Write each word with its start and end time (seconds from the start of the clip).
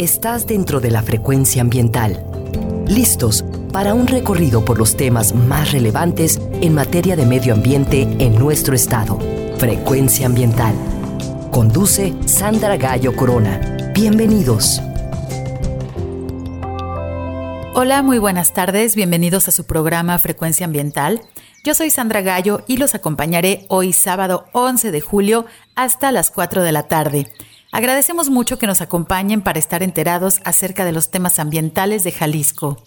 estás 0.00 0.46
dentro 0.46 0.80
de 0.80 0.90
la 0.90 1.02
frecuencia 1.02 1.60
ambiental. 1.60 2.24
Listos 2.86 3.44
para 3.70 3.92
un 3.92 4.06
recorrido 4.06 4.64
por 4.64 4.78
los 4.78 4.96
temas 4.96 5.34
más 5.34 5.72
relevantes 5.72 6.40
en 6.62 6.74
materia 6.74 7.16
de 7.16 7.26
medio 7.26 7.52
ambiente 7.52 8.08
en 8.18 8.38
nuestro 8.38 8.74
estado. 8.74 9.18
Frecuencia 9.58 10.24
ambiental. 10.24 10.74
Conduce 11.50 12.14
Sandra 12.24 12.78
Gallo 12.78 13.14
Corona. 13.14 13.92
Bienvenidos. 13.94 14.80
Hola, 17.74 18.02
muy 18.02 18.16
buenas 18.16 18.54
tardes. 18.54 18.96
Bienvenidos 18.96 19.48
a 19.48 19.52
su 19.52 19.64
programa 19.64 20.18
Frecuencia 20.18 20.64
Ambiental. 20.64 21.20
Yo 21.62 21.74
soy 21.74 21.90
Sandra 21.90 22.22
Gallo 22.22 22.62
y 22.66 22.78
los 22.78 22.94
acompañaré 22.94 23.66
hoy 23.68 23.92
sábado 23.92 24.46
11 24.52 24.92
de 24.92 25.00
julio 25.02 25.44
hasta 25.74 26.10
las 26.10 26.30
4 26.30 26.62
de 26.62 26.72
la 26.72 26.84
tarde. 26.84 27.26
Agradecemos 27.72 28.30
mucho 28.30 28.58
que 28.58 28.66
nos 28.66 28.80
acompañen 28.80 29.42
para 29.42 29.58
estar 29.58 29.82
enterados 29.82 30.40
acerca 30.44 30.84
de 30.84 30.92
los 30.92 31.10
temas 31.10 31.38
ambientales 31.38 32.02
de 32.02 32.10
Jalisco. 32.10 32.82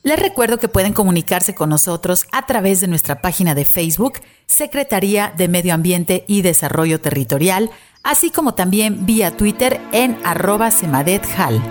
Les 0.02 0.19
recuerdo 0.19 0.58
que 0.58 0.69
pueden 0.69 0.92
comunicarse 0.92 1.55
con 1.55 1.70
nosotros 1.70 2.27
a 2.31 2.44
través 2.44 2.81
de 2.81 2.89
nuestra 2.89 3.22
página 3.22 3.55
de 3.55 3.64
Facebook, 3.64 4.20
Secretaría 4.47 5.33
de 5.34 5.48
Medio 5.48 5.72
Ambiente 5.72 6.27
y 6.28 6.42
Desarrollo 6.42 7.00
Territorial, 7.00 7.70
así 8.03 8.31
como 8.31 8.53
también 8.53 9.06
vía 9.06 9.34
Twitter 9.34 9.81
en 9.92 10.19
arroba 10.22 10.70
semadethal. 10.70 11.62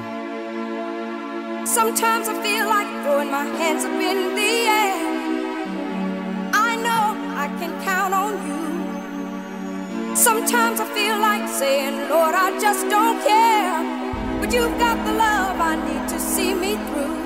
Sometimes 10.15 10.79
I 10.79 10.85
feel 10.93 11.17
like 11.19 11.49
saying, 11.49 12.07
Lord, 12.07 12.35
I 12.35 12.51
just 12.59 12.87
don't 12.87 13.19
care. 13.23 14.39
But 14.39 14.53
you've 14.53 14.77
got 14.77 15.03
the 15.05 15.13
love 15.13 15.59
I 15.59 15.75
need 15.75 16.07
to 16.09 16.19
see 16.19 16.53
me 16.53 16.75
through. 16.75 17.22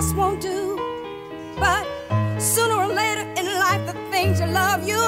just 0.00 0.16
won't 0.16 0.40
do. 0.40 0.76
But 1.58 1.84
sooner 2.40 2.74
or 2.74 2.86
later 2.86 3.26
in 3.36 3.46
life, 3.64 3.84
the 3.84 3.92
things 4.10 4.40
you 4.40 4.46
love, 4.46 4.88
you 4.88 4.99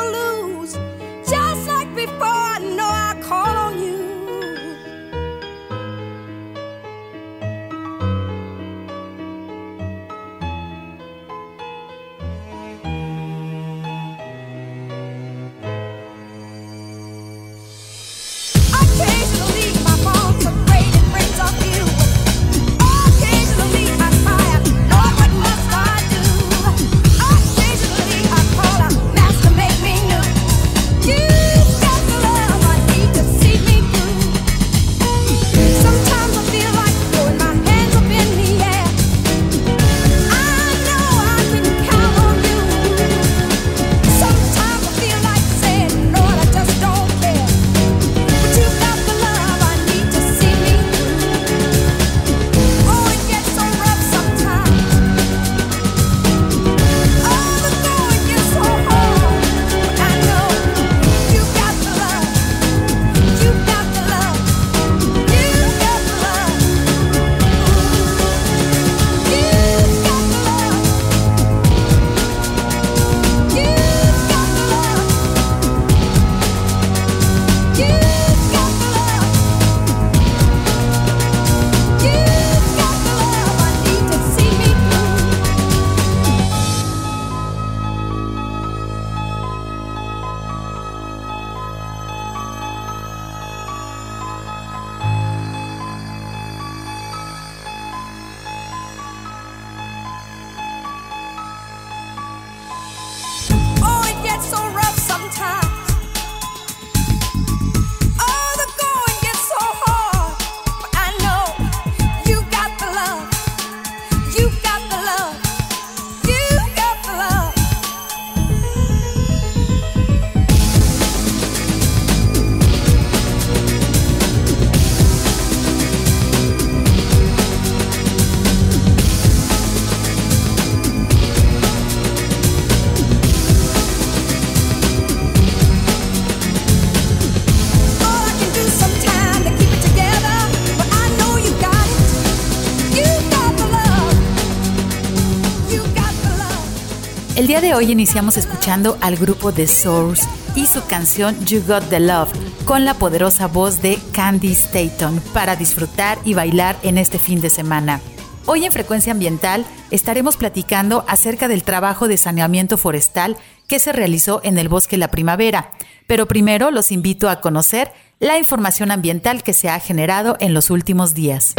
día 147.52 147.60
de 147.60 147.74
hoy 147.74 147.92
iniciamos 147.92 148.38
escuchando 148.38 148.96
al 149.02 149.16
grupo 149.16 149.52
The 149.52 149.66
Source 149.66 150.26
y 150.54 150.64
su 150.64 150.82
canción 150.86 151.38
You 151.44 151.62
Got 151.66 151.90
the 151.90 152.00
Love 152.00 152.30
con 152.64 152.86
la 152.86 152.94
poderosa 152.94 153.46
voz 153.46 153.82
de 153.82 153.98
Candy 154.12 154.52
Staton 154.52 155.20
para 155.34 155.54
disfrutar 155.54 156.16
y 156.24 156.32
bailar 156.32 156.78
en 156.82 156.96
este 156.96 157.18
fin 157.18 157.42
de 157.42 157.50
semana. 157.50 158.00
Hoy 158.46 158.64
en 158.64 158.72
Frecuencia 158.72 159.12
Ambiental 159.12 159.66
estaremos 159.90 160.38
platicando 160.38 161.04
acerca 161.06 161.46
del 161.46 161.62
trabajo 161.62 162.08
de 162.08 162.16
saneamiento 162.16 162.78
forestal 162.78 163.36
que 163.68 163.78
se 163.78 163.92
realizó 163.92 164.40
en 164.44 164.56
el 164.56 164.70
Bosque 164.70 164.96
La 164.96 165.10
Primavera, 165.10 165.72
pero 166.06 166.26
primero 166.26 166.70
los 166.70 166.90
invito 166.90 167.28
a 167.28 167.42
conocer 167.42 167.92
la 168.18 168.38
información 168.38 168.90
ambiental 168.90 169.42
que 169.42 169.52
se 169.52 169.68
ha 169.68 169.78
generado 169.78 170.38
en 170.40 170.54
los 170.54 170.70
últimos 170.70 171.12
días. 171.12 171.54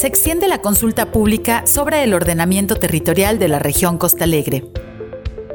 Se 0.00 0.06
extiende 0.06 0.48
la 0.48 0.62
consulta 0.62 1.12
pública 1.12 1.66
sobre 1.66 2.02
el 2.02 2.14
ordenamiento 2.14 2.76
territorial 2.76 3.38
de 3.38 3.48
la 3.48 3.58
región 3.58 3.98
Costa 3.98 4.24
Alegre. 4.24 4.64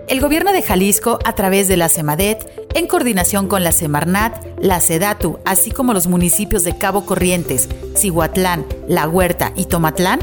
El 0.07 0.21
gobierno 0.21 0.53
de 0.53 0.61
Jalisco, 0.61 1.17
a 1.25 1.33
través 1.33 1.67
de 1.67 1.77
la 1.77 1.89
CEMADET, 1.89 2.69
en 2.75 2.85
coordinación 2.85 3.47
con 3.47 3.63
la 3.63 3.71
Semarnat, 3.71 4.45
la 4.59 4.81
SEDATU, 4.81 5.39
así 5.45 5.71
como 5.71 5.95
los 5.95 6.05
municipios 6.05 6.63
de 6.63 6.77
Cabo 6.77 7.07
Corrientes, 7.07 7.69
Cihuatlán, 7.97 8.67
La 8.87 9.07
Huerta 9.07 9.51
y 9.55 9.65
Tomatlán, 9.65 10.19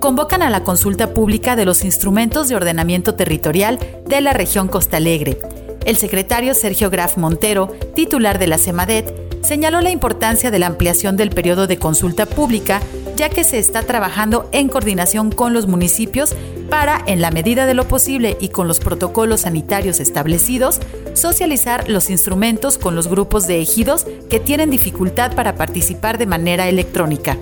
convocan 0.00 0.42
a 0.42 0.50
la 0.50 0.62
consulta 0.62 1.14
pública 1.14 1.56
de 1.56 1.64
los 1.64 1.82
instrumentos 1.82 2.48
de 2.48 2.56
ordenamiento 2.56 3.14
territorial 3.14 3.78
de 4.06 4.20
la 4.20 4.34
región 4.34 4.68
Costa 4.68 4.98
Alegre. 4.98 5.38
El 5.86 5.96
secretario 5.96 6.52
Sergio 6.52 6.90
Graf 6.90 7.16
Montero, 7.16 7.68
titular 7.94 8.38
de 8.38 8.48
la 8.48 8.58
CEMADET, 8.58 9.26
señaló 9.46 9.80
la 9.80 9.90
importancia 9.90 10.50
de 10.50 10.58
la 10.58 10.66
ampliación 10.66 11.16
del 11.16 11.30
periodo 11.30 11.66
de 11.66 11.78
consulta 11.78 12.26
pública, 12.26 12.82
ya 13.16 13.30
que 13.30 13.44
se 13.44 13.58
está 13.58 13.82
trabajando 13.82 14.48
en 14.52 14.68
coordinación 14.68 15.32
con 15.32 15.52
los 15.52 15.66
municipios 15.66 16.36
para, 16.70 17.02
en 17.06 17.20
la 17.20 17.30
medida 17.30 17.66
de 17.66 17.74
lo 17.74 17.88
posible 17.88 18.36
y 18.40 18.50
con 18.50 18.68
los 18.68 18.78
protocolos 18.78 19.42
sanitarios 19.42 20.00
establecidos, 20.00 20.80
socializar 21.14 21.88
los 21.88 22.10
instrumentos 22.10 22.78
con 22.78 22.94
los 22.94 23.08
grupos 23.08 23.46
de 23.46 23.60
ejidos 23.60 24.06
que 24.28 24.40
tienen 24.40 24.70
dificultad 24.70 25.34
para 25.34 25.54
participar 25.54 26.18
de 26.18 26.26
manera 26.26 26.68
electrónica. 26.68 27.38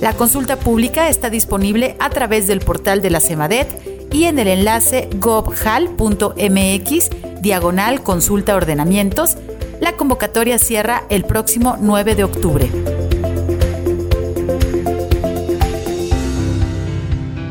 La 0.00 0.14
consulta 0.14 0.56
pública 0.56 1.08
está 1.08 1.30
disponible 1.30 1.96
a 1.98 2.10
través 2.10 2.46
del 2.46 2.60
portal 2.60 3.02
de 3.02 3.10
la 3.10 3.20
CEMADET 3.20 4.12
y 4.12 4.24
en 4.24 4.38
el 4.38 4.48
enlace 4.48 5.08
gobhal.mx 5.18 7.10
diagonal 7.40 8.02
consulta 8.02 8.56
ordenamientos. 8.56 9.36
La 9.80 9.92
convocatoria 9.92 10.58
cierra 10.58 11.04
el 11.08 11.24
próximo 11.24 11.76
9 11.80 12.14
de 12.14 12.24
octubre. 12.24 13.05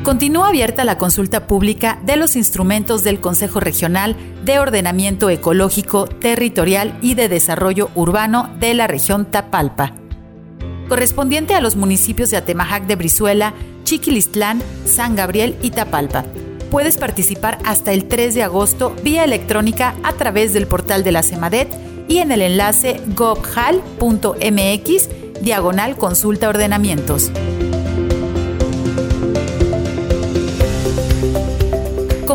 Continúa 0.05 0.49
abierta 0.49 0.83
la 0.83 0.99
consulta 0.99 1.47
pública 1.47 1.99
de 2.03 2.15
los 2.15 2.35
instrumentos 2.35 3.03
del 3.03 3.19
Consejo 3.19 3.59
Regional 3.59 4.15
de 4.43 4.59
Ordenamiento 4.59 5.31
Ecológico, 5.31 6.05
Territorial 6.05 6.95
y 7.01 7.15
de 7.15 7.27
Desarrollo 7.27 7.89
Urbano 7.95 8.55
de 8.59 8.75
la 8.75 8.85
región 8.85 9.25
Tapalpa, 9.25 9.95
correspondiente 10.87 11.55
a 11.55 11.59
los 11.59 11.75
municipios 11.75 12.29
de 12.29 12.37
Atemajac 12.37 12.85
de 12.85 12.95
Brizuela, 12.95 13.55
Chiquilistlán, 13.83 14.61
San 14.85 15.15
Gabriel 15.15 15.55
y 15.63 15.71
Tapalpa. 15.71 16.23
Puedes 16.69 16.97
participar 16.97 17.57
hasta 17.65 17.91
el 17.91 18.05
3 18.05 18.35
de 18.35 18.43
agosto 18.43 18.95
vía 19.01 19.23
electrónica 19.23 19.95
a 20.03 20.13
través 20.13 20.53
del 20.53 20.67
portal 20.67 21.03
de 21.03 21.13
la 21.13 21.23
CEMADET 21.23 21.73
y 22.07 22.19
en 22.19 22.31
el 22.31 22.43
enlace 22.43 23.01
gobhal.mx 23.15 23.89
diagonal 25.41 25.97
consulta 25.97 26.47
ordenamientos. 26.47 27.31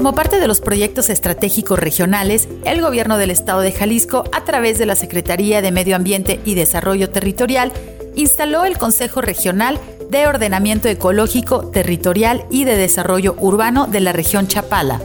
Como 0.00 0.14
parte 0.14 0.41
de 0.41 0.49
los 0.49 0.62
proyectos 0.62 1.11
estratégicos 1.11 1.79
regionales, 1.79 2.49
el 2.64 2.81
gobierno 2.81 3.19
del 3.19 3.31
estado 3.31 3.61
de 3.61 3.70
Jalisco, 3.70 4.25
a 4.32 4.44
través 4.44 4.79
de 4.79 4.87
la 4.87 4.94
Secretaría 4.97 5.61
de 5.61 5.73
Medio 5.73 5.94
Ambiente 5.94 6.41
y 6.47 6.55
Desarrollo 6.55 7.11
Territorial, 7.11 7.70
instaló 8.14 8.64
el 8.64 8.79
Consejo 8.79 9.20
Regional 9.20 9.79
de 10.08 10.26
Ordenamiento 10.26 10.88
Ecológico, 10.88 11.67
Territorial 11.67 12.47
y 12.50 12.64
de 12.64 12.79
Desarrollo 12.79 13.37
Urbano 13.41 13.88
de 13.88 14.00
la 14.00 14.14
región 14.14 14.49
Chapala, 14.49 15.02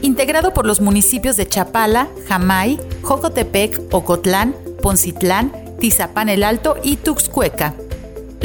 integrado 0.00 0.54
por 0.54 0.64
los 0.64 0.80
municipios 0.80 1.36
de 1.36 1.46
Chapala, 1.46 2.08
Jamay, 2.26 2.80
Jocotepec, 3.02 3.82
Ocotlán, 3.92 4.54
Poncitlán, 4.80 5.52
Tizapán 5.78 6.30
el 6.30 6.42
Alto 6.42 6.78
y 6.82 6.96
Tuxcueca. 6.96 7.74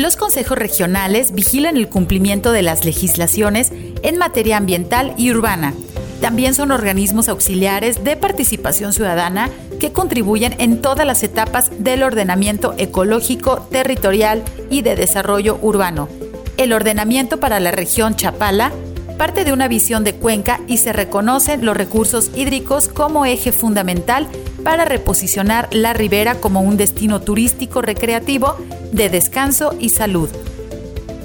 Los 0.01 0.17
consejos 0.17 0.57
regionales 0.57 1.31
vigilan 1.31 1.77
el 1.77 1.87
cumplimiento 1.87 2.51
de 2.51 2.63
las 2.63 2.85
legislaciones 2.85 3.71
en 4.01 4.17
materia 4.17 4.57
ambiental 4.57 5.13
y 5.15 5.29
urbana. 5.29 5.75
También 6.21 6.55
son 6.55 6.71
organismos 6.71 7.29
auxiliares 7.29 8.03
de 8.03 8.17
participación 8.17 8.93
ciudadana 8.93 9.51
que 9.79 9.91
contribuyen 9.91 10.55
en 10.57 10.81
todas 10.81 11.05
las 11.05 11.21
etapas 11.21 11.69
del 11.77 12.01
ordenamiento 12.01 12.73
ecológico, 12.79 13.67
territorial 13.71 14.41
y 14.71 14.81
de 14.81 14.95
desarrollo 14.95 15.59
urbano. 15.61 16.09
El 16.57 16.73
ordenamiento 16.73 17.39
para 17.39 17.59
la 17.59 17.69
región 17.69 18.15
Chapala 18.15 18.71
parte 19.19 19.43
de 19.43 19.53
una 19.53 19.67
visión 19.67 20.03
de 20.03 20.15
cuenca 20.15 20.61
y 20.65 20.77
se 20.77 20.93
reconocen 20.93 21.63
los 21.63 21.77
recursos 21.77 22.31
hídricos 22.35 22.87
como 22.87 23.27
eje 23.27 23.51
fundamental 23.51 24.27
para 24.63 24.83
reposicionar 24.83 25.69
la 25.71 25.93
ribera 25.93 26.33
como 26.33 26.61
un 26.61 26.75
destino 26.75 27.21
turístico 27.21 27.83
recreativo 27.83 28.57
de 28.91 29.09
descanso 29.09 29.75
y 29.79 29.89
salud. 29.89 30.29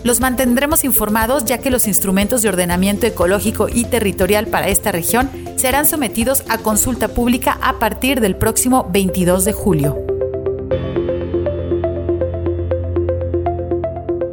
Los 0.04 0.20
mantendremos 0.20 0.84
informados 0.84 1.44
ya 1.44 1.58
que 1.58 1.70
los 1.70 1.88
instrumentos 1.88 2.42
de 2.42 2.48
ordenamiento 2.48 3.06
ecológico 3.06 3.68
y 3.68 3.84
territorial 3.86 4.46
para 4.46 4.68
esta 4.68 4.92
región 4.92 5.30
serán 5.56 5.86
sometidos 5.86 6.44
a 6.48 6.58
consulta 6.58 7.08
pública 7.08 7.58
a 7.60 7.78
partir 7.78 8.20
del 8.20 8.36
próximo 8.36 8.88
22 8.92 9.44
de 9.44 9.52
julio. 9.52 10.06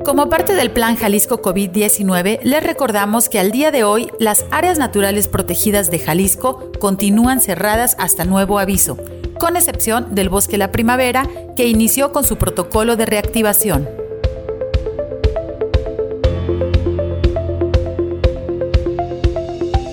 Como 0.06 0.30
parte 0.30 0.54
del 0.54 0.70
Plan 0.70 0.96
Jalisco 0.96 1.42
COVID-19, 1.42 2.42
les 2.44 2.62
recordamos 2.62 3.30
que 3.30 3.40
al 3.40 3.52
día 3.52 3.72
de 3.72 3.84
hoy 3.84 4.12
las 4.20 4.46
áreas 4.52 4.78
naturales 4.78 5.28
protegidas 5.28 5.90
de 5.90 5.98
Jalisco 5.98 6.72
continúan 6.80 7.42
cerradas 7.42 7.96
hasta 7.98 8.26
nuevo 8.26 8.60
aviso, 8.60 8.98
con 9.44 9.58
excepción 9.58 10.16
del 10.16 10.30
Bosque 10.30 10.58
La 10.58 10.72
Primavera, 10.72 11.28
que 11.58 11.68
inició 11.68 12.14
con 12.14 12.24
su 12.24 12.38
protocolo 12.38 12.96
de 12.96 13.06
reactivación. 13.06 13.90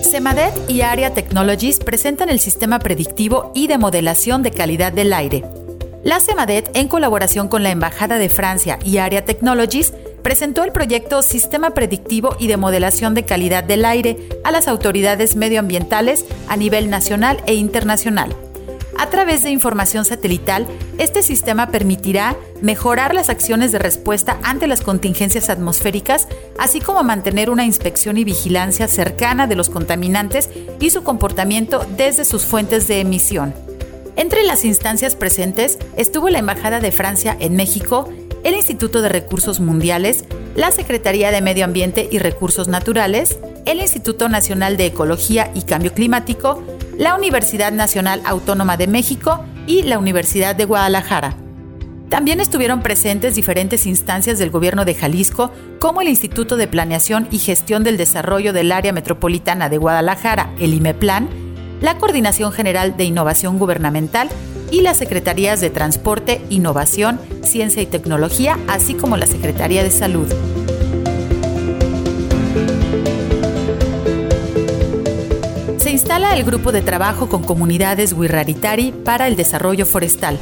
Semadet 0.02 0.54
y 0.68 0.82
Area 0.82 1.12
Technologies 1.14 1.80
presentan 1.80 2.28
el 2.28 2.38
sistema 2.38 2.78
predictivo 2.78 3.50
y 3.52 3.66
de 3.66 3.76
modelación 3.76 4.44
de 4.44 4.52
calidad 4.52 4.92
del 4.92 5.12
aire. 5.12 5.44
La 6.04 6.20
Semadet, 6.20 6.70
en 6.74 6.86
colaboración 6.86 7.48
con 7.48 7.64
la 7.64 7.72
Embajada 7.72 8.18
de 8.18 8.28
Francia 8.28 8.78
y 8.84 8.98
Area 8.98 9.24
Technologies, 9.24 9.92
presentó 10.22 10.62
el 10.62 10.70
proyecto 10.70 11.22
Sistema 11.22 11.70
Predictivo 11.70 12.36
y 12.38 12.46
de 12.46 12.56
Modelación 12.56 13.14
de 13.14 13.24
Calidad 13.24 13.64
del 13.64 13.84
Aire 13.84 14.16
a 14.44 14.52
las 14.52 14.68
autoridades 14.68 15.34
medioambientales 15.34 16.24
a 16.46 16.56
nivel 16.56 16.88
nacional 16.88 17.42
e 17.46 17.54
internacional. 17.54 18.32
A 19.00 19.08
través 19.08 19.42
de 19.42 19.48
información 19.48 20.04
satelital, 20.04 20.66
este 20.98 21.22
sistema 21.22 21.70
permitirá 21.70 22.36
mejorar 22.60 23.14
las 23.14 23.30
acciones 23.30 23.72
de 23.72 23.78
respuesta 23.78 24.38
ante 24.42 24.66
las 24.66 24.82
contingencias 24.82 25.48
atmosféricas, 25.48 26.28
así 26.58 26.82
como 26.82 27.02
mantener 27.02 27.48
una 27.48 27.64
inspección 27.64 28.18
y 28.18 28.24
vigilancia 28.24 28.88
cercana 28.88 29.46
de 29.46 29.56
los 29.56 29.70
contaminantes 29.70 30.50
y 30.80 30.90
su 30.90 31.02
comportamiento 31.02 31.86
desde 31.96 32.26
sus 32.26 32.44
fuentes 32.44 32.88
de 32.88 33.00
emisión. 33.00 33.54
Entre 34.16 34.42
las 34.42 34.66
instancias 34.66 35.16
presentes 35.16 35.78
estuvo 35.96 36.28
la 36.28 36.40
Embajada 36.40 36.78
de 36.80 36.92
Francia 36.92 37.34
en 37.40 37.56
México, 37.56 38.06
el 38.44 38.54
Instituto 38.54 39.00
de 39.00 39.08
Recursos 39.08 39.60
Mundiales, 39.60 40.26
la 40.56 40.72
Secretaría 40.72 41.30
de 41.30 41.40
Medio 41.40 41.64
Ambiente 41.64 42.06
y 42.12 42.18
Recursos 42.18 42.68
Naturales, 42.68 43.38
el 43.64 43.80
Instituto 43.80 44.28
Nacional 44.28 44.76
de 44.76 44.84
Ecología 44.84 45.50
y 45.54 45.62
Cambio 45.62 45.94
Climático, 45.94 46.62
la 47.00 47.14
Universidad 47.14 47.72
Nacional 47.72 48.20
Autónoma 48.26 48.76
de 48.76 48.86
México 48.86 49.42
y 49.66 49.84
la 49.84 49.98
Universidad 49.98 50.54
de 50.54 50.66
Guadalajara. 50.66 51.34
También 52.10 52.40
estuvieron 52.40 52.82
presentes 52.82 53.34
diferentes 53.36 53.86
instancias 53.86 54.38
del 54.38 54.50
gobierno 54.50 54.84
de 54.84 54.94
Jalisco, 54.94 55.50
como 55.78 56.02
el 56.02 56.08
Instituto 56.08 56.58
de 56.58 56.68
Planeación 56.68 57.26
y 57.30 57.38
Gestión 57.38 57.84
del 57.84 57.96
Desarrollo 57.96 58.52
del 58.52 58.70
Área 58.70 58.92
Metropolitana 58.92 59.70
de 59.70 59.78
Guadalajara, 59.78 60.52
el 60.60 60.74
IMEPLAN, 60.74 61.30
la 61.80 61.96
Coordinación 61.96 62.52
General 62.52 62.94
de 62.98 63.04
Innovación 63.04 63.58
Gubernamental 63.58 64.28
y 64.70 64.82
las 64.82 64.98
Secretarías 64.98 65.62
de 65.62 65.70
Transporte, 65.70 66.42
Innovación, 66.50 67.18
Ciencia 67.42 67.80
y 67.80 67.86
Tecnología, 67.86 68.58
así 68.68 68.92
como 68.92 69.16
la 69.16 69.26
Secretaría 69.26 69.82
de 69.82 69.90
Salud. 69.90 70.30
El 76.28 76.44
grupo 76.44 76.70
de 76.70 76.82
trabajo 76.82 77.28
con 77.28 77.42
comunidades 77.42 78.12
Wirraritari 78.12 78.92
para 78.92 79.26
el 79.26 79.34
desarrollo 79.34 79.84
forestal. 79.84 80.38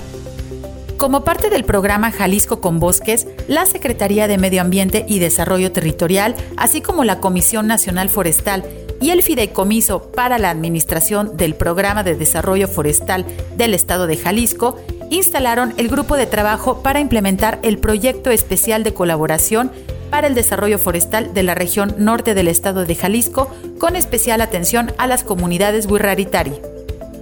Como 0.98 1.24
parte 1.24 1.48
del 1.48 1.64
programa 1.64 2.10
Jalisco 2.10 2.60
con 2.60 2.78
Bosques, 2.78 3.26
la 3.46 3.64
Secretaría 3.64 4.28
de 4.28 4.36
Medio 4.36 4.60
Ambiente 4.60 5.06
y 5.08 5.18
Desarrollo 5.18 5.72
Territorial, 5.72 6.34
así 6.56 6.82
como 6.82 7.04
la 7.04 7.20
Comisión 7.20 7.66
Nacional 7.68 8.10
Forestal 8.10 8.64
y 9.00 9.10
el 9.10 9.22
Fideicomiso 9.22 10.10
para 10.12 10.38
la 10.38 10.50
Administración 10.50 11.36
del 11.36 11.54
Programa 11.54 12.02
de 12.02 12.16
Desarrollo 12.16 12.68
Forestal 12.68 13.24
del 13.56 13.72
Estado 13.72 14.06
de 14.06 14.18
Jalisco, 14.18 14.76
instalaron 15.10 15.72
el 15.78 15.88
grupo 15.88 16.16
de 16.16 16.26
trabajo 16.26 16.82
para 16.82 17.00
implementar 17.00 17.60
el 17.62 17.78
proyecto 17.78 18.30
especial 18.30 18.84
de 18.84 18.92
colaboración 18.92 19.70
para 20.10 20.26
el 20.26 20.34
desarrollo 20.34 20.78
forestal 20.78 21.34
de 21.34 21.42
la 21.42 21.54
región 21.54 21.94
norte 21.98 22.34
del 22.34 22.48
estado 22.48 22.84
de 22.84 22.94
Jalisco, 22.94 23.50
con 23.78 23.96
especial 23.96 24.40
atención 24.40 24.92
a 24.98 25.06
las 25.06 25.24
comunidades 25.24 25.86
Wirraritari. 25.86 26.52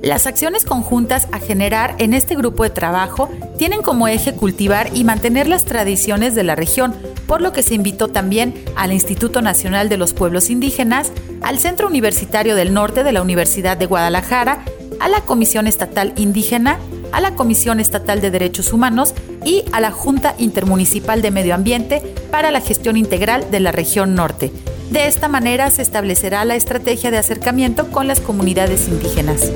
Las 0.02 0.26
acciones 0.26 0.64
conjuntas 0.64 1.26
a 1.32 1.40
generar 1.40 1.94
en 1.98 2.14
este 2.14 2.36
grupo 2.36 2.62
de 2.62 2.70
trabajo 2.70 3.28
tienen 3.58 3.82
como 3.82 4.06
eje 4.06 4.34
cultivar 4.34 4.90
y 4.94 5.04
mantener 5.04 5.48
las 5.48 5.64
tradiciones 5.64 6.34
de 6.34 6.44
la 6.44 6.54
región, 6.54 6.94
por 7.26 7.40
lo 7.40 7.52
que 7.52 7.62
se 7.62 7.74
invitó 7.74 8.08
también 8.08 8.54
al 8.76 8.92
Instituto 8.92 9.42
Nacional 9.42 9.88
de 9.88 9.96
los 9.96 10.12
Pueblos 10.12 10.50
Indígenas, 10.50 11.10
al 11.42 11.58
Centro 11.58 11.88
Universitario 11.88 12.54
del 12.54 12.72
Norte 12.72 13.02
de 13.02 13.12
la 13.12 13.22
Universidad 13.22 13.76
de 13.76 13.86
Guadalajara, 13.86 14.64
a 15.00 15.08
la 15.08 15.22
Comisión 15.22 15.66
Estatal 15.66 16.12
Indígena, 16.16 16.78
a 17.12 17.20
la 17.20 17.34
Comisión 17.34 17.80
Estatal 17.80 18.20
de 18.20 18.30
Derechos 18.30 18.72
Humanos 18.72 19.14
y 19.44 19.64
a 19.72 19.80
la 19.80 19.90
Junta 19.90 20.34
Intermunicipal 20.38 21.22
de 21.22 21.30
Medio 21.30 21.54
Ambiente 21.54 22.02
para 22.30 22.50
la 22.50 22.60
gestión 22.60 22.96
integral 22.96 23.50
de 23.50 23.60
la 23.60 23.72
región 23.72 24.14
norte. 24.14 24.52
De 24.90 25.06
esta 25.06 25.28
manera 25.28 25.70
se 25.70 25.82
establecerá 25.82 26.44
la 26.44 26.56
estrategia 26.56 27.10
de 27.10 27.18
acercamiento 27.18 27.90
con 27.90 28.06
las 28.06 28.20
comunidades 28.20 28.88
indígenas. 28.88 29.50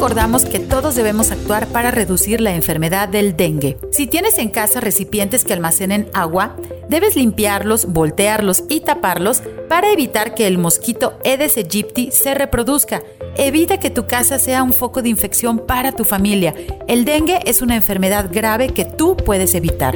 recordamos 0.00 0.46
que 0.46 0.58
todos 0.58 0.94
debemos 0.94 1.30
actuar 1.30 1.66
para 1.66 1.90
reducir 1.90 2.40
la 2.40 2.54
enfermedad 2.54 3.06
del 3.06 3.36
dengue. 3.36 3.76
Si 3.92 4.06
tienes 4.06 4.38
en 4.38 4.48
casa 4.48 4.80
recipientes 4.80 5.44
que 5.44 5.52
almacenen 5.52 6.08
agua, 6.14 6.56
debes 6.90 7.14
limpiarlos, 7.14 7.86
voltearlos 7.86 8.64
y 8.68 8.80
taparlos 8.80 9.42
para 9.68 9.92
evitar 9.92 10.34
que 10.34 10.48
el 10.48 10.58
mosquito 10.58 11.14
Aedes 11.24 11.56
aegypti 11.56 12.10
se 12.10 12.34
reproduzca. 12.34 13.02
Evita 13.36 13.78
que 13.78 13.90
tu 13.90 14.08
casa 14.08 14.40
sea 14.40 14.64
un 14.64 14.72
foco 14.72 15.00
de 15.00 15.08
infección 15.08 15.60
para 15.60 15.92
tu 15.92 16.04
familia. 16.04 16.52
El 16.88 17.04
dengue 17.04 17.40
es 17.46 17.62
una 17.62 17.76
enfermedad 17.76 18.28
grave 18.32 18.70
que 18.70 18.84
tú 18.84 19.16
puedes 19.16 19.54
evitar. 19.54 19.94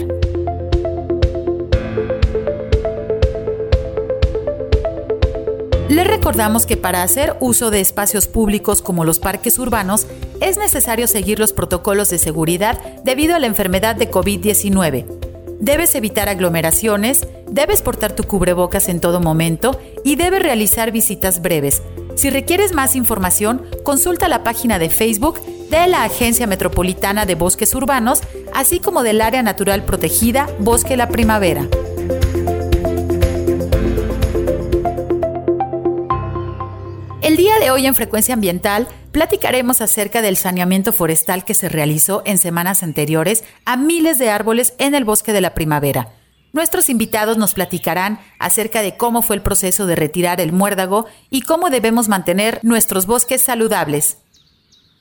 Les 5.88 6.06
recordamos 6.06 6.64
que 6.64 6.76
para 6.76 7.02
hacer 7.02 7.36
uso 7.40 7.70
de 7.70 7.80
espacios 7.80 8.28
públicos 8.28 8.82
como 8.82 9.04
los 9.04 9.18
parques 9.18 9.58
urbanos 9.58 10.06
es 10.40 10.58
necesario 10.58 11.08
seguir 11.08 11.40
los 11.40 11.52
protocolos 11.52 12.08
de 12.10 12.18
seguridad 12.18 12.78
debido 13.02 13.34
a 13.34 13.40
la 13.40 13.46
enfermedad 13.46 13.96
de 13.96 14.10
COVID-19. 14.10 15.23
Debes 15.60 15.94
evitar 15.94 16.28
aglomeraciones, 16.28 17.26
debes 17.50 17.82
portar 17.82 18.12
tu 18.12 18.24
cubrebocas 18.24 18.88
en 18.88 19.00
todo 19.00 19.20
momento 19.20 19.78
y 20.04 20.16
debes 20.16 20.42
realizar 20.42 20.92
visitas 20.92 21.40
breves. 21.40 21.82
Si 22.16 22.30
requieres 22.30 22.72
más 22.72 22.96
información, 22.96 23.62
consulta 23.82 24.28
la 24.28 24.44
página 24.44 24.78
de 24.78 24.90
Facebook 24.90 25.40
de 25.70 25.86
la 25.86 26.04
Agencia 26.04 26.46
Metropolitana 26.46 27.26
de 27.26 27.34
Bosques 27.34 27.74
Urbanos, 27.74 28.20
así 28.54 28.78
como 28.78 29.02
del 29.02 29.20
Área 29.20 29.42
Natural 29.42 29.84
Protegida 29.84 30.48
Bosque 30.58 30.96
La 30.96 31.08
Primavera. 31.08 31.66
El 37.24 37.38
día 37.38 37.58
de 37.58 37.70
hoy 37.70 37.86
en 37.86 37.94
Frecuencia 37.94 38.34
Ambiental 38.34 38.86
platicaremos 39.10 39.80
acerca 39.80 40.20
del 40.20 40.36
saneamiento 40.36 40.92
forestal 40.92 41.46
que 41.46 41.54
se 41.54 41.70
realizó 41.70 42.20
en 42.26 42.36
semanas 42.36 42.82
anteriores 42.82 43.44
a 43.64 43.78
miles 43.78 44.18
de 44.18 44.28
árboles 44.28 44.74
en 44.76 44.94
el 44.94 45.06
bosque 45.06 45.32
de 45.32 45.40
la 45.40 45.54
primavera. 45.54 46.10
Nuestros 46.52 46.90
invitados 46.90 47.38
nos 47.38 47.54
platicarán 47.54 48.20
acerca 48.38 48.82
de 48.82 48.98
cómo 48.98 49.22
fue 49.22 49.36
el 49.36 49.42
proceso 49.42 49.86
de 49.86 49.96
retirar 49.96 50.38
el 50.38 50.52
muérdago 50.52 51.06
y 51.30 51.40
cómo 51.40 51.70
debemos 51.70 52.08
mantener 52.08 52.60
nuestros 52.62 53.06
bosques 53.06 53.40
saludables. 53.40 54.18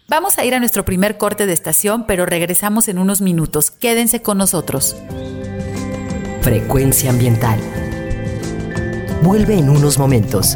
Vamos 0.07 0.37
a 0.37 0.45
ir 0.45 0.55
a 0.55 0.59
nuestro 0.59 0.85
primer 0.85 1.17
corte 1.17 1.45
de 1.45 1.51
estación, 1.51 2.05
pero 2.07 2.25
regresamos 2.25 2.87
en 2.87 2.99
unos 2.99 3.19
minutos. 3.19 3.69
Quédense 3.69 4.21
con 4.21 4.37
nosotros. 4.37 4.95
Frecuencia 6.39 7.09
ambiental. 7.09 7.59
Vuelve 9.23 9.57
en 9.57 9.69
unos 9.69 9.97
momentos. 9.97 10.55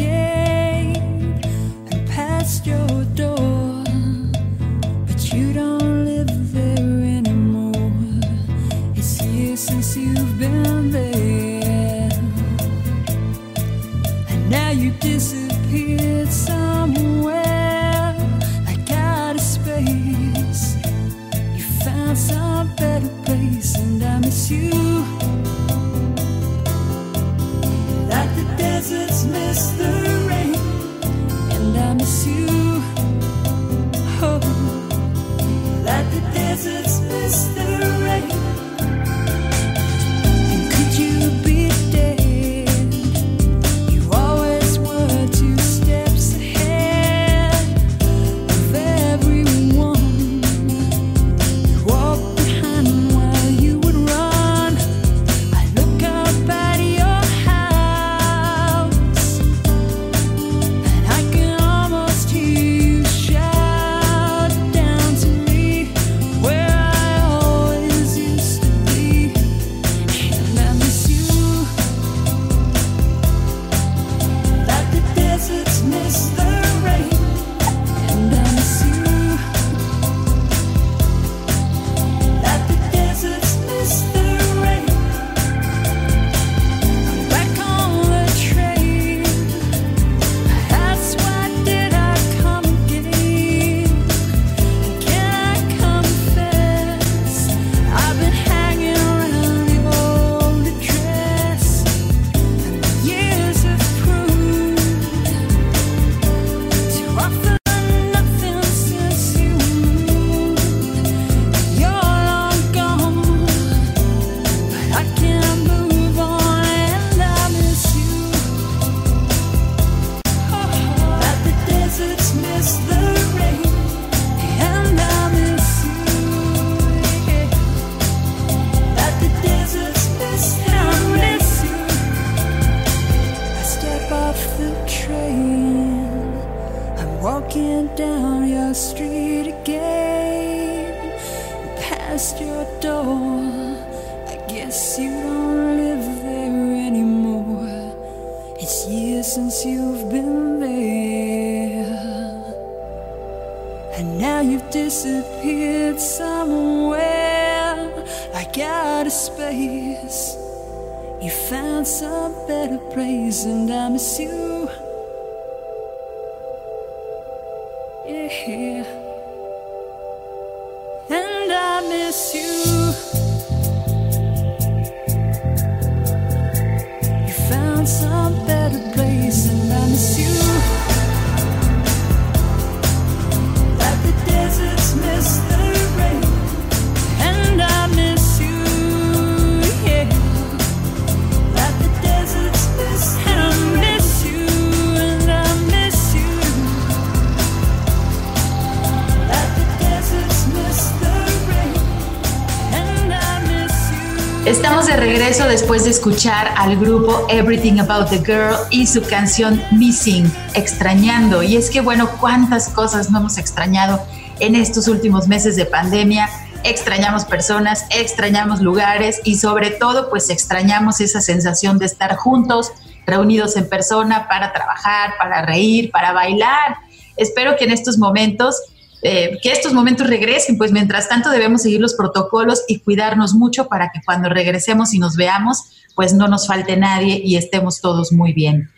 Estamos 204.45 204.87
de 204.87 204.97
regreso 204.97 205.47
después 205.47 205.83
de 205.83 205.91
escuchar 205.91 206.51
al 206.57 206.75
grupo 206.75 207.27
Everything 207.29 207.79
About 207.79 208.09
the 208.09 208.17
Girl 208.25 208.55
y 208.71 208.87
su 208.87 209.03
canción 209.03 209.61
Missing, 209.71 210.33
extrañando. 210.55 211.43
Y 211.43 211.57
es 211.57 211.69
que, 211.69 211.79
bueno, 211.79 212.09
cuántas 212.19 212.67
cosas 212.69 213.11
no 213.11 213.19
hemos 213.19 213.37
extrañado 213.37 214.03
en 214.39 214.55
estos 214.55 214.87
últimos 214.87 215.27
meses 215.27 215.55
de 215.55 215.65
pandemia. 215.65 216.27
Extrañamos 216.63 217.23
personas, 217.25 217.85
extrañamos 217.91 218.61
lugares 218.61 219.21
y 219.23 219.35
sobre 219.35 219.69
todo, 219.69 220.09
pues 220.09 220.31
extrañamos 220.31 221.01
esa 221.01 221.21
sensación 221.21 221.77
de 221.77 221.85
estar 221.85 222.15
juntos, 222.15 222.71
reunidos 223.05 223.55
en 223.57 223.69
persona 223.69 224.27
para 224.27 224.51
trabajar, 224.53 225.11
para 225.19 225.45
reír, 225.45 225.91
para 225.91 226.13
bailar. 226.13 226.77
Espero 227.15 227.55
que 227.57 227.65
en 227.65 227.71
estos 227.71 227.99
momentos 227.99 228.59
eh, 229.01 229.37
que 229.41 229.51
estos 229.51 229.73
momentos 229.73 230.07
regresen, 230.07 230.57
pues 230.57 230.71
mientras 230.71 231.09
tanto 231.09 231.29
debemos 231.29 231.63
seguir 231.63 231.81
los 231.81 231.95
protocolos 231.95 232.63
y 232.67 232.79
cuidarnos 232.79 233.33
mucho 233.33 233.67
para 233.67 233.91
que 233.91 234.01
cuando 234.05 234.29
regresemos 234.29 234.93
y 234.93 234.99
nos 234.99 235.15
veamos, 235.15 235.87
pues 235.95 236.13
no 236.13 236.27
nos 236.27 236.47
falte 236.47 236.77
nadie 236.77 237.21
y 237.23 237.35
estemos 237.35 237.81
todos 237.81 238.11
muy 238.11 238.33
bien. 238.33 238.69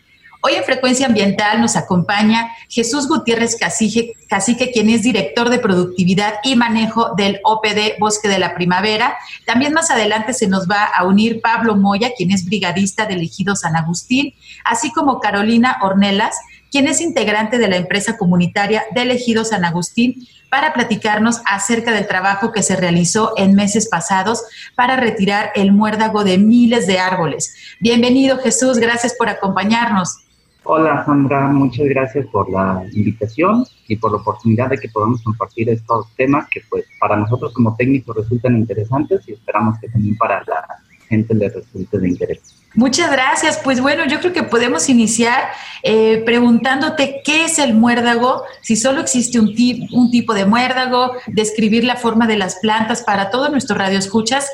Hoy 0.46 0.56
en 0.56 0.64
Frecuencia 0.64 1.06
Ambiental 1.06 1.58
nos 1.62 1.74
acompaña 1.74 2.50
Jesús 2.68 3.08
Gutiérrez 3.08 3.56
Cacique, 3.56 4.12
Cacique, 4.28 4.72
quien 4.72 4.90
es 4.90 5.02
director 5.02 5.48
de 5.48 5.58
productividad 5.58 6.34
y 6.44 6.54
manejo 6.54 7.14
del 7.16 7.40
OPD 7.44 7.98
Bosque 7.98 8.28
de 8.28 8.38
la 8.38 8.54
Primavera. 8.54 9.16
También 9.46 9.72
más 9.72 9.90
adelante 9.90 10.34
se 10.34 10.46
nos 10.46 10.68
va 10.68 10.84
a 10.84 11.06
unir 11.06 11.40
Pablo 11.40 11.76
Moya, 11.76 12.10
quien 12.14 12.30
es 12.30 12.44
brigadista 12.44 13.06
del 13.06 13.22
Ejido 13.22 13.56
San 13.56 13.74
Agustín, 13.74 14.34
así 14.66 14.92
como 14.92 15.18
Carolina 15.18 15.78
Ornelas, 15.80 16.36
quien 16.74 16.88
es 16.88 17.00
integrante 17.00 17.56
de 17.56 17.68
la 17.68 17.76
empresa 17.76 18.16
comunitaria 18.16 18.82
del 18.96 19.12
Ejido 19.12 19.44
San 19.44 19.64
Agustín, 19.64 20.26
para 20.50 20.72
platicarnos 20.72 21.40
acerca 21.46 21.92
del 21.92 22.08
trabajo 22.08 22.50
que 22.50 22.64
se 22.64 22.74
realizó 22.74 23.32
en 23.36 23.54
meses 23.54 23.88
pasados 23.88 24.42
para 24.74 24.96
retirar 24.96 25.52
el 25.54 25.70
muérdago 25.70 26.24
de 26.24 26.36
miles 26.36 26.88
de 26.88 26.98
árboles. 26.98 27.54
Bienvenido 27.78 28.38
Jesús, 28.38 28.78
gracias 28.78 29.14
por 29.16 29.28
acompañarnos. 29.28 30.18
Hola 30.64 31.04
Sandra, 31.04 31.46
muchas 31.46 31.86
gracias 31.86 32.26
por 32.26 32.50
la 32.50 32.82
invitación 32.92 33.64
y 33.86 33.94
por 33.94 34.10
la 34.10 34.16
oportunidad 34.16 34.70
de 34.70 34.78
que 34.78 34.88
podamos 34.88 35.22
compartir 35.22 35.68
estos 35.68 36.12
temas 36.16 36.48
que 36.48 36.60
pues 36.68 36.86
para 36.98 37.16
nosotros 37.16 37.52
como 37.54 37.76
técnicos 37.76 38.16
resultan 38.16 38.56
interesantes 38.56 39.20
y 39.28 39.34
esperamos 39.34 39.78
que 39.78 39.88
también 39.90 40.16
para 40.16 40.42
la 40.44 40.66
gente 41.08 41.34
les 41.34 41.54
resulte 41.54 41.98
de 41.98 42.08
interés. 42.08 42.40
Muchas 42.74 43.10
gracias. 43.10 43.60
Pues 43.62 43.80
bueno, 43.80 44.04
yo 44.06 44.18
creo 44.18 44.32
que 44.32 44.42
podemos 44.42 44.88
iniciar 44.88 45.44
eh, 45.82 46.22
preguntándote 46.24 47.20
qué 47.24 47.44
es 47.44 47.58
el 47.58 47.74
muérdago, 47.74 48.42
si 48.62 48.74
solo 48.74 49.00
existe 49.00 49.38
un 49.38 50.10
tipo 50.10 50.34
de 50.34 50.44
muérdago, 50.44 51.12
describir 51.28 51.84
la 51.84 51.96
forma 51.96 52.26
de 52.26 52.36
las 52.36 52.56
plantas 52.56 53.02
para 53.02 53.30
todos 53.30 53.50
nuestros 53.50 53.78
radioescuchas, 53.78 54.50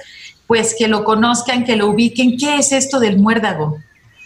pues 0.47 0.75
que 0.79 0.89
lo 0.89 1.05
conozcan, 1.05 1.65
que 1.65 1.77
lo 1.77 1.89
ubiquen. 1.89 2.37
¿Qué 2.37 2.57
es 2.59 2.73
esto 2.73 3.01
del 3.01 3.19
muérdago? 3.19 3.79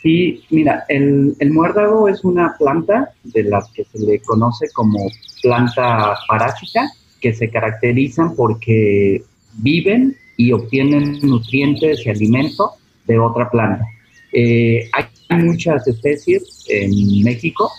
Sí, 0.03 0.45
mira, 0.51 0.85
el, 0.89 1.35
el 1.39 1.51
muérdago 1.51 2.09
es 2.09 2.25
una 2.25 2.57
planta 2.59 3.13
de 3.23 3.45
las 3.45 3.71
que 3.71 3.85
se 3.85 3.99
le 4.01 4.21
conoce 4.21 4.67
como 4.75 4.99
planta 5.43 6.17
parásita, 6.29 6.91
que 7.21 7.33
se 7.33 7.49
caracterizan 7.49 8.35
porque 8.35 9.23
viven 9.55 10.17
y 10.37 10.53
obtienen 10.53 11.19
nutrientes 11.23 12.05
y 12.05 12.11
alimento 12.11 12.73
de 13.07 13.19
otra 13.19 13.51
planta. 13.51 13.85
Eh, 14.33 14.91
hay 14.93 15.43
muchas 15.43 15.87
especies 15.87 16.65
en 16.69 17.23
México, 17.23 17.71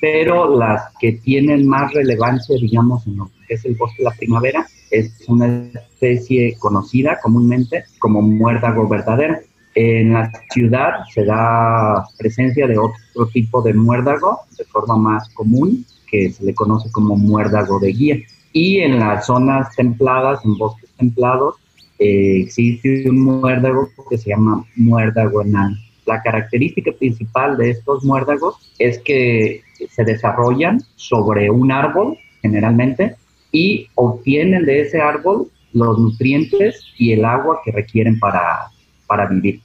pero 0.00 0.56
las 0.56 0.82
que 1.00 1.12
tienen 1.12 1.66
más 1.66 1.92
relevancia, 1.92 2.56
digamos, 2.60 3.06
en 3.06 3.16
lo 3.16 3.30
que 3.46 3.54
es 3.54 3.64
el 3.64 3.74
bosque 3.74 3.98
de 3.98 4.04
la 4.04 4.16
primavera, 4.16 4.66
es 4.90 5.12
una 5.28 5.46
especie 5.74 6.56
conocida 6.58 7.18
comúnmente 7.22 7.84
como 7.98 8.22
muérdago 8.22 8.88
verdadero. 8.88 9.38
En 9.74 10.12
la 10.12 10.30
ciudad 10.50 11.04
se 11.12 11.24
da 11.24 12.06
presencia 12.16 12.66
de 12.68 12.78
otro 12.78 13.26
tipo 13.32 13.60
de 13.60 13.74
muérdago 13.74 14.40
de 14.56 14.64
forma 14.64 14.96
más 14.96 15.28
común, 15.30 15.84
que 16.08 16.30
se 16.30 16.44
le 16.44 16.54
conoce 16.54 16.90
como 16.92 17.16
muérdago 17.16 17.80
de 17.80 17.92
guía. 17.92 18.16
Y 18.52 18.78
en 18.78 19.00
las 19.00 19.26
zonas 19.26 19.74
templadas, 19.74 20.44
en 20.44 20.56
bosques 20.56 20.90
templados, 20.96 21.56
eh, 21.98 22.40
existe 22.42 23.08
un 23.08 23.20
muérdago 23.20 23.88
que 24.08 24.18
se 24.18 24.30
llama 24.30 24.64
muérdago 24.76 25.42
enano. 25.42 25.76
La 26.06 26.22
característica 26.22 26.92
principal 26.92 27.56
de 27.56 27.70
estos 27.70 28.04
muérdagos 28.04 28.56
es 28.78 28.98
que 28.98 29.62
se 29.90 30.04
desarrollan 30.04 30.82
sobre 30.96 31.50
un 31.50 31.72
árbol, 31.72 32.18
generalmente, 32.42 33.16
y 33.52 33.88
obtienen 33.94 34.64
de 34.66 34.82
ese 34.82 35.00
árbol 35.00 35.48
los 35.72 35.98
nutrientes 35.98 36.84
y 36.98 37.12
el 37.12 37.24
agua 37.24 37.60
que 37.64 37.72
requieren 37.72 38.18
para, 38.18 38.70
para 39.06 39.26
vivir. 39.26 39.60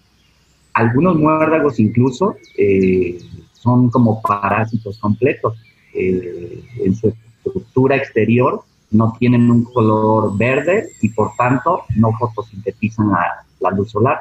Algunos 0.73 1.17
muérdagos 1.17 1.79
incluso 1.79 2.35
eh, 2.57 3.17
son 3.53 3.89
como 3.89 4.21
parásitos 4.21 4.97
completos. 4.99 5.57
Eh, 5.93 6.63
en 6.85 6.95
su 6.95 7.11
estructura 7.43 7.95
exterior 7.95 8.61
no 8.91 9.15
tienen 9.19 9.49
un 9.51 9.63
color 9.63 10.37
verde 10.37 10.89
y 11.01 11.09
por 11.09 11.31
tanto 11.37 11.83
no 11.95 12.11
fotosintetizan 12.13 13.11
la, 13.11 13.45
la 13.59 13.71
luz 13.71 13.91
solar. 13.91 14.19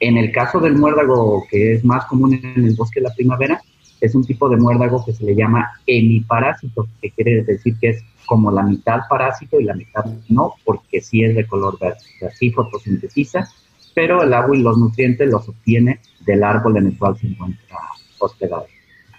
En 0.00 0.16
el 0.16 0.30
caso 0.30 0.60
del 0.60 0.76
muérdago 0.76 1.44
que 1.50 1.74
es 1.74 1.84
más 1.84 2.04
común 2.06 2.34
en 2.34 2.64
el 2.64 2.74
bosque 2.74 3.00
de 3.00 3.08
la 3.08 3.14
primavera, 3.14 3.60
es 4.00 4.14
un 4.14 4.24
tipo 4.24 4.48
de 4.48 4.56
muérdago 4.56 5.04
que 5.04 5.12
se 5.12 5.24
le 5.24 5.34
llama 5.34 5.72
hemiparásito, 5.86 6.86
que 7.00 7.10
quiere 7.10 7.42
decir 7.42 7.76
que 7.80 7.90
es 7.90 8.04
como 8.26 8.50
la 8.50 8.62
mitad 8.62 9.00
parásito 9.08 9.58
y 9.58 9.64
la 9.64 9.74
mitad 9.74 10.04
no, 10.28 10.54
porque 10.64 11.00
sí 11.00 11.24
es 11.24 11.34
de 11.34 11.46
color 11.46 11.78
verde. 11.80 11.98
Así 12.26 12.50
fotosintetiza, 12.50 13.48
pero 13.94 14.22
el 14.22 14.32
agua 14.32 14.56
y 14.56 14.60
los 14.60 14.78
nutrientes 14.78 15.28
los 15.28 15.48
obtiene 15.48 16.00
del 16.24 16.44
árbol 16.44 16.76
en 16.76 16.86
el 16.88 16.98
cual 16.98 17.16
se 17.18 17.26
encuentra 17.26 17.78
hospedado. 18.20 18.66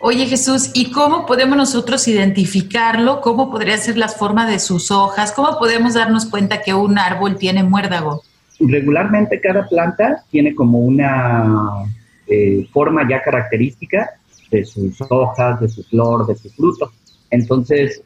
Oye 0.02 0.28
Jesús, 0.28 0.72
¿y 0.74 0.92
cómo 0.92 1.26
podemos 1.26 1.58
nosotros 1.58 2.08
identificarlo? 2.08 3.20
¿Cómo 3.20 3.52
podría 3.52 3.78
ser 3.78 3.98
las 3.98 4.16
formas 4.16 4.50
de 4.50 4.60
sus 4.60 4.92
hojas? 4.92 5.34
¿Cómo 5.34 5.60
podemos 5.60 5.94
darnos 5.94 6.26
cuenta 6.26 6.62
que 6.62 6.74
un 6.74 6.98
árbol 6.98 7.36
tiene 7.38 7.64
muérdago? 7.64 8.24
Regularmente 8.62 9.42
cada 9.42 9.68
planta 9.68 10.24
tiene 10.32 10.56
como 10.56 10.80
una 10.80 11.84
eh, 12.28 12.66
forma 12.72 13.10
ya 13.10 13.22
característica 13.22 14.12
de 14.50 14.64
sus 14.64 15.02
hojas, 15.10 15.60
de 15.60 15.68
su 15.68 15.84
flor, 15.84 16.26
de 16.28 16.36
su 16.38 16.50
fruto. 16.50 16.94
Entonces, 17.30 18.02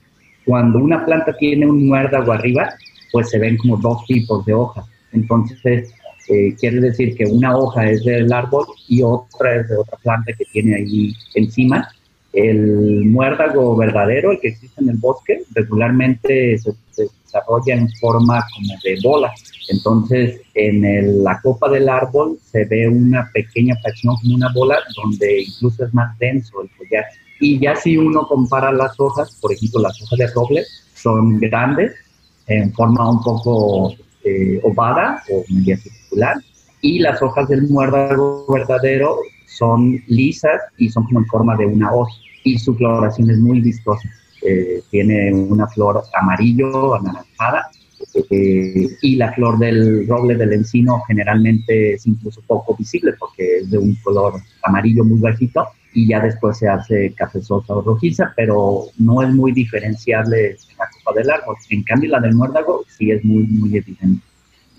cuando 0.46 0.80
una 0.80 1.06
planta 1.06 1.38
tiene 1.38 1.68
un 1.68 1.88
muérdago 1.88 2.32
arriba, 2.32 2.74
pues 3.12 3.30
se 3.30 3.38
ven 3.38 3.56
como 3.58 3.78
dos 3.78 4.04
tipos 4.08 4.44
de 4.46 4.54
hojas. 4.56 4.86
Entonces, 5.12 5.94
eh, 6.30 6.56
quiere 6.60 6.80
decir 6.80 7.16
que 7.16 7.26
una 7.26 7.58
hoja 7.58 7.90
es 7.90 8.04
del 8.04 8.32
árbol 8.32 8.66
y 8.88 9.02
otra 9.04 9.56
es 9.56 9.70
de 9.70 9.78
otra 9.78 9.98
planta 10.02 10.32
que 10.34 10.46
tiene 10.46 10.76
ahí 10.76 11.14
encima. 11.36 11.88
El 12.32 13.06
muérdago 13.06 13.76
verdadero, 13.76 14.32
el 14.32 14.40
que 14.40 14.48
existe 14.50 14.82
en 14.82 14.90
el 14.90 14.98
bosque, 14.98 15.44
regularmente 15.54 16.58
se, 16.58 16.72
se 16.92 17.08
desarrolla 17.24 17.76
en 17.76 17.90
forma 18.00 18.44
como 18.56 18.74
de 18.84 18.98
bola. 19.04 19.32
Entonces, 19.70 20.42
en 20.56 20.84
el- 20.86 21.24
la 21.24 21.40
copa 21.42 21.70
del 21.70 21.88
árbol 21.90 22.38
se 22.52 22.66
ve 22.66 22.88
una 22.88 23.30
pequeña 23.34 23.76
fracción 23.82 24.16
como 24.22 24.36
una 24.36 24.52
bola, 24.54 24.78
donde 24.96 25.44
incluso 25.44 25.86
es 25.86 25.94
más 25.94 26.18
denso 26.20 26.62
el 26.62 26.70
follaje. 26.70 27.18
Y 27.40 27.60
ya 27.60 27.76
si 27.76 27.98
uno 27.98 28.28
compara 28.28 28.72
las 28.72 29.00
hojas, 29.00 29.38
por 29.42 29.52
ejemplo, 29.54 29.82
las 29.82 30.02
hojas 30.02 30.18
de 30.20 30.28
roble 30.28 30.64
son 30.96 31.40
grandes, 31.40 31.94
en 32.48 32.74
forma 32.74 33.10
un 33.10 33.22
poco 33.24 33.94
eh, 34.26 34.60
ovada 34.64 35.22
o 35.30 35.44
media 35.50 35.78
y 36.82 37.00
las 37.00 37.22
hojas 37.22 37.48
del 37.48 37.64
muérdago 37.64 38.46
verdadero 38.52 39.18
son 39.48 40.02
lisas 40.08 40.62
y 40.78 40.90
son 40.90 41.06
como 41.06 41.20
en 41.20 41.26
forma 41.28 41.56
de 41.56 41.66
una 41.66 41.94
hoz, 41.94 42.10
y 42.44 42.58
su 42.58 42.76
floración 42.76 43.30
es 43.30 43.38
muy 43.40 43.62
vistosa. 43.62 44.10
Eh, 44.42 44.82
tiene 44.92 45.34
una 45.34 45.68
flor 45.68 46.04
amarillo, 46.20 46.96
anaranjada, 46.96 47.70
eh, 48.30 48.90
y 49.02 49.16
la 49.16 49.32
flor 49.34 49.58
del 49.60 50.08
roble 50.08 50.36
del 50.36 50.54
encino 50.54 51.02
generalmente 51.08 51.94
es 51.94 52.06
incluso 52.06 52.42
poco 52.46 52.76
visible 52.76 53.14
porque 53.18 53.60
es 53.60 53.72
de 53.72 53.78
un 53.78 53.96
color 54.04 54.34
amarillo 54.64 55.06
muy 55.06 55.20
bajito 55.20 55.66
y 55.94 56.08
ya 56.08 56.20
después 56.20 56.58
se 56.58 56.68
hace 56.68 57.14
cafezosa 57.14 57.74
o 57.74 57.82
rojiza, 57.82 58.34
pero 58.36 58.86
no 58.98 59.22
es 59.22 59.30
muy 59.30 59.52
diferenciable 59.52 60.50
en 60.50 60.78
la 60.78 60.90
copa 60.90 61.20
del 61.20 61.30
árbol. 61.30 61.56
En 61.70 61.84
cambio, 61.84 62.10
la 62.10 62.20
del 62.20 62.36
muérdago 62.36 62.84
sí 62.88 63.12
es 63.12 63.24
muy, 63.24 63.44
muy 63.44 63.78
evidente. 63.78 64.22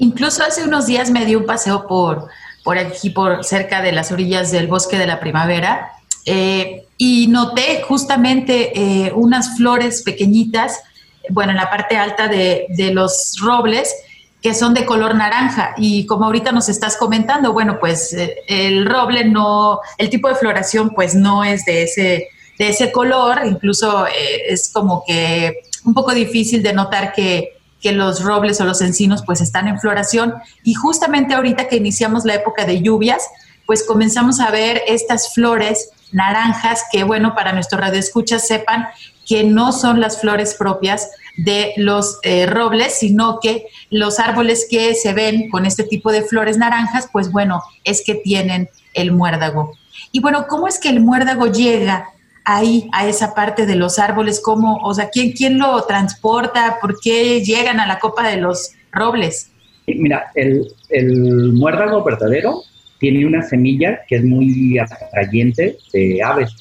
Incluso 0.04 0.44
hace 0.44 0.62
unos 0.64 0.84
días 0.84 1.10
me 1.10 1.24
di 1.24 1.34
un 1.34 1.46
paseo 1.46 1.86
por, 1.86 2.28
por 2.62 2.76
aquí, 2.76 3.08
por 3.08 3.42
cerca 3.42 3.80
de 3.80 3.90
las 3.90 4.12
orillas 4.12 4.52
del 4.52 4.66
bosque 4.66 4.98
de 4.98 5.06
la 5.06 5.18
primavera, 5.18 5.92
eh, 6.26 6.84
y 6.98 7.26
noté 7.28 7.82
justamente 7.88 8.78
eh, 8.78 9.12
unas 9.14 9.56
flores 9.56 10.02
pequeñitas, 10.02 10.82
bueno, 11.30 11.52
en 11.52 11.56
la 11.56 11.70
parte 11.70 11.96
alta 11.96 12.28
de, 12.28 12.66
de 12.68 12.92
los 12.92 13.36
robles, 13.40 13.94
que 14.42 14.52
son 14.52 14.74
de 14.74 14.84
color 14.84 15.14
naranja. 15.14 15.74
Y 15.78 16.04
como 16.04 16.26
ahorita 16.26 16.52
nos 16.52 16.68
estás 16.68 16.98
comentando, 16.98 17.54
bueno, 17.54 17.78
pues 17.80 18.12
eh, 18.12 18.36
el 18.46 18.84
roble 18.84 19.24
no, 19.24 19.80
el 19.96 20.10
tipo 20.10 20.28
de 20.28 20.34
floración 20.34 20.90
pues 20.90 21.14
no 21.14 21.44
es 21.44 21.64
de 21.64 21.84
ese, 21.84 22.28
de 22.58 22.68
ese 22.68 22.92
color, 22.92 23.40
incluso 23.46 24.04
es 24.06 24.70
como 24.70 25.02
que 25.06 25.62
un 25.86 25.94
poco 25.94 26.12
difícil 26.12 26.62
de 26.62 26.74
notar 26.74 27.14
que, 27.14 27.54
que 27.84 27.92
los 27.92 28.24
robles 28.24 28.62
o 28.62 28.64
los 28.64 28.80
encinos 28.80 29.22
pues 29.26 29.42
están 29.42 29.68
en 29.68 29.78
floración. 29.78 30.32
Y 30.62 30.72
justamente 30.72 31.34
ahorita 31.34 31.68
que 31.68 31.76
iniciamos 31.76 32.24
la 32.24 32.32
época 32.32 32.64
de 32.64 32.80
lluvias, 32.80 33.22
pues 33.66 33.84
comenzamos 33.84 34.40
a 34.40 34.50
ver 34.50 34.80
estas 34.88 35.34
flores 35.34 35.90
naranjas 36.10 36.84
que, 36.90 37.04
bueno, 37.04 37.34
para 37.34 37.52
nuestros 37.52 37.78
radioescuchas 37.78 38.46
sepan 38.46 38.86
que 39.26 39.44
no 39.44 39.70
son 39.70 40.00
las 40.00 40.18
flores 40.18 40.54
propias 40.54 41.10
de 41.36 41.74
los 41.76 42.20
eh, 42.22 42.46
robles, 42.46 42.94
sino 43.00 43.38
que 43.38 43.66
los 43.90 44.18
árboles 44.18 44.66
que 44.70 44.94
se 44.94 45.12
ven 45.12 45.50
con 45.50 45.66
este 45.66 45.84
tipo 45.84 46.10
de 46.10 46.22
flores 46.22 46.56
naranjas, 46.56 47.10
pues 47.12 47.30
bueno, 47.30 47.62
es 47.84 48.02
que 48.02 48.14
tienen 48.14 48.70
el 48.94 49.12
muérdago. 49.12 49.72
Y 50.10 50.20
bueno, 50.20 50.46
¿cómo 50.48 50.68
es 50.68 50.78
que 50.78 50.88
el 50.88 51.00
muérdago 51.00 51.48
llega 51.48 52.13
ahí 52.44 52.88
a 52.92 53.06
esa 53.06 53.34
parte 53.34 53.66
de 53.66 53.76
los 53.76 53.98
árboles? 53.98 54.40
¿Cómo, 54.40 54.76
o 54.82 54.94
sea, 54.94 55.08
quién, 55.10 55.32
quién 55.32 55.58
lo 55.58 55.82
transporta? 55.82 56.78
¿Por 56.80 56.98
qué 57.00 57.42
llegan 57.42 57.80
a 57.80 57.86
la 57.86 57.98
copa 57.98 58.28
de 58.28 58.36
los 58.36 58.72
robles? 58.92 59.50
Mira, 59.86 60.30
el, 60.34 60.66
el 60.88 61.52
muérdago 61.52 62.02
verdadero 62.02 62.62
tiene 62.98 63.26
una 63.26 63.42
semilla 63.42 64.00
que 64.08 64.16
es 64.16 64.24
muy 64.24 64.78
atrayente 64.78 65.76
de 65.92 66.22
aves. 66.22 66.54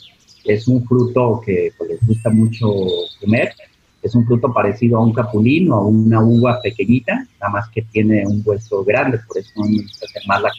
Es 0.43 0.67
un 0.67 0.85
fruto 0.85 1.41
que 1.45 1.71
pues, 1.77 1.91
les 1.91 2.05
gusta 2.05 2.29
mucho 2.29 2.67
comer. 3.21 3.53
Es 4.01 4.13
un 4.13 4.25
fruto 4.25 4.51
parecido 4.51 4.97
a 4.97 5.05
un 5.05 5.13
capulín 5.13 5.71
o 5.71 5.75
a 5.75 5.87
una 5.87 6.21
uva 6.21 6.59
pequeñita, 6.61 7.25
nada 7.39 7.53
más 7.53 7.69
que 7.69 7.83
tiene 7.83 8.27
un 8.27 8.41
hueso 8.43 8.83
grande, 8.83 9.19
por 9.25 9.37
eso 9.37 9.51
no 9.55 9.65
se 9.87 10.05
hace 10.05 10.19
más 10.27 10.41
la, 10.41 10.51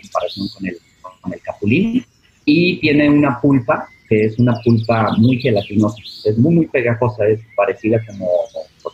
comparación 0.00 0.46
con 0.54 0.66
el, 0.66 0.78
con 1.20 1.32
el 1.32 1.40
capulín. 1.40 2.06
Y 2.44 2.80
tiene 2.80 3.08
una 3.08 3.40
pulpa, 3.40 3.88
que 4.08 4.24
es 4.24 4.38
una 4.38 4.54
pulpa 4.64 5.14
muy 5.18 5.38
gelatinosa. 5.38 5.96
Es 6.24 6.36
muy, 6.38 6.54
muy 6.54 6.66
pegajosa, 6.66 7.26
es 7.26 7.40
parecida 7.56 8.00
como, 8.06 8.28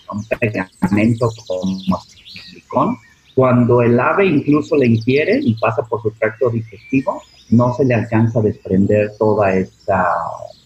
a 0.09 0.15
un 0.15 0.25
pegamento, 0.25 1.31
como 1.47 2.01
silicón 2.01 2.97
cuando 3.39 3.83
el 3.83 4.01
ave 4.01 4.27
incluso 4.27 4.75
le 4.75 4.87
ingiere 4.87 5.39
y 5.41 5.55
pasa 5.61 5.81
por 5.85 6.03
su 6.03 6.11
tracto 6.11 6.51
digestivo, 6.51 7.23
no 7.51 7.73
se 7.73 7.85
le 7.85 7.95
alcanza 7.95 8.41
a 8.41 8.43
desprender 8.43 9.13
toda 9.17 9.55
esa 9.55 10.05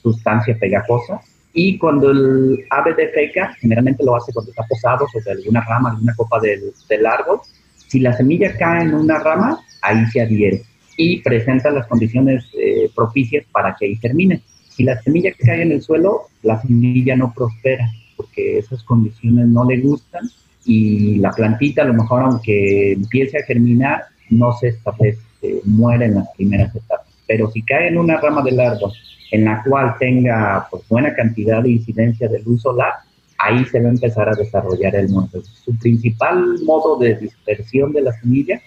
sustancia 0.02 0.56
pegajosa. 0.58 1.20
Y 1.52 1.76
cuando 1.76 2.10
el 2.10 2.64
ave 2.70 2.94
defeca, 2.94 3.54
generalmente 3.60 4.02
lo 4.02 4.16
hace 4.16 4.32
cuando 4.32 4.52
está 4.52 4.62
posado 4.66 5.06
sobre 5.08 5.32
alguna 5.32 5.60
rama, 5.68 5.90
alguna 5.90 6.14
copa 6.16 6.40
del, 6.40 6.72
del 6.88 7.04
árbol. 7.04 7.40
Si 7.76 8.00
la 8.00 8.14
semilla 8.14 8.56
cae 8.56 8.84
en 8.84 8.94
una 8.94 9.18
rama, 9.18 9.60
ahí 9.82 10.06
se 10.06 10.22
adhiere 10.22 10.62
y 10.96 11.20
presenta 11.20 11.70
las 11.70 11.86
condiciones 11.86 12.44
eh, 12.58 12.90
propicias 12.94 13.44
para 13.50 13.74
que 13.78 13.86
ahí 13.86 13.96
termine. 13.96 14.42
Si 14.68 14.84
la 14.84 15.00
semilla 15.02 15.32
cae 15.38 15.62
en 15.62 15.72
el 15.72 15.82
suelo, 15.82 16.28
la 16.42 16.60
semilla 16.60 17.16
no 17.16 17.32
prospera 17.34 17.90
porque 18.16 18.58
esas 18.58 18.82
condiciones 18.84 19.48
no 19.48 19.64
le 19.64 19.78
gustan 19.78 20.28
y 20.64 21.16
la 21.16 21.30
plantita 21.32 21.82
a 21.82 21.86
lo 21.86 21.94
mejor 21.94 22.22
aunque 22.22 22.92
empiece 22.92 23.38
a 23.38 23.44
germinar, 23.44 24.04
no 24.30 24.52
se 24.52 24.68
establece, 24.68 25.20
muere 25.64 26.06
en 26.06 26.16
las 26.16 26.28
primeras 26.36 26.74
etapas. 26.74 27.06
Pero 27.26 27.50
si 27.50 27.62
cae 27.62 27.88
en 27.88 27.98
una 27.98 28.20
rama 28.20 28.42
del 28.42 28.60
árbol 28.60 28.92
en 29.30 29.44
la 29.44 29.62
cual 29.62 29.96
tenga 29.98 30.66
pues, 30.70 30.86
buena 30.88 31.14
cantidad 31.14 31.62
de 31.62 31.70
incidencia 31.70 32.28
de 32.28 32.40
luz 32.40 32.62
solar, 32.62 32.92
ahí 33.38 33.64
se 33.64 33.80
va 33.80 33.88
a 33.88 33.92
empezar 33.92 34.28
a 34.28 34.34
desarrollar 34.34 34.94
el 34.94 35.08
mundo. 35.08 35.42
Su 35.42 35.76
principal 35.78 36.60
modo 36.64 36.98
de 36.98 37.16
dispersión 37.16 37.92
de 37.92 38.02
la 38.02 38.12
semilla 38.12 38.60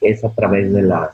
es 0.00 0.22
a 0.24 0.30
través 0.30 0.72
de, 0.72 0.82
la, 0.82 1.10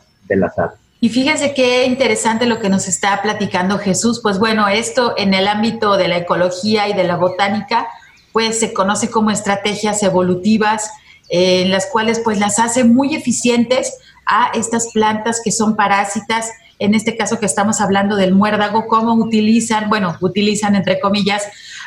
Y 1.00 1.10
fíjense 1.10 1.52
qué 1.54 1.84
interesante 1.84 2.46
lo 2.46 2.58
que 2.58 2.68
nos 2.68 2.88
está 2.88 3.20
platicando 3.22 3.78
Jesús. 3.78 4.20
Pues 4.22 4.38
bueno, 4.38 4.66
esto 4.68 5.14
en 5.16 5.34
el 5.34 5.46
ámbito 5.46 5.96
de 5.96 6.08
la 6.08 6.18
ecología 6.18 6.88
y 6.88 6.94
de 6.94 7.04
la 7.04 7.16
botánica, 7.16 7.86
pues 8.32 8.58
se 8.58 8.72
conoce 8.72 9.10
como 9.10 9.30
estrategias 9.30 10.02
evolutivas, 10.02 10.90
eh, 11.28 11.62
en 11.62 11.70
las 11.70 11.86
cuales 11.86 12.20
pues 12.20 12.38
las 12.38 12.58
hace 12.58 12.84
muy 12.84 13.14
eficientes 13.14 13.98
a 14.24 14.50
estas 14.54 14.88
plantas 14.92 15.40
que 15.44 15.52
son 15.52 15.76
parásitas, 15.76 16.50
en 16.78 16.94
este 16.94 17.16
caso 17.16 17.38
que 17.38 17.46
estamos 17.46 17.80
hablando 17.80 18.16
del 18.16 18.34
muérdago, 18.34 18.86
cómo 18.86 19.14
utilizan, 19.14 19.88
bueno, 19.88 20.16
utilizan 20.20 20.76
entre 20.76 20.98
comillas, 20.98 21.44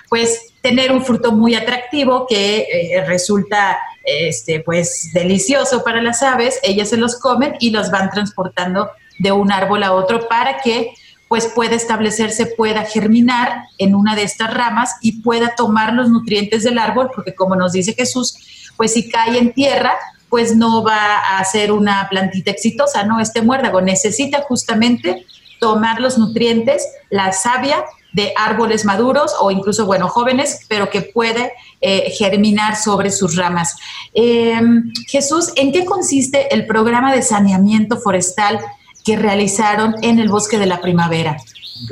pues 0.08 0.54
tener 0.62 0.92
un 0.92 1.04
fruto 1.04 1.32
muy 1.32 1.56
atractivo 1.56 2.26
que 2.28 2.60
eh, 2.62 3.06
resulta 3.06 3.78
este, 4.04 4.62
pues 4.62 5.12
delicioso 5.14 5.84
para 5.84 6.02
las 6.02 6.24
aves, 6.24 6.60
ellas 6.64 6.90
se 6.90 6.98
los 6.98 7.20
comen 7.20 7.56
y 7.60 7.72
los 7.72 7.92
van 7.92 8.10
transportando 8.10 8.90
de 9.20 9.32
un 9.32 9.52
árbol 9.52 9.84
a 9.84 9.94
otro 9.94 10.28
para 10.28 10.62
que 10.62 10.94
pues 11.28 11.46
pueda 11.48 11.76
establecerse, 11.76 12.48
pueda 12.48 12.86
germinar 12.86 13.66
en 13.78 13.94
una 13.94 14.16
de 14.16 14.24
estas 14.24 14.52
ramas 14.52 14.96
y 15.02 15.22
pueda 15.22 15.54
tomar 15.56 15.94
los 15.94 16.10
nutrientes 16.10 16.64
del 16.64 16.80
árbol, 16.80 17.12
porque 17.14 17.36
como 17.36 17.56
nos 17.56 17.74
dice 17.74 17.94
Jesús, 17.94 18.72
pues 18.76 18.94
si 18.94 19.10
cae 19.10 19.38
en 19.38 19.54
tierra, 19.54 19.94
pues 20.30 20.56
no 20.56 20.84
va 20.84 21.38
a 21.38 21.44
ser 21.46 21.72
una 21.72 22.08
plantita 22.10 22.50
exitosa, 22.50 23.04
¿no? 23.04 23.20
Este 23.20 23.44
muérdago 23.44 23.80
necesita 23.80 24.42
justamente 24.42 25.26
tomar 25.60 26.00
los 26.00 26.18
nutrientes, 26.18 26.88
la 27.12 27.32
savia 27.32 27.84
de 28.14 28.34
árboles 28.36 28.86
maduros 28.86 29.34
o 29.40 29.52
incluso, 29.52 29.86
bueno, 29.86 30.08
jóvenes, 30.08 30.66
pero 30.68 30.90
que 30.90 31.02
puede 31.02 31.52
eh, 31.82 32.12
germinar 32.12 32.76
sobre 32.76 33.12
sus 33.12 33.36
ramas. 33.36 33.76
Eh, 34.14 34.60
Jesús, 35.08 35.52
¿en 35.56 35.72
qué 35.72 35.86
consiste 35.86 36.54
el 36.54 36.66
programa 36.66 37.14
de 37.14 37.22
saneamiento 37.22 37.98
forestal 37.98 38.60
que 39.06 39.16
realizaron 39.16 39.96
en 40.02 40.20
el 40.20 40.30
Bosque 40.30 40.58
de 40.58 40.66
la 40.66 40.82
Primavera? 40.82 41.38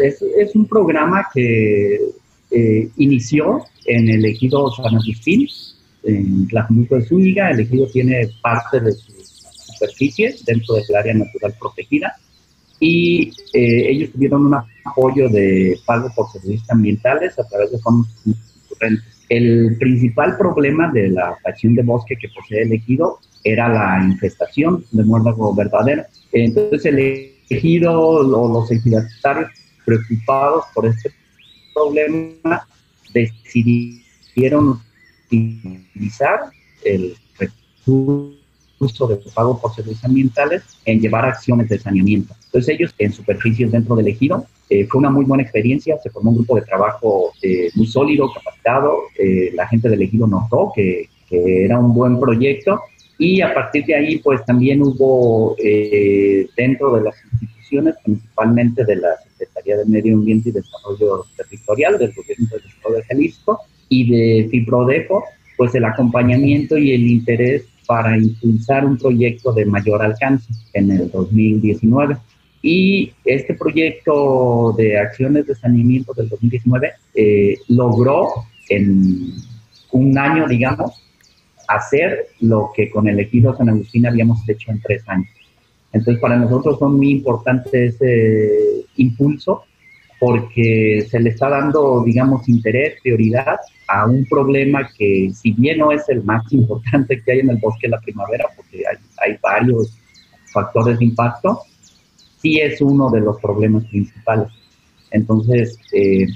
Es, 0.03 0.55
un 0.55 0.67
programa 0.67 1.27
que 1.33 1.99
eh, 2.51 2.89
inició 2.97 3.65
en 3.85 4.09
el 4.09 4.25
ejido 4.25 4.71
San 4.71 4.95
Agustín, 4.95 5.47
en 6.03 6.47
Tlajumulco 6.47 6.95
de 6.95 7.05
Zúñiga. 7.05 7.51
El 7.51 7.61
ejido 7.61 7.87
tiene 7.87 8.29
parte 8.41 8.79
de 8.79 8.91
su 8.91 9.13
superficie 9.73 10.35
dentro 10.45 10.75
del 10.75 10.95
área 10.95 11.13
natural 11.13 11.53
protegida 11.59 12.17
y 12.79 13.29
eh, 13.53 13.89
ellos 13.89 14.11
tuvieron 14.11 14.45
un 14.45 14.55
apoyo 14.85 15.29
de 15.29 15.79
pago 15.85 16.11
por 16.15 16.31
servicios 16.31 16.69
ambientales 16.69 17.37
a 17.39 17.47
través 17.47 17.71
de 17.71 17.79
fondos 17.79 18.07
concurrentes. 18.23 19.25
El 19.29 19.75
principal 19.77 20.37
problema 20.37 20.89
de 20.91 21.09
la 21.09 21.35
facción 21.43 21.75
de 21.75 21.83
bosque 21.83 22.15
que 22.15 22.29
posee 22.29 22.61
el 22.63 22.73
ejido 22.73 23.19
era 23.43 23.67
la 23.67 24.05
infestación 24.05 24.85
de 24.91 25.03
muérdago 25.03 25.53
verdadero. 25.53 26.03
Entonces 26.31 26.85
el 26.85 27.33
ejido 27.49 27.99
o 27.99 28.23
los 28.23 28.71
ejidatarios 28.71 29.51
preocupados 29.85 30.65
por 30.73 30.85
este 30.85 31.11
problema 31.73 32.67
decidieron 33.13 34.79
utilizar 35.25 36.39
el 36.83 37.15
recurso 37.37 38.46
de 38.79 39.31
pago 39.33 39.59
por 39.59 39.73
servicios 39.73 40.05
ambientales 40.05 40.63
en 40.85 40.99
llevar 40.99 41.25
acciones 41.25 41.67
de 41.69 41.79
saneamiento. 41.79 42.35
Entonces 42.45 42.75
ellos 42.75 42.93
en 42.99 43.11
superficies 43.11 43.71
dentro 43.71 43.95
del 43.95 44.07
ejido 44.07 44.45
eh, 44.69 44.85
fue 44.85 44.99
una 44.99 45.09
muy 45.09 45.25
buena 45.25 45.43
experiencia, 45.43 45.97
se 45.97 46.09
formó 46.09 46.31
un 46.31 46.37
grupo 46.37 46.55
de 46.55 46.61
trabajo 46.61 47.31
eh, 47.41 47.69
muy 47.75 47.87
sólido, 47.87 48.31
capacitado, 48.31 48.97
eh, 49.17 49.51
la 49.55 49.67
gente 49.67 49.89
del 49.89 50.01
ejido 50.01 50.27
notó 50.27 50.71
que, 50.75 51.09
era 51.29 51.77
un 51.77 51.93
buen 51.93 52.21
proyecto 52.21 52.79
y 53.17 53.41
a 53.41 53.53
partir 53.53 53.85
de 53.85 53.95
ahí, 53.95 54.19
pues 54.19 54.45
también 54.45 54.81
hubo 54.81 55.55
eh, 55.57 56.47
dentro 56.55 56.95
de 56.95 57.03
las 57.03 57.15
instituciones 57.33 57.95
principalmente 58.03 58.85
de 58.85 58.95
la 58.95 59.09
Secretaría 59.27 59.77
de 59.77 59.85
Medio 59.85 60.13
Ambiente 60.15 60.49
y 60.49 60.51
Desarrollo 60.53 61.25
Territorial 61.35 61.97
del 61.97 62.13
Gobierno 62.13 62.47
del 62.49 62.61
Estado 62.65 62.95
de 62.95 63.03
Jalisco 63.03 63.59
y 63.89 64.09
de 64.09 64.47
Fibrodeco, 64.49 65.23
pues 65.57 65.73
el 65.75 65.85
acompañamiento 65.85 66.77
y 66.77 66.93
el 66.93 67.07
interés 67.07 67.65
para 67.87 68.17
impulsar 68.17 68.85
un 68.85 68.97
proyecto 68.97 69.51
de 69.51 69.65
mayor 69.65 70.01
alcance 70.01 70.47
en 70.73 70.91
el 70.91 71.09
2019. 71.09 72.17
Y 72.61 73.11
este 73.25 73.53
proyecto 73.53 74.73
de 74.77 74.99
acciones 74.99 75.47
de 75.47 75.55
saneamiento 75.55 76.13
del 76.13 76.29
2019 76.29 76.91
eh, 77.15 77.57
logró 77.69 78.29
en 78.69 79.33
un 79.91 80.17
año, 80.17 80.47
digamos, 80.47 81.03
hacer 81.67 82.27
lo 82.41 82.71
que 82.75 82.89
con 82.89 83.07
el 83.07 83.19
ejido 83.19 83.55
San 83.55 83.69
Agustín 83.69 84.05
habíamos 84.05 84.47
hecho 84.47 84.71
en 84.71 84.81
tres 84.81 85.03
años. 85.07 85.29
Entonces, 85.93 86.21
para 86.21 86.37
nosotros 86.37 86.77
son 86.79 86.97
muy 86.97 87.11
importante 87.11 87.85
ese 87.85 88.85
impulso 88.97 89.63
porque 90.19 91.05
se 91.09 91.19
le 91.19 91.29
está 91.29 91.49
dando, 91.49 92.03
digamos, 92.03 92.47
interés, 92.49 92.99
prioridad 93.01 93.57
a 93.87 94.05
un 94.05 94.25
problema 94.25 94.89
que, 94.97 95.31
si 95.33 95.51
bien 95.51 95.79
no 95.79 95.91
es 95.91 96.07
el 96.09 96.23
más 96.23 96.43
importante 96.51 97.21
que 97.21 97.31
hay 97.31 97.39
en 97.39 97.51
el 97.51 97.57
bosque 97.57 97.87
de 97.87 97.91
la 97.91 98.01
primavera, 98.01 98.45
porque 98.55 98.83
hay, 98.89 98.97
hay 99.17 99.37
varios 99.41 99.93
factores 100.51 100.99
de 100.99 101.05
impacto, 101.05 101.61
sí 102.41 102.59
es 102.59 102.81
uno 102.81 103.09
de 103.09 103.21
los 103.21 103.39
problemas 103.39 103.85
principales. 103.85 104.49
Entonces, 105.11 105.79
eh, 105.93 106.27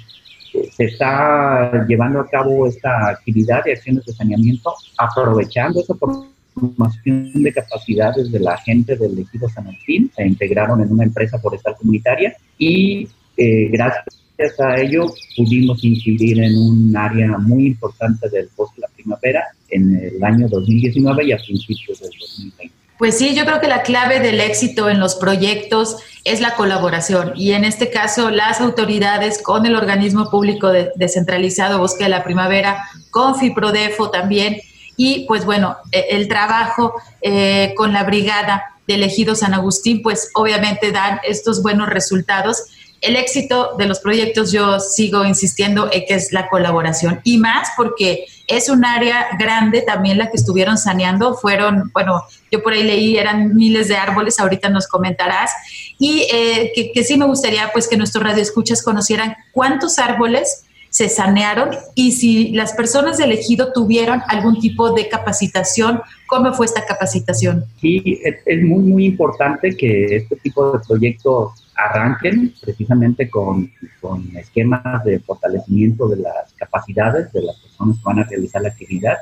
se 0.71 0.85
está 0.85 1.85
llevando 1.87 2.19
a 2.19 2.27
cabo 2.27 2.67
esta 2.67 3.09
actividad 3.09 3.63
de 3.63 3.73
acciones 3.73 4.05
de 4.05 4.13
saneamiento 4.13 4.73
aprovechando 4.97 5.79
esa 5.79 5.95
formación 5.95 7.43
de 7.43 7.53
capacidades 7.53 8.31
de 8.31 8.39
la 8.39 8.57
gente 8.57 8.95
del 8.97 9.19
equipo 9.19 9.47
San 9.49 9.65
Martín, 9.65 10.11
se 10.15 10.27
integraron 10.27 10.81
en 10.81 10.91
una 10.91 11.05
empresa 11.05 11.39
forestal 11.39 11.75
comunitaria 11.77 12.35
y 12.57 13.07
eh, 13.37 13.69
gracias 13.71 14.59
a 14.59 14.79
ello 14.79 15.13
pudimos 15.37 15.83
incidir 15.83 16.41
en 16.41 16.57
un 16.57 16.95
área 16.97 17.37
muy 17.37 17.67
importante 17.67 18.29
del 18.29 18.49
bosque 18.55 18.75
de 18.77 18.81
la 18.81 18.93
primavera 18.95 19.43
en 19.69 19.95
el 19.95 20.23
año 20.23 20.47
2019 20.49 21.25
y 21.25 21.31
a 21.31 21.37
principios 21.37 21.99
del 21.99 22.11
2020. 22.19 22.81
Pues 23.01 23.17
sí, 23.17 23.33
yo 23.33 23.45
creo 23.45 23.59
que 23.59 23.67
la 23.67 23.81
clave 23.81 24.19
del 24.19 24.39
éxito 24.39 24.87
en 24.87 24.99
los 24.99 25.15
proyectos 25.15 25.97
es 26.23 26.39
la 26.39 26.53
colaboración 26.53 27.33
y 27.35 27.53
en 27.53 27.65
este 27.65 27.89
caso 27.89 28.29
las 28.29 28.61
autoridades 28.61 29.41
con 29.41 29.65
el 29.65 29.75
organismo 29.75 30.29
público 30.29 30.67
de, 30.67 30.91
descentralizado 30.97 31.79
Bosque 31.79 32.03
de 32.03 32.11
la 32.11 32.23
Primavera, 32.23 32.83
con 33.09 33.39
FIPRODEFO 33.39 34.11
también 34.11 34.57
y 34.97 35.25
pues 35.27 35.45
bueno, 35.45 35.77
e, 35.91 36.09
el 36.11 36.27
trabajo 36.27 36.93
eh, 37.23 37.73
con 37.75 37.91
la 37.91 38.03
brigada 38.03 38.75
del 38.85 39.01
ejido 39.01 39.33
San 39.33 39.55
Agustín 39.55 40.03
pues 40.03 40.29
obviamente 40.35 40.91
dan 40.91 41.19
estos 41.27 41.63
buenos 41.63 41.89
resultados. 41.89 42.65
El 43.01 43.15
éxito 43.15 43.75
de 43.79 43.87
los 43.87 43.99
proyectos 43.99 44.51
yo 44.51 44.79
sigo 44.79 45.25
insistiendo 45.25 45.89
en 45.91 46.05
que 46.05 46.13
es 46.13 46.31
la 46.31 46.47
colaboración 46.47 47.19
y 47.23 47.39
más 47.39 47.69
porque 47.75 48.25
es 48.47 48.69
un 48.69 48.85
área 48.85 49.25
grande 49.39 49.81
también 49.81 50.19
la 50.19 50.29
que 50.29 50.37
estuvieron 50.37 50.77
saneando. 50.77 51.33
Fueron, 51.33 51.89
bueno, 51.93 52.21
yo 52.51 52.61
por 52.61 52.73
ahí 52.73 52.83
leí, 52.83 53.17
eran 53.17 53.55
miles 53.55 53.87
de 53.87 53.95
árboles, 53.95 54.39
ahorita 54.39 54.69
nos 54.69 54.87
comentarás. 54.87 55.51
Y 55.97 56.27
eh, 56.31 56.91
que, 56.93 57.03
sí 57.03 57.17
me 57.17 57.25
gustaría 57.25 57.71
pues 57.73 57.87
que 57.87 57.97
nuestros 57.97 58.23
radioescuchas 58.23 58.83
conocieran 58.83 59.35
cuántos 59.51 59.97
árboles 59.97 60.65
se 60.89 61.07
sanearon 61.07 61.69
y 61.95 62.11
si 62.11 62.51
las 62.51 62.73
personas 62.73 63.17
del 63.17 63.31
ejido 63.31 63.71
tuvieron 63.71 64.21
algún 64.27 64.59
tipo 64.59 64.91
de 64.93 65.07
capacitación, 65.07 66.01
¿cómo 66.27 66.53
fue 66.53 66.65
esta 66.65 66.85
capacitación? 66.85 67.63
Sí, 67.79 68.19
es, 68.23 68.35
es 68.45 68.61
muy, 68.61 68.83
muy 68.83 69.05
importante 69.05 69.75
que 69.75 70.17
este 70.17 70.35
tipo 70.35 70.73
de 70.73 70.79
proyectos 70.85 71.61
arranquen 71.75 72.53
precisamente 72.62 73.29
con, 73.29 73.71
con, 73.99 74.36
esquemas 74.36 75.03
de 75.03 75.19
fortalecimiento 75.19 76.07
de 76.07 76.17
las 76.17 76.53
capacidades 76.53 77.31
de 77.34 77.41
las 77.43 77.57
personas 77.57 77.97
que 77.97 78.03
van 78.03 78.19
a 78.19 78.23
realizar 78.23 78.62
la 78.62 78.69
actividad. 78.69 79.17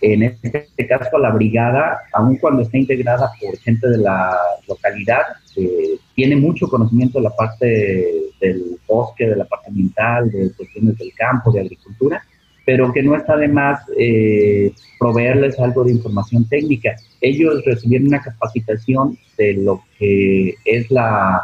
En 0.00 0.22
este 0.22 0.68
caso, 0.86 1.18
la 1.18 1.30
brigada, 1.30 1.98
aun 2.12 2.36
cuando 2.36 2.62
está 2.62 2.76
integrada 2.76 3.30
por 3.40 3.56
gente 3.58 3.88
de 3.88 3.98
la 3.98 4.36
localidad, 4.68 5.22
eh, 5.56 5.98
tiene 6.14 6.36
mucho 6.36 6.68
conocimiento 6.68 7.18
de 7.18 7.24
la 7.24 7.30
parte 7.30 8.12
del 8.40 8.76
bosque, 8.86 9.26
de 9.26 9.36
la 9.36 9.44
parte 9.46 9.68
ambiental, 9.68 10.30
de 10.30 10.52
cuestiones 10.52 10.98
del 10.98 11.12
campo, 11.14 11.52
de 11.52 11.60
agricultura, 11.60 12.22
pero 12.66 12.92
que 12.92 13.02
no 13.02 13.16
está 13.16 13.36
de 13.36 13.48
más 13.48 13.80
eh, 13.98 14.72
proveerles 14.98 15.58
algo 15.58 15.84
de 15.84 15.92
información 15.92 16.46
técnica. 16.48 16.96
Ellos 17.20 17.62
recibieron 17.64 18.08
una 18.08 18.20
capacitación 18.20 19.18
de 19.38 19.54
lo 19.54 19.82
que 19.98 20.54
es 20.64 20.90
la 20.90 21.42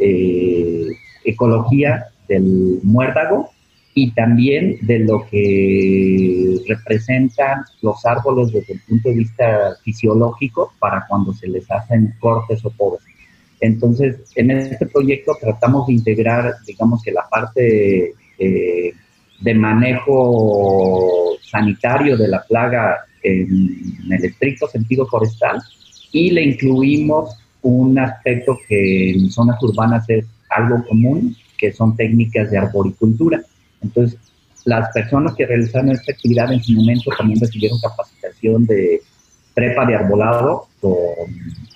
eh, 0.00 0.88
ecología 1.24 2.06
del 2.28 2.80
muérdago 2.82 3.50
y 3.94 4.12
también 4.12 4.78
de 4.82 5.00
lo 5.00 5.26
que 5.30 6.56
representan 6.68 7.64
los 7.82 8.04
árboles 8.06 8.52
desde 8.52 8.74
el 8.74 8.80
punto 8.88 9.08
de 9.08 9.16
vista 9.16 9.76
fisiológico 9.82 10.72
para 10.78 11.04
cuando 11.08 11.32
se 11.32 11.48
les 11.48 11.70
hacen 11.70 12.14
cortes 12.20 12.64
o 12.64 12.70
podas. 12.70 13.02
Entonces, 13.60 14.16
en 14.36 14.50
este 14.52 14.86
proyecto 14.86 15.36
tratamos 15.40 15.86
de 15.86 15.94
integrar, 15.94 16.54
digamos 16.66 17.02
que 17.02 17.12
la 17.12 17.28
parte 17.28 18.14
eh, 18.38 18.92
de 19.40 19.54
manejo 19.54 21.36
sanitario 21.42 22.16
de 22.16 22.28
la 22.28 22.42
plaga 22.44 23.04
en 23.22 24.10
el 24.10 24.24
estricto 24.24 24.66
sentido 24.68 25.06
forestal 25.06 25.60
y 26.12 26.30
le 26.30 26.42
incluimos 26.42 27.36
un 27.62 27.98
aspecto 27.98 28.58
que 28.68 29.10
en 29.10 29.30
zonas 29.30 29.62
urbanas 29.62 30.08
es 30.08 30.24
algo 30.48 30.84
común, 30.86 31.36
que 31.58 31.72
son 31.72 31.96
técnicas 31.96 32.50
de 32.50 32.58
arboricultura. 32.58 33.40
Entonces, 33.82 34.18
las 34.64 34.90
personas 34.92 35.34
que 35.34 35.46
realizaron 35.46 35.90
esta 35.90 36.12
actividad 36.12 36.52
en 36.52 36.62
su 36.62 36.72
momento 36.72 37.10
también 37.16 37.40
recibieron 37.40 37.78
capacitación 37.80 38.66
de 38.66 39.00
trepa 39.54 39.86
de 39.86 39.96
arbolado 39.96 40.66
con 40.80 40.92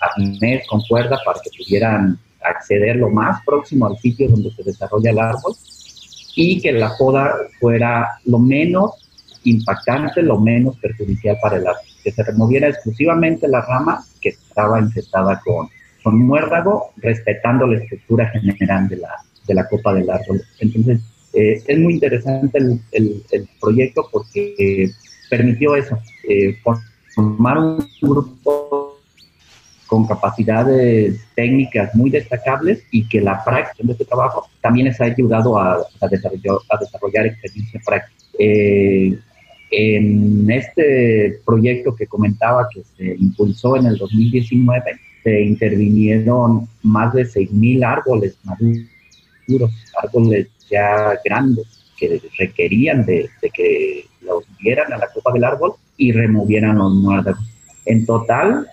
arnés, 0.00 0.66
con 0.68 0.80
cuerda, 0.88 1.18
para 1.24 1.40
que 1.42 1.50
pudieran 1.56 2.18
acceder 2.42 2.96
lo 2.96 3.10
más 3.10 3.42
próximo 3.44 3.86
al 3.86 3.96
sitio 3.98 4.28
donde 4.28 4.50
se 4.52 4.62
desarrolla 4.62 5.10
el 5.10 5.18
árbol 5.18 5.54
y 6.36 6.60
que 6.60 6.72
la 6.72 6.92
poda 6.98 7.32
fuera 7.58 8.18
lo 8.26 8.38
menos 8.38 8.92
impactante, 9.44 10.22
lo 10.22 10.38
menos 10.38 10.76
perjudicial 10.78 11.38
para 11.40 11.56
el 11.56 11.66
árbol, 11.66 11.82
que 12.04 12.12
se 12.12 12.22
removiera 12.22 12.68
exclusivamente 12.68 13.48
la 13.48 13.62
rama 13.62 14.04
que 14.20 14.28
estaba 14.28 14.78
infestada 14.78 15.40
con, 15.44 15.68
con 16.02 16.18
muérdago, 16.18 16.90
respetando 16.98 17.66
la 17.66 17.78
estructura 17.78 18.28
general 18.28 18.88
de 18.88 18.98
la, 18.98 19.14
de 19.46 19.54
la 19.54 19.66
copa 19.66 19.94
del 19.94 20.10
árbol. 20.10 20.42
Entonces, 20.60 21.00
eh, 21.32 21.62
es 21.66 21.78
muy 21.78 21.94
interesante 21.94 22.58
el, 22.58 22.80
el, 22.92 23.22
el, 23.32 23.48
proyecto 23.58 24.06
porque 24.12 24.90
permitió 25.30 25.74
eso, 25.74 25.98
eh, 26.28 26.56
formar 27.14 27.58
un 27.58 27.88
grupo 28.00 28.98
con 29.86 30.06
capacidades 30.06 31.20
técnicas 31.34 31.94
muy 31.94 32.10
destacables 32.10 32.84
y 32.90 33.08
que 33.08 33.20
la 33.20 33.42
práctica 33.44 33.86
de 33.86 33.92
este 33.92 34.04
trabajo 34.04 34.48
también 34.60 34.88
les 34.88 35.00
ha 35.00 35.04
ayudado 35.04 35.58
a, 35.58 35.86
a, 36.00 36.08
desarrollar, 36.08 36.56
a 36.68 36.78
desarrollar 36.78 37.26
experiencia 37.26 37.80
práctica. 37.84 38.14
En 39.76 40.48
este 40.50 41.40
proyecto 41.44 41.96
que 41.96 42.06
comentaba 42.06 42.68
que 42.72 42.82
se 42.96 43.16
impulsó 43.16 43.76
en 43.76 43.86
el 43.86 43.96
2019, 43.96 44.82
se 45.24 45.40
intervinieron 45.42 46.68
más 46.82 47.12
de 47.12 47.24
6.000 47.24 47.84
árboles 47.84 48.38
maduros, 48.44 49.70
árboles 50.00 50.48
ya 50.70 51.18
grandes 51.24 51.66
que 51.98 52.20
requerían 52.38 53.04
de, 53.04 53.28
que 53.52 54.04
los 54.20 54.44
vieran 54.60 54.92
a 54.92 54.98
la 54.98 55.08
copa 55.08 55.32
del 55.32 55.44
árbol 55.44 55.72
y 55.96 56.12
removieran 56.12 56.78
los 56.78 56.94
muérdagos. 56.94 57.44
En 57.86 58.06
total, 58.06 58.66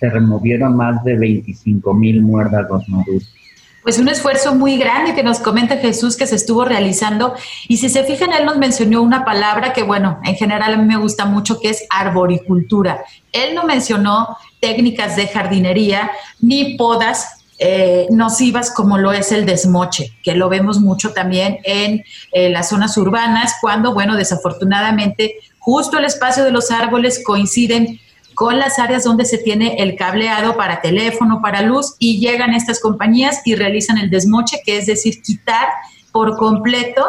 se 0.00 0.08
removieron 0.08 0.76
más 0.76 1.02
de 1.04 1.18
25.000 1.18 2.20
muérdagos 2.22 2.88
maduros 2.88 3.34
pues 3.82 3.98
un 3.98 4.08
esfuerzo 4.08 4.54
muy 4.54 4.76
grande 4.76 5.14
que 5.14 5.22
nos 5.22 5.38
comenta 5.38 5.78
Jesús 5.78 6.16
que 6.16 6.26
se 6.26 6.36
estuvo 6.36 6.64
realizando. 6.64 7.34
Y 7.68 7.78
si 7.78 7.88
se 7.88 8.04
fijan, 8.04 8.32
él 8.32 8.44
nos 8.44 8.58
mencionó 8.58 9.02
una 9.02 9.24
palabra 9.24 9.72
que, 9.72 9.82
bueno, 9.82 10.20
en 10.24 10.34
general 10.34 10.74
a 10.74 10.76
mí 10.76 10.84
me 10.84 10.96
gusta 10.96 11.24
mucho, 11.24 11.60
que 11.60 11.70
es 11.70 11.84
arboricultura. 11.90 13.04
Él 13.32 13.54
no 13.54 13.64
mencionó 13.64 14.36
técnicas 14.60 15.16
de 15.16 15.28
jardinería 15.28 16.10
ni 16.40 16.76
podas 16.76 17.38
eh, 17.60 18.06
nocivas 18.10 18.70
como 18.70 18.98
lo 18.98 19.12
es 19.12 19.32
el 19.32 19.44
desmoche, 19.44 20.12
que 20.22 20.34
lo 20.34 20.48
vemos 20.48 20.78
mucho 20.78 21.12
también 21.12 21.58
en 21.64 22.04
eh, 22.32 22.50
las 22.50 22.68
zonas 22.68 22.96
urbanas, 22.96 23.54
cuando, 23.60 23.92
bueno, 23.94 24.14
desafortunadamente, 24.14 25.34
justo 25.58 25.98
el 25.98 26.04
espacio 26.04 26.44
de 26.44 26.52
los 26.52 26.70
árboles 26.70 27.20
coinciden 27.24 28.00
con 28.38 28.56
las 28.56 28.78
áreas 28.78 29.02
donde 29.02 29.24
se 29.24 29.36
tiene 29.36 29.82
el 29.82 29.96
cableado 29.96 30.56
para 30.56 30.80
teléfono, 30.80 31.42
para 31.42 31.60
luz, 31.60 31.96
y 31.98 32.20
llegan 32.20 32.54
estas 32.54 32.78
compañías 32.78 33.40
y 33.44 33.56
realizan 33.56 33.98
el 33.98 34.10
desmoche, 34.10 34.62
que 34.64 34.78
es 34.78 34.86
decir, 34.86 35.20
quitar 35.22 35.66
por 36.12 36.36
completo 36.36 37.04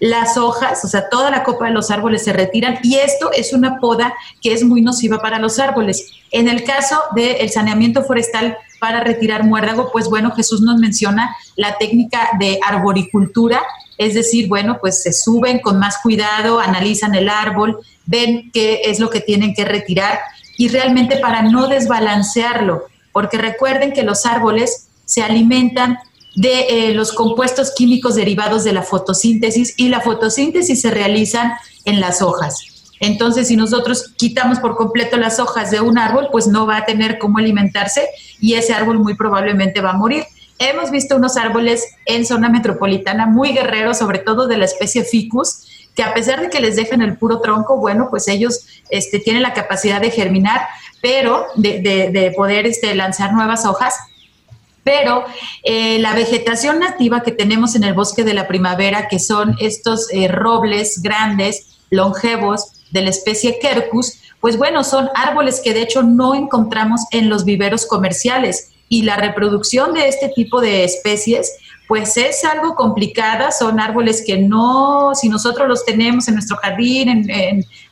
las 0.00 0.36
hojas, 0.36 0.84
o 0.84 0.88
sea, 0.88 1.08
toda 1.08 1.30
la 1.30 1.44
copa 1.44 1.66
de 1.66 1.70
los 1.70 1.92
árboles 1.92 2.24
se 2.24 2.32
retiran 2.32 2.80
y 2.82 2.96
esto 2.96 3.30
es 3.30 3.52
una 3.52 3.78
poda 3.78 4.12
que 4.40 4.52
es 4.52 4.64
muy 4.64 4.82
nociva 4.82 5.20
para 5.20 5.38
los 5.38 5.60
árboles. 5.60 6.10
En 6.32 6.48
el 6.48 6.64
caso 6.64 7.00
del 7.14 7.48
saneamiento 7.50 8.02
forestal, 8.02 8.58
para 8.80 9.04
retirar 9.04 9.44
muérdago, 9.44 9.92
pues 9.92 10.08
bueno, 10.08 10.32
Jesús 10.32 10.62
nos 10.62 10.80
menciona 10.80 11.36
la 11.54 11.78
técnica 11.78 12.30
de 12.40 12.58
arboricultura, 12.66 13.62
es 13.98 14.14
decir, 14.14 14.48
bueno, 14.48 14.78
pues 14.80 15.00
se 15.04 15.12
suben 15.12 15.60
con 15.60 15.78
más 15.78 15.98
cuidado, 16.02 16.58
analizan 16.58 17.14
el 17.14 17.28
árbol, 17.28 17.78
ven 18.04 18.50
qué 18.52 18.80
es 18.86 18.98
lo 18.98 19.10
que 19.10 19.20
tienen 19.20 19.54
que 19.54 19.64
retirar 19.64 20.18
y 20.62 20.68
realmente 20.68 21.16
para 21.16 21.42
no 21.42 21.66
desbalancearlo, 21.66 22.84
porque 23.10 23.36
recuerden 23.36 23.92
que 23.92 24.04
los 24.04 24.26
árboles 24.26 24.86
se 25.04 25.20
alimentan 25.20 25.98
de 26.36 26.66
eh, 26.68 26.94
los 26.94 27.12
compuestos 27.12 27.72
químicos 27.76 28.14
derivados 28.14 28.62
de 28.62 28.72
la 28.72 28.84
fotosíntesis 28.84 29.74
y 29.76 29.88
la 29.88 30.00
fotosíntesis 30.00 30.80
se 30.80 30.92
realizan 30.92 31.54
en 31.84 31.98
las 31.98 32.22
hojas. 32.22 32.60
Entonces, 33.00 33.48
si 33.48 33.56
nosotros 33.56 34.12
quitamos 34.16 34.60
por 34.60 34.76
completo 34.76 35.16
las 35.16 35.40
hojas 35.40 35.72
de 35.72 35.80
un 35.80 35.98
árbol, 35.98 36.28
pues 36.30 36.46
no 36.46 36.64
va 36.64 36.76
a 36.76 36.84
tener 36.84 37.18
cómo 37.18 37.38
alimentarse 37.38 38.06
y 38.40 38.54
ese 38.54 38.72
árbol 38.72 39.00
muy 39.00 39.16
probablemente 39.16 39.80
va 39.80 39.90
a 39.90 39.98
morir. 39.98 40.22
Hemos 40.60 40.92
visto 40.92 41.16
unos 41.16 41.36
árboles 41.36 41.88
en 42.06 42.24
zona 42.24 42.48
metropolitana 42.48 43.26
muy 43.26 43.52
guerreros, 43.52 43.98
sobre 43.98 44.20
todo 44.20 44.46
de 44.46 44.58
la 44.58 44.66
especie 44.66 45.02
ficus, 45.02 45.66
que 45.94 46.02
a 46.02 46.14
pesar 46.14 46.40
de 46.40 46.50
que 46.50 46.60
les 46.60 46.76
dejan 46.76 47.02
el 47.02 47.16
puro 47.16 47.40
tronco, 47.40 47.76
bueno, 47.76 48.08
pues 48.10 48.28
ellos 48.28 48.66
este, 48.90 49.18
tienen 49.18 49.42
la 49.42 49.52
capacidad 49.52 50.00
de 50.00 50.10
germinar, 50.10 50.62
pero 51.00 51.46
de, 51.56 51.80
de, 51.80 52.32
poder 52.36 52.66
este, 52.66 52.94
lanzar 52.94 53.32
nuevas 53.32 53.66
hojas, 53.66 53.94
pero 54.84 55.24
eh, 55.62 55.98
la 55.98 56.14
vegetación 56.14 56.78
nativa 56.78 57.22
que 57.22 57.32
tenemos 57.32 57.74
en 57.74 57.84
el 57.84 57.94
bosque 57.94 58.24
de 58.24 58.34
la 58.34 58.48
primavera, 58.48 59.08
que 59.08 59.18
son 59.18 59.56
estos 59.60 60.08
eh, 60.12 60.28
robles 60.28 61.02
grandes, 61.02 61.66
longevos, 61.90 62.72
de 62.92 63.02
la 63.02 63.10
especie 63.10 63.58
Quercus, 63.58 64.18
pues 64.40 64.56
bueno, 64.56 64.84
son 64.84 65.08
árboles 65.14 65.60
que 65.64 65.72
de 65.72 65.82
hecho 65.82 66.02
no 66.02 66.34
encontramos 66.34 67.02
en 67.10 67.28
los 67.28 67.44
viveros 67.44 67.86
comerciales. 67.86 68.70
Y 68.88 69.02
la 69.02 69.16
reproducción 69.16 69.94
de 69.94 70.08
este 70.08 70.28
tipo 70.28 70.60
de 70.60 70.84
especies 70.84 71.50
pues 71.92 72.16
es 72.16 72.42
algo 72.46 72.74
complicada, 72.74 73.50
son 73.52 73.78
árboles 73.78 74.24
que 74.26 74.38
no, 74.38 75.14
si 75.14 75.28
nosotros 75.28 75.68
los 75.68 75.84
tenemos 75.84 76.26
en 76.26 76.32
nuestro 76.32 76.56
jardín, 76.56 77.28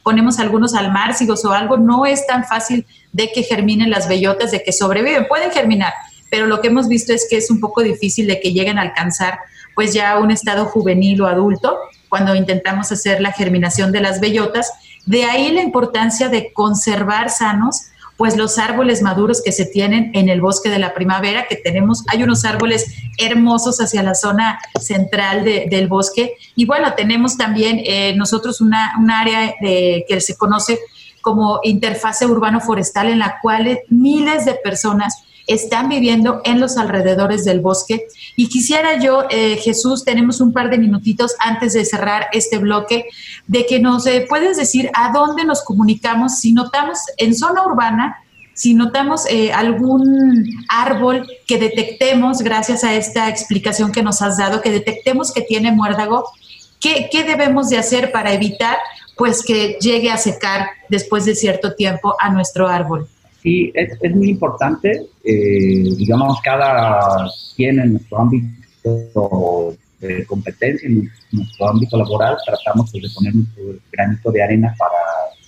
ponemos 0.02 0.38
algunos 0.38 0.72
almárcigos 0.72 1.44
o 1.44 1.52
algo, 1.52 1.76
no 1.76 2.06
es 2.06 2.26
tan 2.26 2.44
fácil 2.44 2.86
de 3.12 3.30
que 3.30 3.42
germinen 3.42 3.90
las 3.90 4.08
bellotas, 4.08 4.52
de 4.52 4.62
que 4.62 4.72
sobreviven, 4.72 5.28
pueden 5.28 5.50
germinar, 5.50 5.92
pero 6.30 6.46
lo 6.46 6.62
que 6.62 6.68
hemos 6.68 6.88
visto 6.88 7.12
es 7.12 7.26
que 7.28 7.36
es 7.36 7.50
un 7.50 7.60
poco 7.60 7.82
difícil 7.82 8.26
de 8.26 8.40
que 8.40 8.54
lleguen 8.54 8.78
a 8.78 8.80
alcanzar 8.80 9.38
pues 9.74 9.92
ya 9.92 10.18
un 10.18 10.30
estado 10.30 10.64
juvenil 10.64 11.20
o 11.20 11.26
adulto 11.26 11.76
cuando 12.08 12.34
intentamos 12.34 12.90
hacer 12.90 13.20
la 13.20 13.32
germinación 13.32 13.92
de 13.92 14.00
las 14.00 14.18
bellotas. 14.18 14.72
De 15.04 15.26
ahí 15.26 15.52
la 15.52 15.60
importancia 15.60 16.30
de 16.30 16.54
conservar 16.54 17.28
sanos 17.28 17.89
pues 18.20 18.36
los 18.36 18.58
árboles 18.58 19.00
maduros 19.00 19.40
que 19.42 19.50
se 19.50 19.64
tienen 19.64 20.10
en 20.12 20.28
el 20.28 20.42
bosque 20.42 20.68
de 20.68 20.78
la 20.78 20.92
primavera, 20.92 21.46
que 21.48 21.56
tenemos, 21.56 22.04
hay 22.06 22.22
unos 22.22 22.44
árboles 22.44 22.94
hermosos 23.16 23.80
hacia 23.80 24.02
la 24.02 24.14
zona 24.14 24.58
central 24.78 25.42
del 25.42 25.88
bosque. 25.88 26.34
Y 26.54 26.66
bueno, 26.66 26.92
tenemos 26.92 27.38
también 27.38 27.80
eh, 27.82 28.14
nosotros 28.16 28.60
una, 28.60 28.92
un 28.98 29.10
área 29.10 29.54
de, 29.62 30.04
que 30.06 30.20
se 30.20 30.36
conoce 30.36 30.78
como 31.22 31.60
interfase 31.62 32.26
urbano-forestal 32.26 33.08
en 33.08 33.20
la 33.20 33.38
cual 33.40 33.80
miles 33.88 34.44
de 34.44 34.52
personas 34.52 35.22
están 35.50 35.88
viviendo 35.88 36.40
en 36.44 36.60
los 36.60 36.76
alrededores 36.76 37.44
del 37.44 37.60
bosque. 37.60 38.06
Y 38.36 38.48
quisiera 38.48 39.00
yo, 39.00 39.24
eh, 39.30 39.56
Jesús, 39.56 40.04
tenemos 40.04 40.40
un 40.40 40.52
par 40.52 40.70
de 40.70 40.78
minutitos 40.78 41.34
antes 41.40 41.72
de 41.72 41.84
cerrar 41.84 42.26
este 42.32 42.58
bloque, 42.58 43.06
de 43.46 43.66
que 43.66 43.80
nos 43.80 44.06
eh, 44.06 44.26
puedes 44.28 44.56
decir 44.56 44.90
a 44.94 45.12
dónde 45.12 45.44
nos 45.44 45.62
comunicamos 45.62 46.38
si 46.38 46.52
notamos 46.52 46.98
en 47.16 47.34
zona 47.34 47.66
urbana, 47.66 48.18
si 48.54 48.74
notamos 48.74 49.24
eh, 49.28 49.52
algún 49.52 50.44
árbol 50.68 51.26
que 51.46 51.58
detectemos, 51.58 52.42
gracias 52.42 52.84
a 52.84 52.94
esta 52.94 53.28
explicación 53.28 53.90
que 53.90 54.02
nos 54.02 54.22
has 54.22 54.36
dado, 54.38 54.60
que 54.60 54.70
detectemos 54.70 55.32
que 55.32 55.40
tiene 55.40 55.72
muérdago, 55.72 56.24
¿qué, 56.78 57.08
qué 57.10 57.24
debemos 57.24 57.70
de 57.70 57.78
hacer 57.78 58.12
para 58.12 58.32
evitar 58.32 58.76
pues 59.16 59.42
que 59.42 59.78
llegue 59.80 60.10
a 60.10 60.16
secar 60.16 60.68
después 60.88 61.24
de 61.24 61.34
cierto 61.34 61.74
tiempo 61.74 62.16
a 62.20 62.30
nuestro 62.30 62.68
árbol? 62.68 63.08
Sí, 63.42 63.72
es, 63.74 63.96
es 64.00 64.14
muy 64.14 64.30
importante. 64.30 65.06
Eh, 65.24 65.94
digamos, 65.96 66.40
cada 66.42 67.26
quien 67.56 67.80
en 67.80 67.92
nuestro 67.92 68.18
ámbito 68.18 69.74
de 69.98 70.26
competencia, 70.26 70.88
en 70.88 71.10
nuestro 71.32 71.68
ámbito 71.68 71.96
laboral, 71.96 72.36
tratamos 72.44 72.90
pues, 72.90 73.02
de 73.02 73.10
poner 73.14 73.34
nuestro 73.34 73.62
granito 73.92 74.30
de 74.30 74.42
arena 74.42 74.74
para 74.78 74.96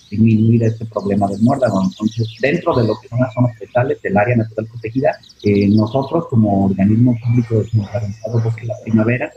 disminuir 0.09 0.63
este 0.63 0.85
problema 0.85 1.27
del 1.27 1.41
muérdago. 1.41 1.83
Entonces, 1.83 2.27
dentro 2.41 2.75
de 2.75 2.87
lo 2.87 2.99
que 2.99 3.07
son 3.09 3.19
las 3.19 3.33
zonas 3.33 3.51
especiales 3.53 4.01
del 4.01 4.17
área 4.17 4.35
natural 4.37 4.67
protegida, 4.67 5.17
eh, 5.43 5.67
nosotros 5.69 6.27
como 6.29 6.65
organismo 6.65 7.15
público 7.23 7.59
descentralizado 7.59 8.41
Bosque 8.41 8.65
la 8.65 8.75
Primavera, 8.83 9.31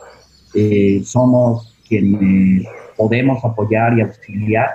eh, 0.55 1.03
somos 1.05 1.75
quienes 1.87 2.67
podemos 2.97 3.45
apoyar 3.45 3.97
y 3.99 4.01
auxiliar, 4.01 4.71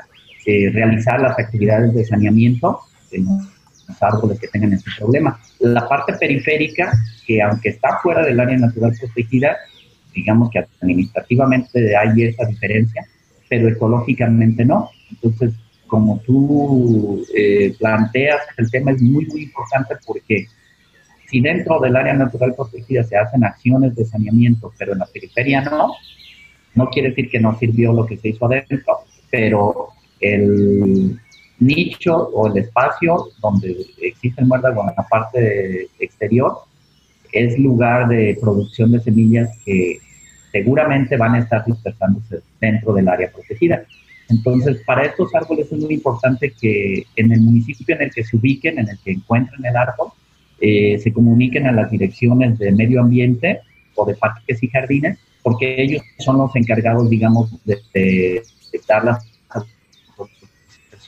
realizar 0.46 1.20
las 1.20 1.38
actividades 1.38 1.94
de 1.94 2.06
saneamiento 2.06 2.80
árboles 4.02 4.40
que 4.40 4.48
tengan 4.48 4.74
ese 4.74 4.90
problema. 4.98 5.40
La 5.60 5.88
parte 5.88 6.14
periférica, 6.14 6.92
que 7.26 7.42
aunque 7.42 7.70
está 7.70 8.00
fuera 8.02 8.24
del 8.24 8.40
área 8.40 8.58
natural 8.58 8.94
protegida, 9.00 9.58
digamos 10.14 10.50
que 10.50 10.60
administrativamente 10.60 11.96
hay 11.96 12.24
esa 12.24 12.46
diferencia, 12.46 13.06
pero 13.50 13.68
ecológicamente 13.70 14.66
no. 14.66 14.90
Entonces, 15.10 15.54
como 15.88 16.20
tú 16.26 17.26
eh, 17.36 17.74
planteas, 17.78 18.42
el 18.58 18.70
tema 18.72 18.92
es 18.92 19.02
muy, 19.02 19.26
muy 19.26 19.44
importante 19.44 19.96
porque 20.06 20.48
si 21.30 21.42
dentro 21.42 21.80
del 21.80 21.96
área 21.96 22.14
natural 22.14 22.54
protegida 22.56 23.04
se 23.04 23.18
hacen 23.18 23.44
acciones 23.44 23.96
de 23.96 24.06
saneamiento, 24.06 24.74
pero 24.78 24.94
en 24.94 25.00
la 25.00 25.06
periferia 25.06 25.62
no, 25.62 25.94
no 26.76 26.90
quiere 26.90 27.10
decir 27.10 27.30
que 27.30 27.40
no 27.40 27.58
sirvió 27.58 27.94
lo 27.94 28.06
que 28.06 28.18
se 28.18 28.30
hizo 28.30 28.46
adentro, 28.46 29.00
pero 29.30 29.90
el, 30.20 31.20
nicho 31.62 32.16
o 32.16 32.48
el 32.48 32.58
espacio 32.58 33.30
donde 33.40 33.86
existe 34.02 34.42
el 34.42 34.48
muérdago 34.48 34.82
en 34.82 34.96
la 34.98 35.08
parte 35.08 35.88
exterior 36.00 36.58
es 37.32 37.58
lugar 37.58 38.08
de 38.08 38.38
producción 38.42 38.92
de 38.92 39.00
semillas 39.00 39.50
que 39.64 40.00
seguramente 40.52 41.16
van 41.16 41.36
a 41.36 41.40
estar 41.40 41.64
dispersándose 41.66 42.42
dentro 42.60 42.94
del 42.94 43.08
área 43.08 43.32
protegida. 43.32 43.84
Entonces, 44.30 44.82
para 44.86 45.06
estos 45.06 45.34
árboles 45.36 45.72
es 45.72 45.80
muy 45.80 45.94
importante 45.94 46.54
que 46.60 47.06
en 47.16 47.32
el 47.32 47.42
municipio 47.42 47.96
en 47.96 48.04
el 48.04 48.12
que 48.12 48.24
se 48.24 48.36
ubiquen, 48.36 48.80
en 48.80 48.90
el 48.90 48.98
que 49.00 49.12
encuentren 49.12 49.66
el 49.66 49.76
árbol, 49.76 50.10
eh, 50.60 51.00
se 51.00 51.12
comuniquen 51.14 51.68
a 51.68 51.72
las 51.72 51.90
direcciones 51.90 52.58
de 52.60 52.72
medio 52.72 53.02
ambiente 53.02 53.62
o 53.96 54.06
de 54.06 54.16
parques 54.16 54.62
y 54.64 54.68
jardines, 54.68 55.18
porque 55.42 55.82
ellos 55.82 56.02
son 56.20 56.38
los 56.38 56.56
encargados, 56.56 57.10
digamos, 57.10 57.52
de, 57.66 57.78
de, 57.94 58.44
las 59.04 59.31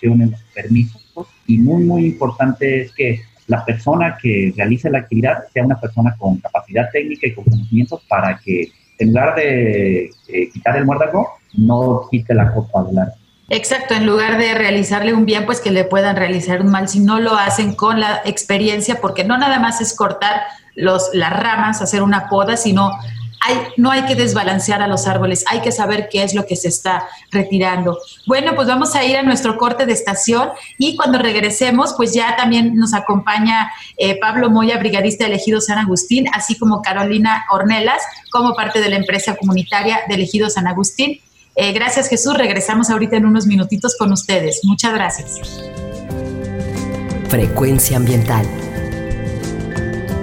los 0.03 0.43
permisos 0.53 1.01
y 1.47 1.57
muy, 1.57 1.83
muy 1.83 2.05
importante 2.05 2.81
es 2.81 2.93
que 2.93 3.21
la 3.47 3.65
persona 3.65 4.17
que 4.21 4.53
realice 4.55 4.89
la 4.89 4.99
actividad 4.99 5.43
sea 5.53 5.65
una 5.65 5.79
persona 5.79 6.15
con 6.17 6.37
capacidad 6.37 6.89
técnica 6.91 7.27
y 7.27 7.33
con 7.33 7.43
conocimientos 7.43 8.01
para 8.07 8.39
que 8.39 8.71
en 8.99 9.09
lugar 9.09 9.35
de 9.35 10.11
eh, 10.27 10.49
quitar 10.53 10.77
el 10.77 10.85
muérdago, 10.85 11.29
no 11.57 12.07
quite 12.09 12.33
la 12.33 12.53
copa 12.53 12.83
del 12.83 12.99
árbol. 12.99 13.13
Exacto, 13.49 13.93
en 13.93 14.05
lugar 14.05 14.37
de 14.37 14.53
realizarle 14.53 15.13
un 15.13 15.25
bien, 15.25 15.45
pues 15.45 15.59
que 15.59 15.71
le 15.71 15.83
puedan 15.83 16.15
realizar 16.15 16.61
un 16.61 16.71
mal 16.71 16.87
si 16.87 16.99
no 16.99 17.19
lo 17.19 17.35
hacen 17.35 17.75
con 17.75 17.99
la 17.99 18.21
experiencia, 18.25 19.01
porque 19.01 19.23
no 19.23 19.37
nada 19.37 19.59
más 19.59 19.81
es 19.81 19.95
cortar 19.95 20.43
los, 20.75 21.09
las 21.13 21.33
ramas, 21.33 21.81
hacer 21.81 22.01
una 22.01 22.29
poda, 22.29 22.55
sino 22.55 22.91
no 23.77 23.91
hay 23.91 24.03
que 24.03 24.15
desbalancear 24.15 24.81
a 24.81 24.87
los 24.87 25.07
árboles, 25.07 25.43
hay 25.47 25.61
que 25.61 25.71
saber 25.71 26.07
qué 26.09 26.23
es 26.23 26.33
lo 26.33 26.45
que 26.45 26.55
se 26.55 26.67
está 26.67 27.07
retirando. 27.31 27.99
Bueno, 28.25 28.55
pues 28.55 28.67
vamos 28.67 28.95
a 28.95 29.03
ir 29.03 29.17
a 29.17 29.23
nuestro 29.23 29.57
corte 29.57 29.85
de 29.85 29.93
estación 29.93 30.49
y 30.77 30.95
cuando 30.95 31.19
regresemos, 31.19 31.93
pues 31.95 32.13
ya 32.13 32.35
también 32.35 32.75
nos 32.75 32.93
acompaña 32.93 33.71
eh, 33.97 34.19
Pablo 34.19 34.49
Moya, 34.49 34.77
brigadista 34.77 35.25
elegido 35.25 35.61
San 35.61 35.77
Agustín, 35.77 36.27
así 36.33 36.57
como 36.57 36.81
Carolina 36.81 37.45
Ornelas, 37.51 38.01
como 38.31 38.55
parte 38.55 38.81
de 38.81 38.89
la 38.89 38.97
empresa 38.97 39.35
comunitaria 39.35 40.01
de 40.07 40.15
elegido 40.15 40.49
San 40.49 40.67
Agustín. 40.67 41.19
Eh, 41.55 41.71
gracias 41.71 42.09
Jesús, 42.09 42.35
regresamos 42.35 42.89
ahorita 42.89 43.17
en 43.17 43.25
unos 43.25 43.45
minutitos 43.45 43.95
con 43.97 44.11
ustedes. 44.11 44.61
Muchas 44.63 44.93
gracias. 44.93 45.39
Frecuencia 47.27 47.97
ambiental. 47.97 48.45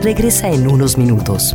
Regresa 0.02 0.48
en 0.48 0.66
unos 0.66 0.96
minutos. 0.96 1.54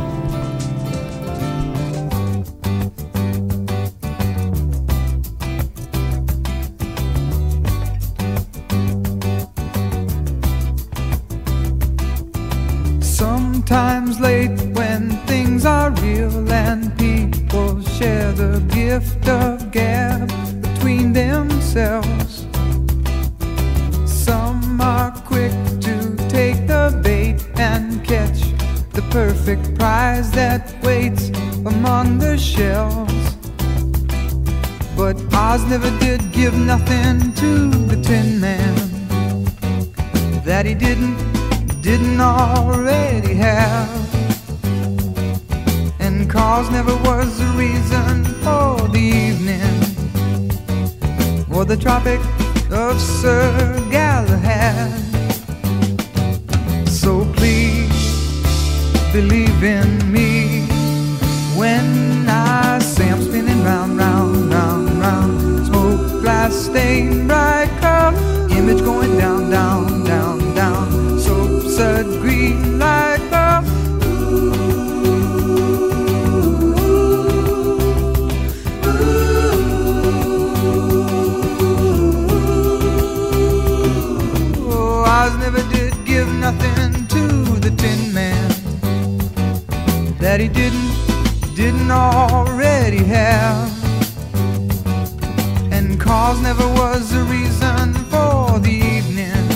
Cause 96.11 96.41
never 96.41 96.67
was 96.67 97.09
the 97.11 97.23
reason 97.23 97.93
for 98.11 98.59
the 98.59 98.77
evening 98.95 99.47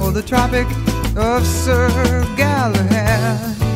or 0.00 0.10
the 0.12 0.22
Tropic 0.22 0.66
of 1.14 1.46
Sir 1.46 1.90
Galahad. 2.38 3.67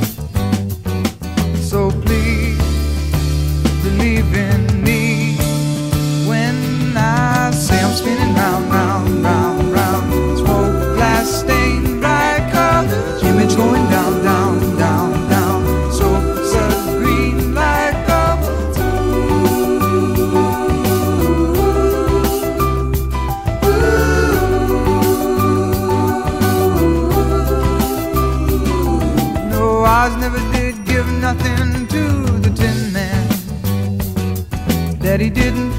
That 35.13 35.21
he 35.21 35.29
didn't, 35.29 35.73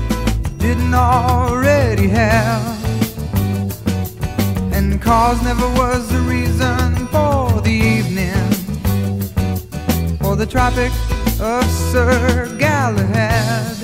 didn't 0.59 0.93
already 0.93 2.07
have. 2.07 2.61
And 4.71 5.01
cause 5.01 5.41
never 5.41 5.65
was 5.69 6.07
the 6.07 6.19
reason 6.19 7.07
for 7.07 7.59
the 7.61 7.71
evening 7.71 8.29
or 10.23 10.35
the 10.35 10.45
Tropic 10.45 10.91
of 11.41 11.65
Sir 11.91 12.55
Galahad. 12.59 13.82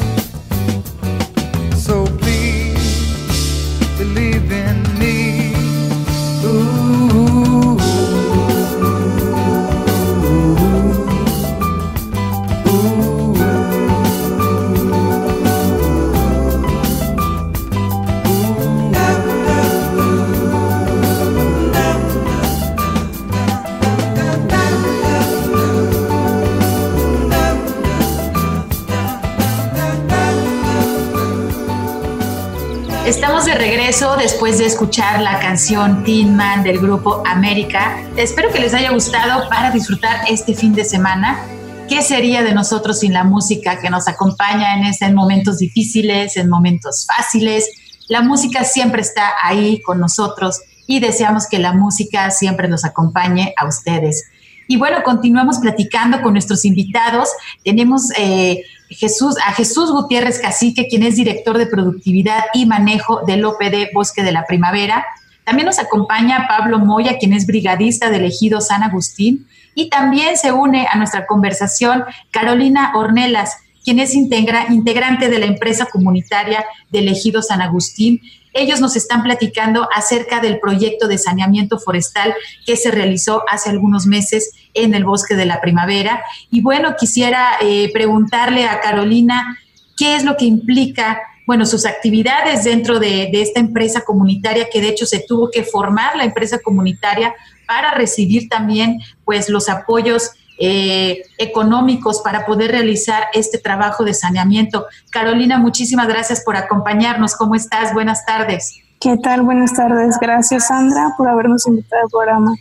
Regreso 33.89 34.15
después 34.17 34.59
de 34.59 34.67
escuchar 34.67 35.19
la 35.19 35.39
canción 35.39 36.03
Teen 36.03 36.35
Man 36.35 36.61
del 36.61 36.77
grupo 36.77 37.23
América. 37.25 37.97
Espero 38.17 38.51
que 38.51 38.59
les 38.59 38.75
haya 38.75 38.91
gustado 38.91 39.49
para 39.49 39.71
disfrutar 39.71 40.25
este 40.29 40.53
fin 40.53 40.73
de 40.75 40.85
semana. 40.85 41.39
¿Qué 41.87 42.03
sería 42.03 42.43
de 42.43 42.53
nosotros 42.53 42.99
sin 42.99 43.13
la 43.13 43.23
música 43.23 43.79
que 43.79 43.89
nos 43.89 44.07
acompaña 44.07 44.77
en, 44.77 44.83
este- 44.83 45.05
en 45.05 45.15
momentos 45.15 45.57
difíciles, 45.57 46.37
en 46.37 46.49
momentos 46.51 47.07
fáciles? 47.07 47.67
La 48.09 48.21
música 48.21 48.63
siempre 48.63 49.01
está 49.01 49.33
ahí 49.41 49.81
con 49.81 49.99
nosotros 49.99 50.61
y 50.85 50.99
deseamos 50.99 51.47
que 51.47 51.57
la 51.57 51.73
música 51.73 52.29
siempre 52.29 52.67
nos 52.67 52.85
acompañe 52.85 53.55
a 53.57 53.65
ustedes. 53.65 54.23
Y 54.71 54.77
bueno, 54.77 54.97
continuamos 55.03 55.57
platicando 55.57 56.21
con 56.21 56.33
nuestros 56.33 56.63
invitados. 56.63 57.27
Tenemos 57.65 58.11
eh, 58.15 58.61
Jesús, 58.89 59.35
a 59.43 59.51
Jesús 59.53 59.91
Gutiérrez 59.91 60.37
Cacique, 60.39 60.87
quien 60.87 61.01
es 61.01 61.15
director 61.15 61.57
de 61.57 61.65
productividad 61.65 62.43
y 62.53 62.67
manejo 62.67 63.23
del 63.25 63.43
OPD 63.45 63.91
Bosque 63.95 64.21
de 64.21 64.31
la 64.31 64.45
Primavera. 64.45 65.07
También 65.43 65.65
nos 65.65 65.79
acompaña 65.79 66.45
Pablo 66.47 66.77
Moya, 66.77 67.17
quien 67.17 67.33
es 67.33 67.47
brigadista 67.47 68.11
del 68.11 68.25
ejido 68.25 68.61
San 68.61 68.83
Agustín. 68.83 69.47
Y 69.73 69.89
también 69.89 70.37
se 70.37 70.51
une 70.51 70.85
a 70.85 70.95
nuestra 70.97 71.25
conversación 71.25 72.03
Carolina 72.29 72.91
Ornelas, 72.93 73.57
quien 73.83 73.97
es 73.97 74.13
integra- 74.13 74.67
integrante 74.69 75.29
de 75.29 75.39
la 75.39 75.47
empresa 75.47 75.87
comunitaria 75.91 76.63
del 76.91 77.07
ejido 77.07 77.41
San 77.41 77.63
Agustín. 77.63 78.21
Ellos 78.53 78.81
nos 78.81 78.95
están 78.95 79.23
platicando 79.23 79.87
acerca 79.93 80.39
del 80.39 80.59
proyecto 80.59 81.07
de 81.07 81.17
saneamiento 81.17 81.79
forestal 81.79 82.33
que 82.65 82.75
se 82.75 82.91
realizó 82.91 83.43
hace 83.49 83.69
algunos 83.69 84.05
meses 84.05 84.51
en 84.73 84.93
el 84.93 85.03
Bosque 85.03 85.35
de 85.35 85.45
la 85.45 85.61
Primavera. 85.61 86.23
Y 86.51 86.61
bueno, 86.61 86.95
quisiera 86.97 87.57
eh, 87.61 87.89
preguntarle 87.93 88.65
a 88.65 88.79
Carolina 88.79 89.57
qué 89.97 90.15
es 90.15 90.23
lo 90.23 90.37
que 90.37 90.45
implica, 90.45 91.21
bueno, 91.45 91.65
sus 91.65 91.85
actividades 91.85 92.63
dentro 92.63 92.99
de, 92.99 93.29
de 93.31 93.41
esta 93.41 93.59
empresa 93.59 94.01
comunitaria, 94.01 94.69
que 94.71 94.81
de 94.81 94.89
hecho 94.89 95.05
se 95.05 95.19
tuvo 95.27 95.49
que 95.51 95.63
formar 95.63 96.15
la 96.15 96.23
empresa 96.23 96.59
comunitaria 96.59 97.33
para 97.67 97.91
recibir 97.93 98.49
también 98.49 98.99
pues 99.25 99.49
los 99.49 99.69
apoyos 99.69 100.31
eh, 100.59 101.23
económicos 101.37 102.21
para 102.21 102.45
poder 102.45 102.71
realizar 102.71 103.27
este 103.33 103.57
trabajo 103.57 104.03
de 104.03 104.13
saneamiento. 104.13 104.85
Carolina, 105.09 105.57
muchísimas 105.57 106.07
gracias 106.07 106.43
por 106.43 106.55
acompañarnos. 106.57 107.35
¿Cómo 107.35 107.55
estás? 107.55 107.93
Buenas 107.93 108.25
tardes. 108.25 108.81
¿Qué 108.99 109.15
tal? 109.17 109.43
Buenas 109.43 109.73
tardes. 109.73 110.17
Gracias, 110.19 110.67
Sandra, 110.67 111.13
por 111.17 111.29
habernos 111.29 111.65
invitado 111.67 112.03
al 112.03 112.09
programa. 112.09 112.55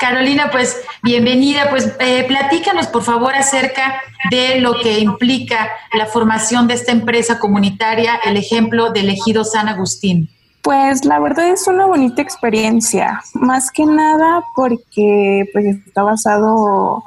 Carolina, 0.00 0.48
pues 0.50 0.80
bienvenida. 1.02 1.70
Pues 1.70 1.94
eh, 2.00 2.24
platícanos, 2.26 2.88
por 2.88 3.02
favor, 3.02 3.34
acerca 3.34 4.00
de 4.30 4.60
lo 4.60 4.80
que 4.80 4.98
implica 4.98 5.68
la 5.96 6.06
formación 6.06 6.66
de 6.66 6.74
esta 6.74 6.92
empresa 6.92 7.38
comunitaria, 7.38 8.16
el 8.24 8.36
ejemplo 8.36 8.90
del 8.90 9.10
ejido 9.10 9.44
San 9.44 9.68
Agustín. 9.68 10.28
Pues 10.62 11.04
la 11.04 11.18
verdad 11.20 11.48
es 11.48 11.66
una 11.68 11.86
bonita 11.86 12.20
experiencia, 12.20 13.22
más 13.32 13.70
que 13.70 13.86
nada 13.86 14.42
porque 14.54 15.48
pues 15.52 15.64
está 15.86 16.02
basado 16.02 17.02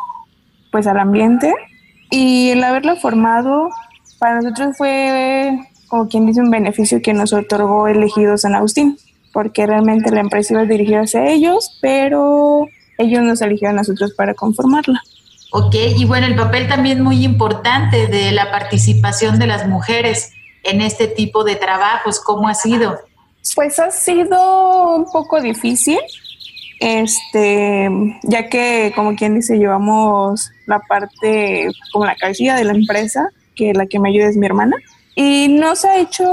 pues 0.72 0.88
al 0.88 1.00
ambiente 1.00 1.54
y 2.10 2.50
el 2.50 2.64
haberlo 2.64 2.96
formado 2.96 3.70
para 4.20 4.42
nosotros 4.42 4.78
fue 4.78 5.60
como 5.88 6.08
quien 6.08 6.26
dice 6.26 6.40
un 6.40 6.50
beneficio 6.50 7.02
que 7.02 7.14
nos 7.14 7.34
otorgó 7.34 7.88
el 7.88 8.02
ejido 8.04 8.38
San 8.38 8.56
Agustín, 8.56 8.98
porque 9.34 9.68
realmente 9.68 10.10
la 10.10 10.22
empresa 10.22 10.54
iba 10.54 10.64
dirigida 10.64 11.02
hacia 11.02 11.30
ellos, 11.30 11.78
pero 11.82 12.66
ellos 12.98 13.22
nos 13.24 13.42
eligieron 13.42 13.78
a 13.78 13.82
nosotros 13.82 14.14
para 14.14 14.34
conformarla. 14.34 15.02
Ok, 15.52 15.76
y 15.98 16.06
bueno, 16.06 16.28
el 16.28 16.36
papel 16.36 16.70
también 16.70 17.02
muy 17.02 17.26
importante 17.26 18.08
de 18.08 18.32
la 18.32 18.52
participación 18.52 19.38
de 19.38 19.48
las 19.48 19.68
mujeres 19.68 20.32
en 20.64 20.80
este 20.80 21.08
tipo 21.08 21.44
de 21.44 21.58
trabajos, 21.58 22.22
¿cómo 22.22 22.48
ha 22.48 22.54
sido? 22.54 22.98
Pues 23.56 23.78
ha 23.80 23.92
sido 23.92 24.96
un 24.96 25.12
poco 25.12 25.42
difícil, 25.42 26.00
este, 26.82 27.90
ya 28.24 28.50
que 28.50 28.92
como 28.96 29.16
quien 29.16 29.36
dice, 29.36 29.60
llevamos 29.60 30.52
la 30.66 30.80
parte 30.80 31.70
como 31.94 32.06
la 32.06 32.16
cabecilla 32.16 32.56
de 32.56 32.64
la 32.64 32.74
empresa 32.74 33.30
que 33.56 33.74
la 33.74 33.86
que 33.86 34.00
me 34.00 34.10
ayuda 34.10 34.28
es 34.28 34.36
mi 34.36 34.48
hermana. 34.48 34.76
Y 35.16 35.48
no 35.50 35.76
se 35.76 35.88
ha 35.88 36.00
hecho 36.00 36.26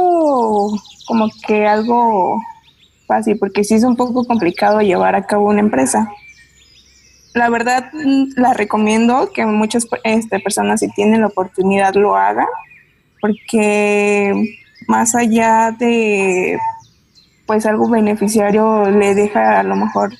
como 1.07 1.28
que 1.46 1.66
algo 1.66 2.40
fácil, 3.07 3.38
porque 3.38 3.62
sí 3.62 3.74
es 3.74 3.84
un 3.84 3.96
poco 3.96 4.24
complicado 4.24 4.80
llevar 4.80 5.14
a 5.14 5.26
cabo 5.26 5.49
una 5.49 5.61
empresa. 5.61 6.11
La 7.34 7.51
verdad, 7.51 7.90
mm, 7.92 8.32
la 8.36 8.55
recomiendo 8.55 9.30
que 9.34 9.44
muchas 9.44 9.86
este, 10.05 10.40
personas, 10.40 10.80
si 10.80 10.88
tienen 10.92 11.20
la 11.20 11.26
oportunidad, 11.26 11.94
lo 11.94 12.16
hagan, 12.16 12.46
porque 13.20 14.32
más 14.86 15.14
allá 15.14 15.72
de 15.78 16.59
pues 17.46 17.66
algo 17.66 17.88
beneficiario 17.88 18.90
le 18.90 19.14
deja 19.14 19.61
a 19.61 19.62
lo 19.62 19.76
mejor 19.76 20.12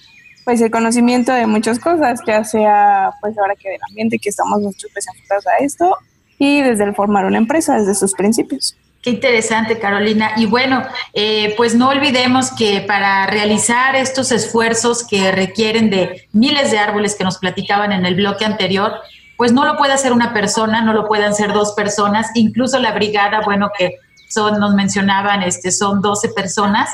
pues 0.49 0.63
el 0.63 0.71
conocimiento 0.71 1.31
de 1.31 1.47
muchas 1.47 1.79
cosas, 1.79 2.21
ya 2.27 2.43
sea 2.43 3.11
pues 3.21 3.37
ahora 3.37 3.55
que 3.55 3.69
del 3.69 3.81
ambiente 3.87 4.19
que 4.19 4.31
estamos 4.31 4.63
nosotros 4.63 4.91
pues 4.95 5.07
enfocados 5.07 5.47
a 5.47 5.63
esto 5.63 5.95
y 6.39 6.63
desde 6.63 6.85
el 6.85 6.95
formar 6.95 7.27
una 7.27 7.37
empresa 7.37 7.77
desde 7.77 7.95
sus 7.95 8.15
principios. 8.15 8.75
Qué 9.03 9.11
interesante, 9.11 9.79
Carolina. 9.79 10.31
Y 10.39 10.47
bueno, 10.47 10.83
eh, 11.13 11.53
pues 11.59 11.75
no 11.75 11.91
olvidemos 11.91 12.51
que 12.53 12.81
para 12.81 13.27
realizar 13.27 13.95
estos 13.95 14.33
esfuerzos 14.33 15.07
que 15.07 15.33
requieren 15.33 15.91
de 15.91 16.27
miles 16.33 16.71
de 16.71 16.79
árboles 16.79 17.15
que 17.15 17.25
nos 17.25 17.37
platicaban 17.37 17.93
en 17.93 18.07
el 18.07 18.15
bloque 18.15 18.47
anterior, 18.47 18.95
pues 19.37 19.53
no 19.53 19.67
lo 19.67 19.77
puede 19.77 19.93
hacer 19.93 20.15
una 20.15 20.33
persona, 20.33 20.81
no 20.81 20.95
lo 20.95 21.07
pueden 21.07 21.35
ser 21.35 21.53
dos 21.53 21.73
personas, 21.73 22.31
incluso 22.33 22.79
la 22.79 22.93
brigada, 22.93 23.43
bueno, 23.45 23.69
que 23.79 23.97
son, 24.31 24.59
nos 24.59 24.73
mencionaban, 24.73 25.43
este, 25.43 25.73
son 25.73 26.01
12 26.01 26.31
personas, 26.31 26.89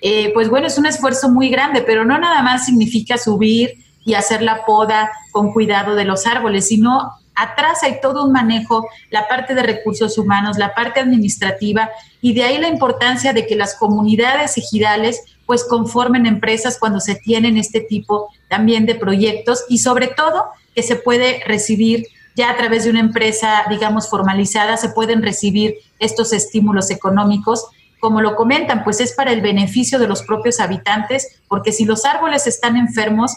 eh, 0.00 0.32
pues 0.34 0.48
bueno, 0.48 0.66
es 0.66 0.78
un 0.78 0.86
esfuerzo 0.86 1.30
muy 1.30 1.48
grande, 1.48 1.82
pero 1.82 2.04
no 2.04 2.18
nada 2.18 2.42
más 2.42 2.66
significa 2.66 3.16
subir 3.16 3.84
y 4.04 4.14
hacer 4.14 4.42
la 4.42 4.64
poda 4.64 5.10
con 5.32 5.52
cuidado 5.52 5.94
de 5.94 6.04
los 6.04 6.26
árboles, 6.26 6.68
sino 6.68 7.12
atrás 7.34 7.82
hay 7.82 8.00
todo 8.00 8.24
un 8.24 8.32
manejo, 8.32 8.86
la 9.10 9.26
parte 9.28 9.54
de 9.54 9.62
recursos 9.62 10.18
humanos, 10.18 10.58
la 10.58 10.74
parte 10.74 11.00
administrativa, 11.00 11.90
y 12.20 12.32
de 12.32 12.44
ahí 12.44 12.58
la 12.58 12.68
importancia 12.68 13.32
de 13.32 13.46
que 13.46 13.56
las 13.56 13.74
comunidades 13.74 14.56
ejidales 14.56 15.22
pues 15.46 15.64
conformen 15.64 16.26
empresas 16.26 16.78
cuando 16.78 17.00
se 17.00 17.16
tienen 17.16 17.56
este 17.58 17.80
tipo 17.80 18.28
también 18.48 18.86
de 18.86 18.94
proyectos 18.94 19.64
y 19.68 19.78
sobre 19.78 20.08
todo 20.08 20.44
que 20.74 20.82
se 20.82 20.96
puede 20.96 21.42
recibir 21.46 22.06
ya 22.36 22.50
a 22.50 22.56
través 22.56 22.84
de 22.84 22.90
una 22.90 23.00
empresa, 23.00 23.64
digamos, 23.70 24.08
formalizada, 24.08 24.76
se 24.76 24.88
pueden 24.88 25.22
recibir 25.22 25.76
estos 25.98 26.32
estímulos 26.32 26.90
económicos 26.90 27.66
como 28.00 28.20
lo 28.20 28.36
comentan, 28.36 28.84
pues 28.84 29.00
es 29.00 29.12
para 29.12 29.32
el 29.32 29.40
beneficio 29.40 29.98
de 29.98 30.06
los 30.06 30.22
propios 30.22 30.60
habitantes, 30.60 31.40
porque 31.48 31.72
si 31.72 31.84
los 31.84 32.04
árboles 32.04 32.46
están 32.46 32.76
enfermos, 32.76 33.34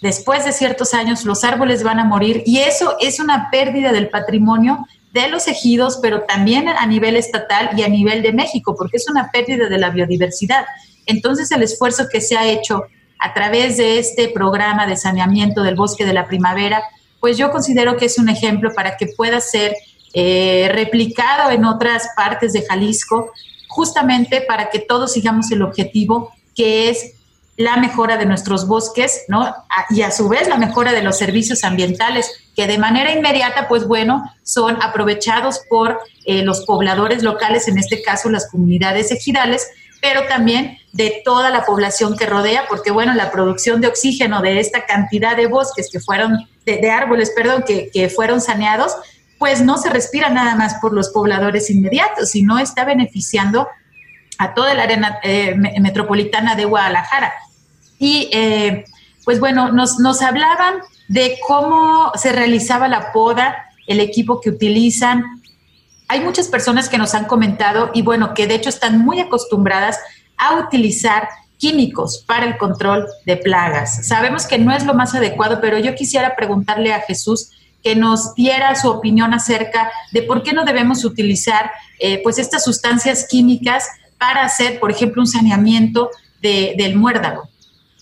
después 0.00 0.44
de 0.44 0.52
ciertos 0.52 0.94
años 0.94 1.24
los 1.24 1.44
árboles 1.44 1.82
van 1.82 1.98
a 1.98 2.04
morir 2.04 2.42
y 2.46 2.58
eso 2.58 2.96
es 3.00 3.18
una 3.18 3.50
pérdida 3.50 3.92
del 3.92 4.08
patrimonio 4.08 4.86
de 5.12 5.28
los 5.28 5.48
ejidos, 5.48 5.98
pero 6.02 6.22
también 6.22 6.68
a 6.68 6.86
nivel 6.86 7.16
estatal 7.16 7.70
y 7.76 7.82
a 7.82 7.88
nivel 7.88 8.22
de 8.22 8.32
México, 8.32 8.76
porque 8.78 8.98
es 8.98 9.08
una 9.08 9.30
pérdida 9.30 9.68
de 9.68 9.78
la 9.78 9.90
biodiversidad. 9.90 10.66
Entonces 11.06 11.50
el 11.50 11.62
esfuerzo 11.62 12.06
que 12.10 12.20
se 12.20 12.36
ha 12.36 12.46
hecho 12.46 12.84
a 13.18 13.34
través 13.34 13.78
de 13.78 13.98
este 13.98 14.28
programa 14.28 14.86
de 14.86 14.96
saneamiento 14.96 15.62
del 15.62 15.74
bosque 15.74 16.04
de 16.04 16.12
la 16.12 16.26
primavera, 16.26 16.82
pues 17.20 17.36
yo 17.36 17.50
considero 17.50 17.96
que 17.96 18.04
es 18.04 18.18
un 18.18 18.28
ejemplo 18.28 18.72
para 18.74 18.96
que 18.96 19.06
pueda 19.06 19.40
ser 19.40 19.74
eh, 20.14 20.70
replicado 20.72 21.50
en 21.50 21.64
otras 21.64 22.08
partes 22.16 22.52
de 22.52 22.62
Jalisco 22.62 23.32
justamente 23.68 24.40
para 24.40 24.70
que 24.70 24.80
todos 24.80 25.12
sigamos 25.12 25.50
el 25.52 25.62
objetivo 25.62 26.32
que 26.56 26.90
es 26.90 27.12
la 27.58 27.76
mejora 27.76 28.16
de 28.16 28.24
nuestros 28.24 28.68
bosques, 28.68 29.24
¿no? 29.26 29.52
Y 29.90 30.02
a 30.02 30.12
su 30.12 30.28
vez 30.28 30.48
la 30.48 30.58
mejora 30.58 30.92
de 30.92 31.02
los 31.02 31.18
servicios 31.18 31.64
ambientales, 31.64 32.30
que 32.54 32.68
de 32.68 32.78
manera 32.78 33.12
inmediata, 33.12 33.66
pues 33.66 33.86
bueno, 33.86 34.22
son 34.44 34.80
aprovechados 34.80 35.60
por 35.68 35.98
eh, 36.24 36.42
los 36.42 36.64
pobladores 36.64 37.24
locales, 37.24 37.66
en 37.66 37.78
este 37.78 38.00
caso 38.00 38.30
las 38.30 38.48
comunidades 38.48 39.10
ejidales, 39.10 39.68
pero 40.00 40.28
también 40.28 40.78
de 40.92 41.20
toda 41.24 41.50
la 41.50 41.64
población 41.64 42.16
que 42.16 42.26
rodea, 42.26 42.66
porque 42.68 42.92
bueno, 42.92 43.12
la 43.14 43.32
producción 43.32 43.80
de 43.80 43.88
oxígeno 43.88 44.40
de 44.40 44.60
esta 44.60 44.86
cantidad 44.86 45.36
de 45.36 45.48
bosques 45.48 45.88
que 45.90 45.98
fueron, 45.98 46.48
de, 46.64 46.90
árboles, 46.90 47.32
perdón, 47.34 47.64
que 47.66 48.12
fueron 48.14 48.40
saneados, 48.40 48.94
pues 49.38 49.62
no 49.62 49.78
se 49.78 49.88
respira 49.88 50.28
nada 50.28 50.54
más 50.56 50.74
por 50.74 50.92
los 50.92 51.10
pobladores 51.10 51.70
inmediatos, 51.70 52.30
sino 52.30 52.58
está 52.58 52.84
beneficiando 52.84 53.68
a 54.38 54.54
toda 54.54 54.74
la 54.74 54.84
área 54.84 55.20
eh, 55.22 55.54
metropolitana 55.80 56.54
de 56.54 56.64
Guadalajara. 56.64 57.32
Y 57.98 58.28
eh, 58.32 58.84
pues 59.24 59.40
bueno, 59.40 59.72
nos, 59.72 59.98
nos 59.98 60.22
hablaban 60.22 60.76
de 61.08 61.38
cómo 61.46 62.12
se 62.14 62.32
realizaba 62.32 62.88
la 62.88 63.12
poda, 63.12 63.66
el 63.86 64.00
equipo 64.00 64.40
que 64.40 64.50
utilizan. 64.50 65.24
Hay 66.08 66.20
muchas 66.20 66.48
personas 66.48 66.88
que 66.88 66.98
nos 66.98 67.14
han 67.14 67.24
comentado 67.24 67.90
y 67.94 68.02
bueno, 68.02 68.34
que 68.34 68.46
de 68.46 68.54
hecho 68.54 68.68
están 68.68 68.98
muy 68.98 69.20
acostumbradas 69.20 69.98
a 70.36 70.56
utilizar 70.56 71.28
químicos 71.58 72.24
para 72.26 72.46
el 72.46 72.56
control 72.56 73.06
de 73.26 73.36
plagas. 73.36 74.06
Sabemos 74.06 74.46
que 74.46 74.58
no 74.58 74.72
es 74.72 74.86
lo 74.86 74.94
más 74.94 75.14
adecuado, 75.14 75.60
pero 75.60 75.78
yo 75.78 75.94
quisiera 75.94 76.36
preguntarle 76.36 76.92
a 76.92 77.00
Jesús 77.00 77.50
que 77.88 77.96
nos 77.96 78.34
diera 78.34 78.74
su 78.74 78.90
opinión 78.90 79.32
acerca 79.32 79.90
de 80.12 80.22
por 80.22 80.42
qué 80.42 80.52
no 80.52 80.66
debemos 80.66 81.06
utilizar 81.06 81.70
eh, 81.98 82.20
pues 82.22 82.38
estas 82.38 82.62
sustancias 82.62 83.26
químicas 83.26 83.84
para 84.18 84.44
hacer, 84.44 84.78
por 84.78 84.90
ejemplo, 84.90 85.22
un 85.22 85.26
saneamiento 85.26 86.10
del 86.42 86.96
muérdago. 86.96 87.48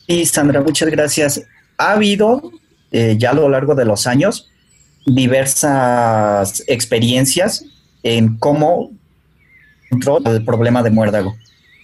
Sí, 0.08 0.26
Sandra, 0.26 0.60
muchas 0.60 0.88
gracias. 0.88 1.40
Ha 1.78 1.92
habido 1.92 2.50
eh, 2.90 3.14
ya 3.16 3.30
a 3.30 3.34
lo 3.34 3.48
largo 3.48 3.76
de 3.76 3.84
los 3.84 4.08
años 4.08 4.50
diversas 5.06 6.64
experiencias 6.66 7.64
en 8.02 8.38
cómo 8.38 8.90
controlar 9.88 10.34
el 10.34 10.44
problema 10.44 10.82
de 10.82 10.90
muérdago. 10.90 11.36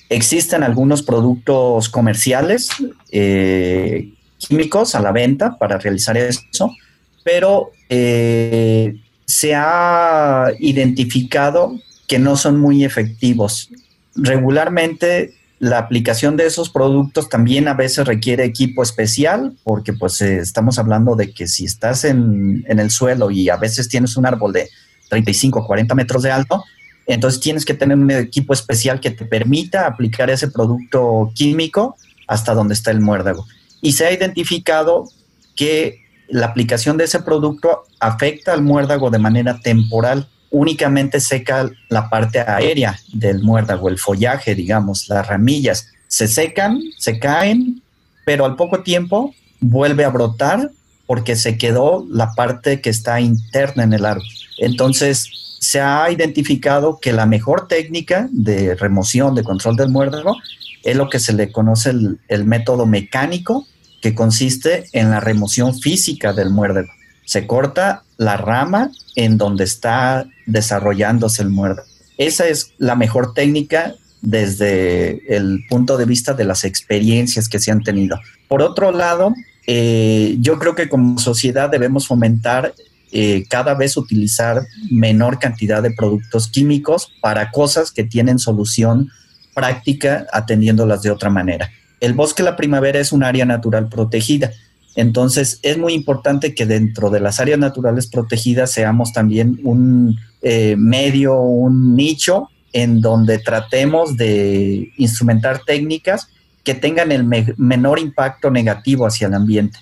Existen 0.08 0.64
algunos 0.64 1.04
productos 1.04 1.88
comerciales 1.88 2.68
eh, 3.12 4.12
químicos 4.38 4.96
a 4.96 5.00
la 5.00 5.12
venta 5.12 5.56
para 5.56 5.78
realizar 5.78 6.16
eso, 6.16 6.74
pero 7.22 7.70
eh, 7.94 8.96
se 9.26 9.54
ha 9.54 10.46
identificado 10.58 11.78
que 12.08 12.18
no 12.18 12.36
son 12.36 12.58
muy 12.58 12.86
efectivos. 12.86 13.68
Regularmente 14.14 15.34
la 15.58 15.76
aplicación 15.76 16.38
de 16.38 16.46
esos 16.46 16.70
productos 16.70 17.28
también 17.28 17.68
a 17.68 17.74
veces 17.74 18.06
requiere 18.06 18.44
equipo 18.44 18.82
especial, 18.82 19.58
porque 19.62 19.92
pues 19.92 20.22
eh, 20.22 20.38
estamos 20.38 20.78
hablando 20.78 21.16
de 21.16 21.34
que 21.34 21.46
si 21.46 21.66
estás 21.66 22.06
en, 22.06 22.64
en, 22.66 22.78
el 22.78 22.90
suelo 22.90 23.30
y 23.30 23.50
a 23.50 23.56
veces 23.56 23.90
tienes 23.90 24.16
un 24.16 24.24
árbol 24.24 24.54
de 24.54 24.70
35 25.10 25.58
o 25.58 25.66
40 25.66 25.94
metros 25.94 26.22
de 26.22 26.30
alto, 26.30 26.64
entonces 27.06 27.40
tienes 27.40 27.66
que 27.66 27.74
tener 27.74 27.98
un 27.98 28.10
equipo 28.10 28.54
especial 28.54 29.00
que 29.00 29.10
te 29.10 29.26
permita 29.26 29.86
aplicar 29.86 30.30
ese 30.30 30.48
producto 30.48 31.30
químico 31.34 31.96
hasta 32.26 32.54
donde 32.54 32.72
está 32.72 32.90
el 32.90 33.02
muérdago. 33.02 33.46
Y 33.82 33.92
se 33.92 34.06
ha 34.06 34.12
identificado 34.12 35.10
que 35.54 36.01
la 36.32 36.46
aplicación 36.46 36.96
de 36.96 37.04
ese 37.04 37.20
producto 37.20 37.84
afecta 38.00 38.54
al 38.54 38.62
muérdago 38.62 39.10
de 39.10 39.18
manera 39.18 39.60
temporal. 39.60 40.28
Únicamente 40.50 41.20
seca 41.20 41.70
la 41.90 42.08
parte 42.08 42.40
aérea 42.40 42.98
del 43.12 43.42
muérdago, 43.42 43.90
el 43.90 43.98
follaje, 43.98 44.54
digamos, 44.54 45.10
las 45.10 45.26
ramillas. 45.26 45.88
Se 46.08 46.26
secan, 46.28 46.80
se 46.96 47.18
caen, 47.18 47.82
pero 48.24 48.46
al 48.46 48.56
poco 48.56 48.82
tiempo 48.82 49.34
vuelve 49.60 50.06
a 50.06 50.08
brotar 50.08 50.70
porque 51.06 51.36
se 51.36 51.58
quedó 51.58 52.06
la 52.08 52.32
parte 52.32 52.80
que 52.80 52.88
está 52.88 53.20
interna 53.20 53.82
en 53.82 53.92
el 53.92 54.06
árbol. 54.06 54.24
Entonces, 54.56 55.58
se 55.60 55.82
ha 55.82 56.10
identificado 56.10 56.98
que 56.98 57.12
la 57.12 57.26
mejor 57.26 57.68
técnica 57.68 58.26
de 58.32 58.74
remoción, 58.74 59.34
de 59.34 59.44
control 59.44 59.76
del 59.76 59.90
muérdago, 59.90 60.38
es 60.82 60.96
lo 60.96 61.10
que 61.10 61.18
se 61.18 61.34
le 61.34 61.52
conoce 61.52 61.90
el, 61.90 62.20
el 62.28 62.46
método 62.46 62.86
mecánico 62.86 63.66
que 64.02 64.14
consiste 64.14 64.84
en 64.92 65.10
la 65.10 65.20
remoción 65.20 65.78
física 65.78 66.34
del 66.34 66.50
muérdago. 66.50 66.88
Se 67.24 67.46
corta 67.46 68.02
la 68.18 68.36
rama 68.36 68.90
en 69.14 69.38
donde 69.38 69.64
está 69.64 70.26
desarrollándose 70.44 71.42
el 71.42 71.48
muérdago. 71.48 71.88
Esa 72.18 72.48
es 72.48 72.74
la 72.78 72.96
mejor 72.96 73.32
técnica 73.32 73.94
desde 74.20 75.34
el 75.34 75.64
punto 75.68 75.96
de 75.96 76.04
vista 76.04 76.34
de 76.34 76.44
las 76.44 76.64
experiencias 76.64 77.48
que 77.48 77.60
se 77.60 77.70
han 77.70 77.82
tenido. 77.82 78.18
Por 78.48 78.60
otro 78.60 78.92
lado, 78.92 79.34
eh, 79.66 80.36
yo 80.40 80.58
creo 80.58 80.74
que 80.74 80.88
como 80.88 81.18
sociedad 81.18 81.70
debemos 81.70 82.06
fomentar 82.06 82.74
eh, 83.12 83.44
cada 83.48 83.74
vez 83.74 83.96
utilizar 83.96 84.62
menor 84.90 85.38
cantidad 85.38 85.82
de 85.82 85.92
productos 85.92 86.48
químicos 86.48 87.12
para 87.20 87.50
cosas 87.50 87.92
que 87.92 88.04
tienen 88.04 88.38
solución 88.38 89.10
práctica 89.54 90.26
atendiéndolas 90.32 91.02
de 91.02 91.10
otra 91.10 91.30
manera 91.30 91.70
el 92.02 92.12
bosque 92.12 92.42
la 92.42 92.56
primavera 92.56 93.00
es 93.00 93.12
un 93.12 93.24
área 93.24 93.46
natural 93.46 93.88
protegida. 93.88 94.50
Entonces, 94.94 95.58
es 95.62 95.78
muy 95.78 95.94
importante 95.94 96.54
que 96.54 96.66
dentro 96.66 97.08
de 97.08 97.20
las 97.20 97.40
áreas 97.40 97.58
naturales 97.58 98.06
protegidas 98.08 98.72
seamos 98.72 99.14
también 99.14 99.58
un 99.64 100.18
eh, 100.42 100.76
medio, 100.76 101.40
un 101.40 101.96
nicho 101.96 102.50
en 102.74 103.00
donde 103.00 103.38
tratemos 103.38 104.16
de 104.16 104.92
instrumentar 104.98 105.62
técnicas 105.64 106.28
que 106.62 106.74
tengan 106.74 107.10
el 107.10 107.24
menor 107.56 107.98
impacto 107.98 108.50
negativo 108.50 109.06
hacia 109.06 109.28
el 109.28 109.34
ambiente. 109.34 109.78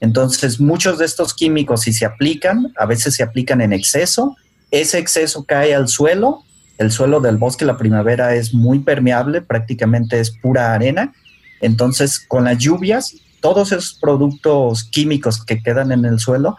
Entonces, 0.00 0.60
muchos 0.60 0.98
de 0.98 1.06
estos 1.06 1.34
químicos, 1.34 1.82
si 1.82 1.92
se 1.92 2.04
aplican, 2.04 2.72
a 2.76 2.86
veces 2.86 3.14
se 3.16 3.24
aplican 3.24 3.60
en 3.60 3.72
exceso 3.72 4.36
ese 4.72 4.98
exceso 4.98 5.44
cae 5.44 5.74
al 5.74 5.86
suelo, 5.86 6.44
el 6.78 6.90
suelo 6.90 7.20
del 7.20 7.36
bosque 7.36 7.66
la 7.66 7.76
primavera 7.76 8.34
es 8.34 8.54
muy 8.54 8.80
permeable, 8.80 9.42
prácticamente 9.42 10.18
es 10.18 10.30
pura 10.30 10.72
arena, 10.72 11.12
entonces 11.62 12.20
con 12.20 12.44
las 12.44 12.58
lluvias, 12.58 13.14
todos 13.40 13.72
esos 13.72 13.94
productos 13.94 14.84
químicos 14.84 15.42
que 15.42 15.62
quedan 15.62 15.90
en 15.90 16.04
el 16.04 16.18
suelo, 16.18 16.56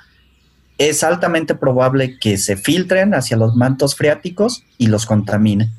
es 0.77 1.03
altamente 1.03 1.53
probable 1.53 2.17
que 2.19 2.37
se 2.37 2.57
filtren 2.57 3.13
hacia 3.13 3.37
los 3.37 3.55
mantos 3.55 3.95
freáticos 3.95 4.63
y 4.77 4.87
los 4.87 5.05
contaminen. 5.05 5.71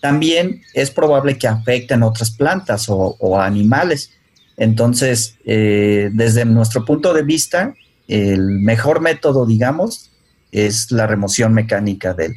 También 0.00 0.62
es 0.72 0.90
probable 0.90 1.36
que 1.36 1.46
afecten 1.46 2.02
otras 2.02 2.30
plantas 2.30 2.88
o, 2.88 3.16
o 3.18 3.38
animales. 3.38 4.12
Entonces, 4.56 5.36
eh, 5.44 6.10
desde 6.12 6.44
nuestro 6.46 6.84
punto 6.86 7.12
de 7.12 7.22
vista, 7.22 7.74
el 8.08 8.60
mejor 8.60 9.00
método, 9.00 9.46
digamos, 9.46 10.10
es 10.52 10.90
la 10.90 11.06
remoción 11.06 11.52
mecánica 11.52 12.14
del, 12.14 12.34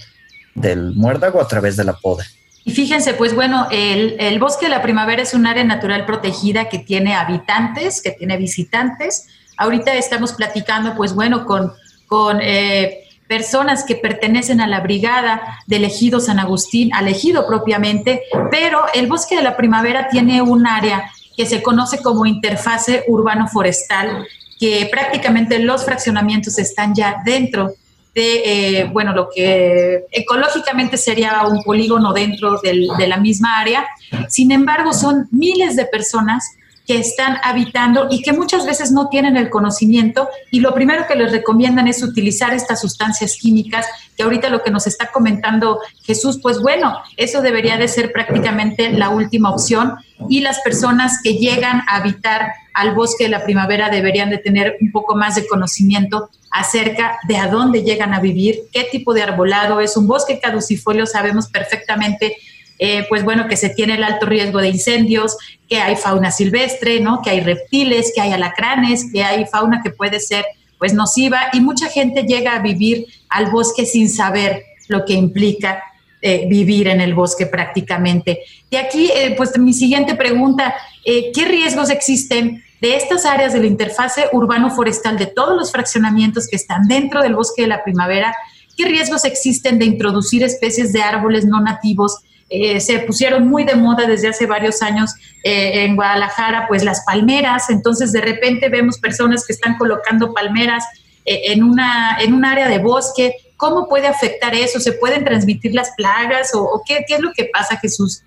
del 0.55 0.93
muérdago 0.93 1.41
a 1.41 1.47
través 1.47 1.77
de 1.77 1.85
la 1.85 1.93
poda. 1.93 2.25
Y 2.65 2.71
fíjense, 2.71 3.13
pues 3.13 3.35
bueno, 3.35 3.67
el, 3.71 4.39
bosque 4.39 4.67
de 4.67 4.71
la 4.71 4.81
primavera 4.81 5.21
es 5.21 5.33
un 5.33 5.45
área 5.45 5.63
natural 5.63 6.05
protegida 6.05 6.69
que 6.69 6.79
tiene 6.79 7.13
habitantes, 7.13 8.01
que 8.01 8.11
tiene 8.11 8.37
visitantes. 8.37 9.27
Ahorita 9.57 9.93
estamos 9.95 10.33
platicando, 10.33 10.95
pues 10.95 11.13
bueno, 11.13 11.45
con, 11.45 11.73
con 12.07 12.39
eh, 12.41 13.03
personas 13.27 13.83
que 13.83 13.95
pertenecen 13.95 14.61
a 14.61 14.67
la 14.67 14.79
brigada 14.79 15.59
del 15.67 15.83
ejido 15.83 16.21
San 16.21 16.39
Agustín, 16.39 16.93
al 16.93 17.13
propiamente, 17.47 18.23
pero 18.49 18.83
el 18.93 19.07
bosque 19.07 19.35
de 19.35 19.43
la 19.43 19.57
primavera 19.57 20.07
tiene 20.07 20.41
un 20.41 20.65
área 20.65 21.11
que 21.35 21.45
se 21.45 21.61
conoce 21.61 22.01
como 22.01 22.25
interfase 22.25 23.03
urbano-forestal, 23.07 24.25
que 24.59 24.87
prácticamente 24.91 25.59
los 25.59 25.83
fraccionamientos 25.83 26.57
están 26.59 26.93
ya 26.93 27.21
dentro 27.25 27.73
de, 28.13 28.79
eh, 28.79 28.89
bueno, 28.91 29.13
lo 29.13 29.29
que 29.33 30.05
ecológicamente 30.11 30.97
sería 30.97 31.43
un 31.47 31.63
polígono 31.63 32.13
dentro 32.13 32.59
del, 32.61 32.87
de 32.97 33.07
la 33.07 33.17
misma 33.17 33.59
área. 33.59 33.87
Sin 34.27 34.51
embargo, 34.51 34.93
son 34.93 35.27
miles 35.31 35.75
de 35.75 35.85
personas 35.85 36.55
que 36.85 36.97
están 36.97 37.37
habitando 37.43 38.07
y 38.09 38.21
que 38.21 38.33
muchas 38.33 38.65
veces 38.65 38.91
no 38.91 39.07
tienen 39.07 39.37
el 39.37 39.49
conocimiento 39.49 40.27
y 40.51 40.59
lo 40.59 40.73
primero 40.73 41.05
que 41.07 41.15
les 41.15 41.31
recomiendan 41.31 41.87
es 41.87 42.03
utilizar 42.03 42.53
estas 42.53 42.81
sustancias 42.81 43.37
químicas 43.39 43.85
que 44.17 44.23
ahorita 44.23 44.49
lo 44.49 44.61
que 44.61 44.71
nos 44.71 44.85
está 44.85 45.11
comentando 45.11 45.79
Jesús, 46.03 46.39
pues 46.41 46.59
bueno, 46.59 46.97
eso 47.17 47.41
debería 47.41 47.77
de 47.77 47.87
ser 47.87 48.11
prácticamente 48.11 48.91
la 48.91 49.09
última 49.09 49.49
opción 49.49 49.95
y 50.29 50.41
las 50.41 50.59
personas 50.61 51.19
que 51.23 51.35
llegan 51.35 51.83
a 51.87 51.97
habitar 51.97 52.53
al 52.73 52.93
bosque 52.93 53.25
de 53.25 53.29
la 53.29 53.43
primavera 53.43 53.89
deberían 53.89 54.29
de 54.29 54.37
tener 54.37 54.77
un 54.81 54.91
poco 54.91 55.15
más 55.15 55.35
de 55.35 55.47
conocimiento 55.47 56.29
acerca 56.51 57.17
de 57.27 57.37
a 57.37 57.47
dónde 57.47 57.83
llegan 57.83 58.13
a 58.13 58.19
vivir, 58.19 58.59
qué 58.71 58.87
tipo 58.91 59.13
de 59.13 59.23
arbolado 59.23 59.79
es 59.79 59.97
un 59.97 60.07
bosque 60.07 60.39
caducifolio, 60.39 61.05
sabemos 61.05 61.49
perfectamente 61.49 62.37
eh, 62.85 63.05
pues 63.07 63.23
bueno, 63.23 63.47
que 63.47 63.55
se 63.55 63.69
tiene 63.69 63.93
el 63.93 64.03
alto 64.03 64.25
riesgo 64.25 64.59
de 64.59 64.67
incendios, 64.67 65.37
que 65.69 65.77
hay 65.77 65.95
fauna 65.95 66.31
silvestre, 66.31 66.99
¿no? 66.99 67.21
Que 67.21 67.29
hay 67.29 67.39
reptiles, 67.39 68.11
que 68.13 68.19
hay 68.19 68.33
alacranes, 68.33 69.09
que 69.09 69.23
hay 69.23 69.45
fauna 69.45 69.79
que 69.81 69.89
puede 69.89 70.19
ser 70.19 70.45
pues 70.77 70.93
nociva 70.93 71.43
y 71.53 71.61
mucha 71.61 71.87
gente 71.87 72.23
llega 72.23 72.57
a 72.57 72.59
vivir 72.59 73.05
al 73.29 73.49
bosque 73.49 73.85
sin 73.85 74.09
saber 74.09 74.63
lo 74.89 75.05
que 75.05 75.13
implica 75.13 75.81
eh, 76.21 76.45
vivir 76.49 76.89
en 76.89 76.99
el 76.99 77.13
bosque 77.13 77.45
prácticamente. 77.45 78.41
De 78.69 78.77
aquí, 78.77 79.09
eh, 79.15 79.33
pues 79.37 79.57
mi 79.57 79.71
siguiente 79.71 80.15
pregunta, 80.15 80.75
¿qué 81.05 81.45
riesgos 81.45 81.89
existen 81.89 82.65
de 82.81 82.97
estas 82.97 83.25
áreas 83.25 83.53
de 83.53 83.61
la 83.61 83.67
interfase 83.67 84.25
urbano-forestal, 84.33 85.17
de 85.17 85.27
todos 85.27 85.55
los 85.55 85.71
fraccionamientos 85.71 86.49
que 86.49 86.57
están 86.57 86.89
dentro 86.89 87.21
del 87.21 87.35
bosque 87.35 87.61
de 87.61 87.69
la 87.69 87.81
primavera? 87.81 88.35
¿Qué 88.75 88.83
riesgos 88.83 89.23
existen 89.23 89.79
de 89.79 89.85
introducir 89.85 90.43
especies 90.43 90.91
de 90.91 91.01
árboles 91.01 91.45
no 91.45 91.61
nativos 91.61 92.17
eh, 92.49 92.79
se 92.79 92.99
pusieron 92.99 93.47
muy 93.47 93.63
de 93.63 93.75
moda 93.75 94.05
desde 94.05 94.27
hace 94.27 94.45
varios 94.45 94.81
años 94.81 95.11
eh, 95.43 95.85
en 95.85 95.95
Guadalajara, 95.95 96.67
pues 96.67 96.83
las 96.83 97.03
palmeras, 97.05 97.69
entonces 97.69 98.11
de 98.11 98.21
repente 98.21 98.69
vemos 98.69 98.99
personas 98.99 99.45
que 99.45 99.53
están 99.53 99.77
colocando 99.77 100.33
palmeras 100.33 100.83
eh, 101.25 101.53
en, 101.53 101.63
una, 101.63 102.17
en 102.19 102.33
un 102.33 102.45
área 102.45 102.67
de 102.67 102.79
bosque. 102.79 103.35
¿Cómo 103.57 103.87
puede 103.87 104.07
afectar 104.07 104.53
eso? 104.53 104.79
¿Se 104.79 104.91
pueden 104.91 105.23
transmitir 105.23 105.73
las 105.73 105.91
plagas 105.95 106.51
o, 106.53 106.81
qué 106.85 107.05
es 107.07 107.19
lo 107.21 107.31
que 107.33 107.49
pasa, 107.51 107.77
Jesús? 107.77 108.23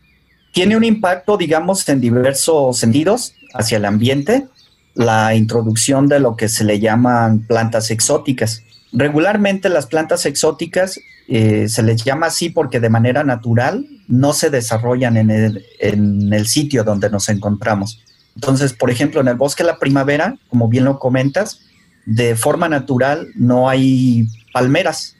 Tiene 0.52 0.76
un 0.76 0.84
impacto, 0.84 1.36
digamos, 1.36 1.86
en 1.88 2.00
diversos 2.00 2.78
sentidos 2.78 3.34
hacia 3.52 3.76
el 3.76 3.84
ambiente, 3.84 4.46
la 4.94 5.34
introducción 5.34 6.08
de 6.08 6.20
lo 6.20 6.36
que 6.36 6.48
se 6.48 6.64
le 6.64 6.80
llaman 6.80 7.46
plantas 7.46 7.90
exóticas. 7.90 8.62
Regularmente 8.92 9.68
las 9.68 9.86
plantas 9.86 10.24
exóticas 10.24 10.98
eh, 11.28 11.68
se 11.68 11.82
les 11.82 12.02
llama 12.02 12.26
así 12.26 12.48
porque 12.48 12.80
de 12.80 12.88
manera 12.88 13.22
natural 13.24 13.86
no 14.08 14.32
se 14.32 14.50
desarrollan 14.50 15.16
en 15.16 15.30
el, 15.30 16.46
sitio 16.46 16.84
donde 16.84 17.10
nos 17.10 17.28
encontramos. 17.28 18.02
Entonces, 18.34 18.72
por 18.72 18.90
ejemplo, 18.90 19.20
en 19.20 19.28
el 19.28 19.36
bosque 19.36 19.62
de 19.62 19.70
la 19.70 19.78
primavera, 19.78 20.36
como 20.48 20.68
bien 20.68 20.84
lo 20.84 20.98
comentas, 20.98 21.60
de 22.04 22.36
forma 22.36 22.68
natural 22.68 23.28
no 23.34 23.68
hay 23.68 24.28
palmeras. 24.52 25.16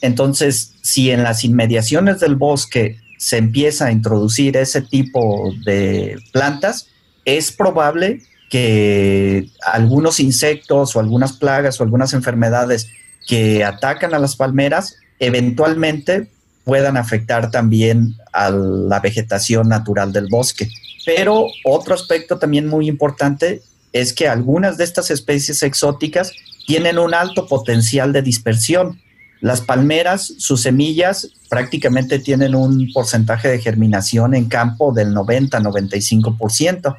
Entonces, 0.00 0.74
si 0.82 1.10
en 1.10 1.22
las 1.22 1.44
inmediaciones 1.44 2.20
del 2.20 2.36
bosque 2.36 2.98
se 3.18 3.36
empieza 3.36 3.86
a 3.86 3.92
introducir 3.92 4.56
ese 4.56 4.80
tipo 4.80 5.52
de 5.66 6.16
plantas, 6.32 6.88
es 7.24 7.52
probable 7.52 8.22
que 8.48 9.48
algunos 9.64 10.18
insectos 10.18 10.96
o 10.96 11.00
algunas 11.00 11.34
plagas 11.34 11.80
o 11.80 11.84
algunas 11.84 12.14
enfermedades 12.14 12.88
que 13.26 13.62
atacan 13.62 14.14
a 14.14 14.18
las 14.18 14.36
palmeras 14.36 14.96
eventualmente 15.20 16.30
puedan 16.70 16.96
afectar 16.96 17.50
también 17.50 18.14
a 18.32 18.48
la 18.48 19.00
vegetación 19.00 19.68
natural 19.68 20.12
del 20.12 20.28
bosque. 20.28 20.68
Pero 21.04 21.48
otro 21.64 21.96
aspecto 21.96 22.38
también 22.38 22.68
muy 22.68 22.86
importante 22.86 23.60
es 23.92 24.12
que 24.12 24.28
algunas 24.28 24.76
de 24.76 24.84
estas 24.84 25.10
especies 25.10 25.64
exóticas 25.64 26.30
tienen 26.68 27.00
un 27.00 27.12
alto 27.12 27.48
potencial 27.48 28.12
de 28.12 28.22
dispersión. 28.22 29.00
Las 29.40 29.62
palmeras, 29.62 30.32
sus 30.38 30.62
semillas 30.62 31.26
prácticamente 31.48 32.20
tienen 32.20 32.54
un 32.54 32.92
porcentaje 32.92 33.48
de 33.48 33.58
germinación 33.58 34.36
en 34.36 34.48
campo 34.48 34.92
del 34.92 35.12
90-95%. 35.12 36.96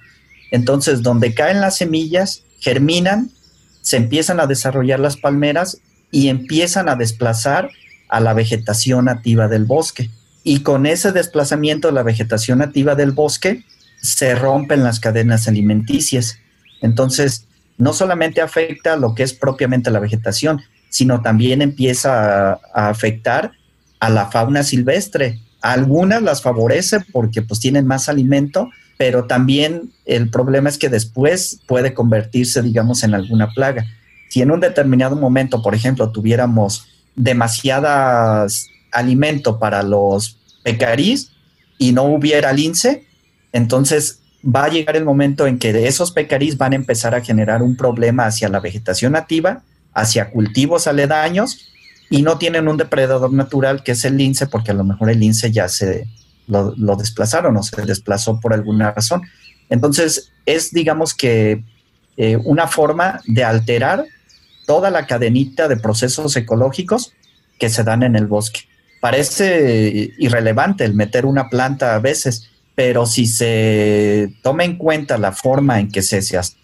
Entonces, 0.51 1.01
donde 1.01 1.33
caen 1.33 1.61
las 1.61 1.77
semillas, 1.77 2.43
germinan, 2.59 3.31
se 3.81 3.95
empiezan 3.95 4.41
a 4.41 4.47
desarrollar 4.47 4.99
las 4.99 5.15
palmeras 5.15 5.77
y 6.11 6.27
empiezan 6.27 6.89
a 6.89 6.97
desplazar 6.97 7.69
a 8.11 8.19
la 8.19 8.33
vegetación 8.33 9.05
nativa 9.05 9.47
del 9.47 9.65
bosque. 9.65 10.11
Y 10.43 10.59
con 10.59 10.85
ese 10.85 11.11
desplazamiento 11.11 11.87
de 11.87 11.93
la 11.93 12.03
vegetación 12.03 12.59
nativa 12.59 12.93
del 12.93 13.11
bosque, 13.11 13.63
se 14.01 14.35
rompen 14.35 14.83
las 14.83 14.99
cadenas 14.99 15.47
alimenticias. 15.47 16.37
Entonces, 16.81 17.45
no 17.77 17.93
solamente 17.93 18.41
afecta 18.41 18.97
lo 18.97 19.15
que 19.15 19.23
es 19.23 19.33
propiamente 19.33 19.89
la 19.91 19.99
vegetación, 19.99 20.61
sino 20.89 21.21
también 21.21 21.61
empieza 21.61 22.53
a, 22.73 22.89
afectar 22.89 23.53
a 23.99 24.09
la 24.09 24.29
fauna 24.29 24.63
silvestre. 24.63 25.39
algunas 25.61 26.21
las 26.21 26.41
favorece 26.41 26.99
porque 27.13 27.41
pues 27.43 27.59
tienen 27.59 27.85
más 27.85 28.09
alimento, 28.09 28.69
pero 28.97 29.25
también 29.25 29.93
el 30.05 30.29
problema 30.29 30.69
es 30.69 30.77
que 30.77 30.89
después 30.89 31.61
puede 31.67 31.93
convertirse, 31.93 32.61
digamos, 32.61 33.03
en 33.03 33.13
alguna 33.13 33.49
plaga. 33.51 33.85
Si 34.29 34.41
en 34.41 34.51
un 34.51 34.59
determinado 34.59 35.15
momento, 35.15 35.61
por 35.61 35.75
ejemplo, 35.75 36.11
tuviéramos 36.11 36.90
demasiadas 37.15 38.67
alimento 38.91 39.59
para 39.59 39.83
los 39.83 40.37
pecarís 40.63 41.31
y 41.77 41.93
no 41.93 42.03
hubiera 42.03 42.53
lince, 42.53 43.07
entonces 43.51 44.19
va 44.43 44.65
a 44.65 44.69
llegar 44.69 44.95
el 44.95 45.05
momento 45.05 45.47
en 45.47 45.59
que 45.59 45.87
esos 45.87 46.11
pecarís 46.11 46.57
van 46.57 46.73
a 46.73 46.75
empezar 46.75 47.15
a 47.15 47.21
generar 47.21 47.61
un 47.61 47.75
problema 47.75 48.25
hacia 48.25 48.49
la 48.49 48.59
vegetación 48.59 49.13
nativa, 49.13 49.63
hacia 49.93 50.31
cultivos 50.31 50.87
aledaños 50.87 51.67
y 52.09 52.23
no 52.23 52.37
tienen 52.37 52.67
un 52.67 52.77
depredador 52.77 53.31
natural 53.31 53.83
que 53.83 53.93
es 53.93 54.03
el 54.05 54.17
lince, 54.17 54.47
porque 54.47 54.71
a 54.71 54.73
lo 54.73 54.83
mejor 54.83 55.09
el 55.09 55.19
lince 55.19 55.51
ya 55.51 55.69
se 55.69 56.07
lo, 56.47 56.73
desplazaron 56.95 57.55
o 57.57 57.63
se 57.63 57.81
desplazó 57.83 58.39
por 58.39 58.53
alguna 58.53 58.91
razón. 58.91 59.21
Entonces 59.69 60.31
es, 60.45 60.71
digamos 60.71 61.13
que, 61.13 61.63
eh, 62.17 62.37
una 62.43 62.67
forma 62.67 63.21
de 63.25 63.43
alterar 63.43 64.05
toda 64.71 64.89
la 64.89 65.05
cadenita 65.05 65.67
de 65.67 65.75
procesos 65.75 66.33
ecológicos 66.37 67.11
que 67.59 67.67
se 67.67 67.83
dan 67.83 68.03
en 68.03 68.15
el 68.15 68.25
bosque. 68.25 68.61
Parece 69.01 70.13
irrelevante 70.17 70.85
el 70.85 70.93
meter 70.93 71.25
una 71.25 71.49
planta 71.49 71.93
a 71.93 71.99
veces, 71.99 72.49
pero 72.73 73.05
si 73.05 73.27
se 73.27 74.33
toma 74.41 74.63
en 74.63 74.77
cuenta 74.77 75.17
la 75.17 75.33
forma 75.33 75.81
en 75.81 75.91
que 75.91 76.01
se, 76.01 76.21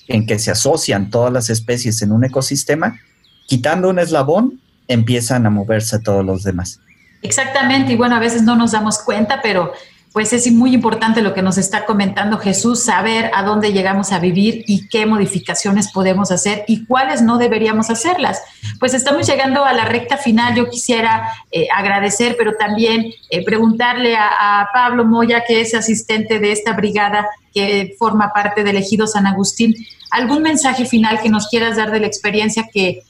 en 0.07 0.25
que 0.25 0.39
se 0.39 0.51
asocian 0.51 1.09
todas 1.09 1.33
las 1.33 1.49
especies 1.49 2.01
en 2.01 2.13
un 2.13 2.23
ecosistema, 2.23 2.97
quitando 3.45 3.89
un 3.89 3.99
eslabón, 3.99 4.61
empiezan 4.87 5.45
a 5.45 5.49
moverse 5.49 5.99
todos 5.99 6.23
los 6.23 6.43
demás. 6.43 6.79
Exactamente, 7.23 7.91
y 7.91 7.97
bueno, 7.97 8.15
a 8.15 8.19
veces 8.19 8.43
no 8.43 8.55
nos 8.55 8.71
damos 8.71 8.99
cuenta, 8.99 9.41
pero 9.43 9.73
pues 10.17 10.33
es 10.33 10.51
muy 10.51 10.73
importante 10.73 11.21
lo 11.21 11.35
que 11.35 11.43
nos 11.43 11.59
está 11.59 11.85
comentando 11.85 12.39
Jesús, 12.39 12.83
saber 12.83 13.29
a 13.35 13.43
dónde 13.43 13.71
llegamos 13.71 14.11
a 14.11 14.17
vivir 14.17 14.63
y 14.65 14.87
qué 14.87 15.05
modificaciones 15.05 15.91
podemos 15.91 16.31
hacer 16.31 16.65
y 16.67 16.87
cuáles 16.87 17.21
no 17.21 17.37
deberíamos 17.37 17.91
hacerlas. 17.91 18.41
Pues 18.79 18.95
estamos 18.95 19.27
llegando 19.27 19.63
a 19.63 19.73
la 19.73 19.85
recta 19.85 20.17
final. 20.17 20.55
Yo 20.55 20.71
quisiera 20.71 21.29
eh, 21.51 21.67
agradecer, 21.71 22.33
pero 22.35 22.53
también 22.55 23.13
eh, 23.29 23.45
preguntarle 23.45 24.15
a, 24.15 24.61
a 24.61 24.69
Pablo 24.73 25.05
Moya, 25.05 25.43
que 25.47 25.61
es 25.61 25.75
asistente 25.75 26.39
de 26.39 26.51
esta 26.51 26.73
brigada 26.73 27.27
que 27.53 27.95
forma 27.99 28.33
parte 28.33 28.63
del 28.63 28.77
Ejido 28.77 29.05
San 29.05 29.27
Agustín, 29.27 29.75
algún 30.09 30.41
mensaje 30.41 30.87
final 30.87 31.21
que 31.21 31.29
nos 31.29 31.47
quieras 31.47 31.77
dar 31.77 31.91
de 31.91 31.99
la 31.99 32.07
experiencia 32.07 32.67
que 32.73 33.03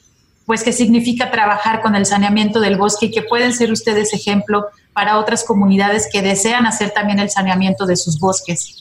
pues 0.48 0.64
que 0.64 0.72
significa 0.72 1.30
trabajar 1.30 1.82
con 1.82 1.94
el 1.94 2.06
saneamiento 2.06 2.58
del 2.58 2.78
bosque 2.78 3.06
y 3.06 3.10
que 3.10 3.20
pueden 3.20 3.52
ser 3.52 3.70
ustedes 3.70 4.14
ejemplo 4.14 4.64
para 4.94 5.18
otras 5.18 5.44
comunidades 5.44 6.08
que 6.10 6.22
desean 6.22 6.64
hacer 6.64 6.90
también 6.90 7.18
el 7.18 7.28
saneamiento 7.28 7.84
de 7.84 7.96
sus 7.96 8.18
bosques. 8.18 8.74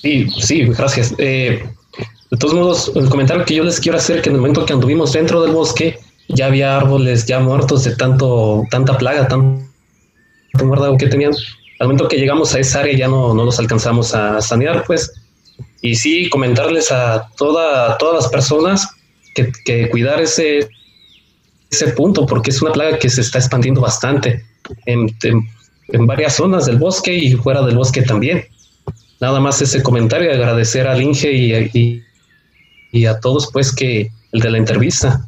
Sí, 0.00 0.28
sí, 0.40 0.62
gracias. 0.66 1.12
Eh, 1.18 1.68
de 2.30 2.36
todos 2.36 2.54
modos, 2.54 2.92
el 2.94 3.08
comentario 3.08 3.44
que 3.44 3.56
yo 3.56 3.64
les 3.64 3.80
quiero 3.80 3.98
hacer 3.98 4.22
que 4.22 4.28
en 4.28 4.36
el 4.36 4.40
momento 4.40 4.64
que 4.64 4.72
anduvimos 4.72 5.12
dentro 5.12 5.42
del 5.42 5.50
bosque 5.50 5.98
ya 6.28 6.46
había 6.46 6.76
árboles 6.76 7.26
ya 7.26 7.40
muertos 7.40 7.82
de 7.82 7.96
tanto 7.96 8.62
tanta 8.70 8.96
plaga, 8.96 9.26
tanto 9.26 9.66
muérdago 10.62 10.96
que 10.98 11.08
tenían. 11.08 11.32
Al 11.80 11.88
momento 11.88 12.06
que 12.06 12.18
llegamos 12.18 12.54
a 12.54 12.60
esa 12.60 12.78
área 12.78 12.96
ya 12.96 13.08
no, 13.08 13.34
no 13.34 13.44
los 13.44 13.58
alcanzamos 13.58 14.14
a 14.14 14.40
sanear, 14.40 14.84
pues. 14.86 15.12
Y 15.82 15.96
sí, 15.96 16.30
comentarles 16.30 16.92
a 16.92 17.28
toda, 17.36 17.98
todas 17.98 18.22
las 18.22 18.30
personas 18.30 18.88
que, 19.34 19.50
que 19.64 19.90
cuidar 19.90 20.20
ese, 20.20 20.68
ese 21.70 21.88
punto, 21.88 22.26
porque 22.26 22.50
es 22.50 22.62
una 22.62 22.72
plaga 22.72 22.98
que 22.98 23.08
se 23.08 23.20
está 23.20 23.38
expandiendo 23.38 23.80
bastante 23.80 24.44
en, 24.86 25.14
en, 25.22 26.06
varias 26.06 26.34
zonas 26.34 26.66
del 26.66 26.76
bosque 26.76 27.14
y 27.14 27.34
fuera 27.34 27.62
del 27.62 27.76
bosque 27.76 28.02
también. 28.02 28.44
Nada 29.20 29.40
más 29.40 29.60
ese 29.60 29.82
comentario, 29.82 30.30
agradecer 30.30 30.86
al 30.86 31.02
Inge 31.02 31.32
y, 31.32 31.52
y, 31.72 32.02
y 32.92 33.06
a 33.06 33.20
todos, 33.20 33.50
pues, 33.52 33.74
que 33.74 34.10
el 34.32 34.40
de 34.40 34.50
la 34.50 34.58
entrevista. 34.58 35.26